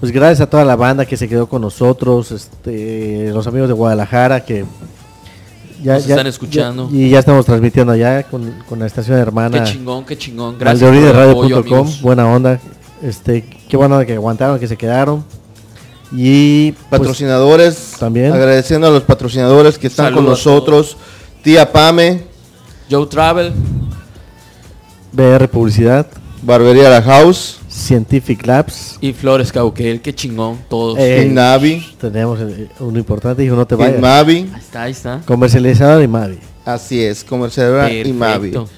[0.00, 3.74] pues gracias a toda la banda que se quedó con nosotros, este los amigos de
[3.74, 4.64] Guadalajara que
[5.82, 6.88] ya, Nos están escuchando.
[6.90, 10.58] ya- y ya estamos transmitiendo allá con, con la estación hermana qué chingón qué chingón
[10.58, 12.00] gracias Valdeorideradio.com, apoyo, amigos.
[12.02, 12.60] buena onda.
[13.02, 15.24] Este, qué buena onda que aguantaron, que se quedaron.
[16.14, 18.32] Y pues, Patrocinadores, también.
[18.32, 20.96] agradeciendo a los patrocinadores que están con Saludos nosotros.
[21.42, 22.24] Tía Pame,
[22.90, 23.52] Joe Travel
[25.12, 26.06] BR Publicidad,
[26.42, 32.38] Barbería La House, Scientific Labs, y Flores Cauquel qué chingón todos Eh, Innavi, tenemos
[32.80, 33.96] uno importante, dijo no te vayas.
[33.96, 36.38] Inmavi, ahí está ahí está Comercializador de Mavi.
[36.64, 38.50] así es, comerciadora Inmavi.
[38.52, 38.68] Perfecto.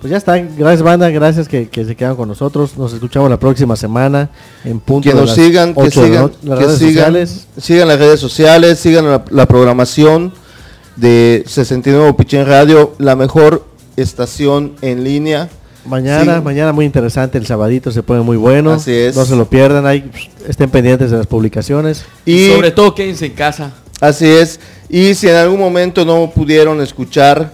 [0.00, 2.74] Pues ya está, gracias banda, gracias que, que se quedan con nosotros.
[2.78, 4.30] Nos escuchamos la próxima semana
[4.64, 6.78] en punto Que de nos las sigan, que 8 de la sigan, las que redes
[6.78, 7.46] sigan, sociales.
[7.58, 10.32] sigan las redes sociales, sigan la, la programación
[10.96, 13.66] de 69 Pichén Radio, la mejor
[13.96, 15.50] estación en línea.
[15.86, 16.42] Mañana, Sí.
[16.44, 18.72] mañana muy interesante, el sabadito se pone muy bueno.
[18.72, 19.16] Así es.
[19.16, 20.10] No se lo pierdan, ahí
[20.48, 22.04] estén pendientes de las publicaciones.
[22.26, 24.58] y sobre todo quédense en casa así es.
[24.88, 27.52] Y si en algún momento no pudieron escuchar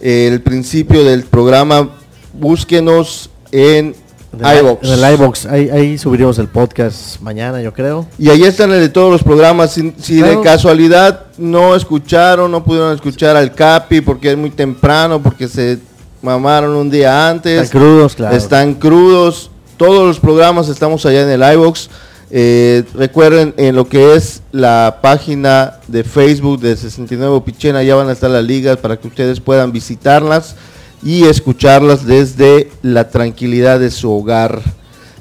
[0.00, 1.90] eh, el principio del programa,
[2.32, 3.94] búsquenos en
[4.32, 4.78] iVoox.
[4.84, 8.06] En el iVoox, ahí, ahí subiremos el podcast mañana, yo creo.
[8.18, 9.72] Y ahí están el de todos los programas.
[9.72, 10.38] Si, si Claro.
[10.38, 15.78] de casualidad no escucharon, no pudieron escuchar al Capi porque es muy temprano, porque se
[16.22, 17.62] mamaron un día antes.
[17.62, 18.36] Están crudos, claro.
[18.36, 19.50] Están crudos.
[19.76, 21.88] Todos los programas estamos allá en el iVox.
[22.30, 28.08] Eh, recuerden en lo que es la página de Facebook de 69 Pichena, ya van
[28.10, 30.54] a estar las ligas para que ustedes puedan visitarlas
[31.02, 34.60] y escucharlas desde la tranquilidad de su hogar.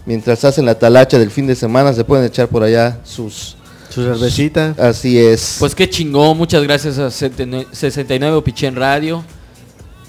[0.06, 3.56] Mientras hacen la talacha del fin de semana, se pueden echar por allá sus...
[3.90, 4.76] Su cervecita.
[4.78, 5.56] Así es.
[5.60, 9.24] pues qué chingón muchas gracias a 69 Pichén Radio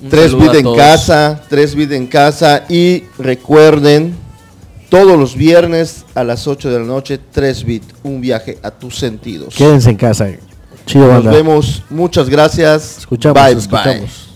[0.00, 4.14] Un tres saludo bit a en casa, tres bit en casa y recuerden
[4.88, 8.96] todos los viernes a las 8 de la noche, 3 bit, un viaje a tus
[8.98, 9.54] sentidos.
[9.54, 10.28] Quédense en casa.
[10.86, 11.30] Chido, Nos banda.
[11.32, 12.98] vemos, muchas gracias.
[12.98, 14.00] Escuchamos, bye, escuchamos.
[14.00, 14.27] bye.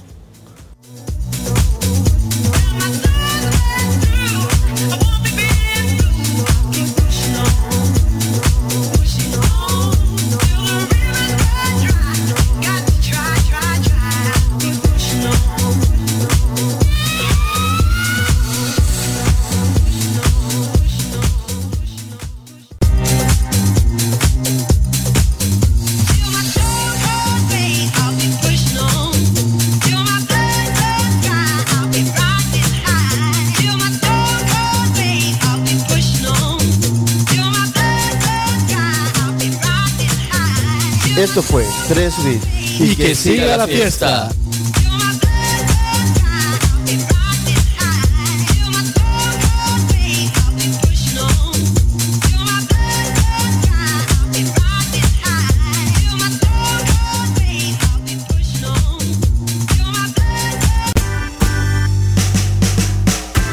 [41.34, 42.42] Esto fue 3 bit.
[42.78, 44.28] Y que siga la fiesta.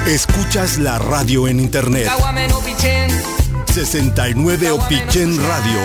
[0.06, 2.12] Escuchas la radio en internet.
[3.74, 5.80] 69 Opichen Radio.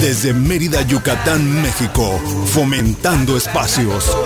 [0.00, 2.20] Desde Mérida, Yucatán, México.
[2.46, 4.16] Fomentando espacios.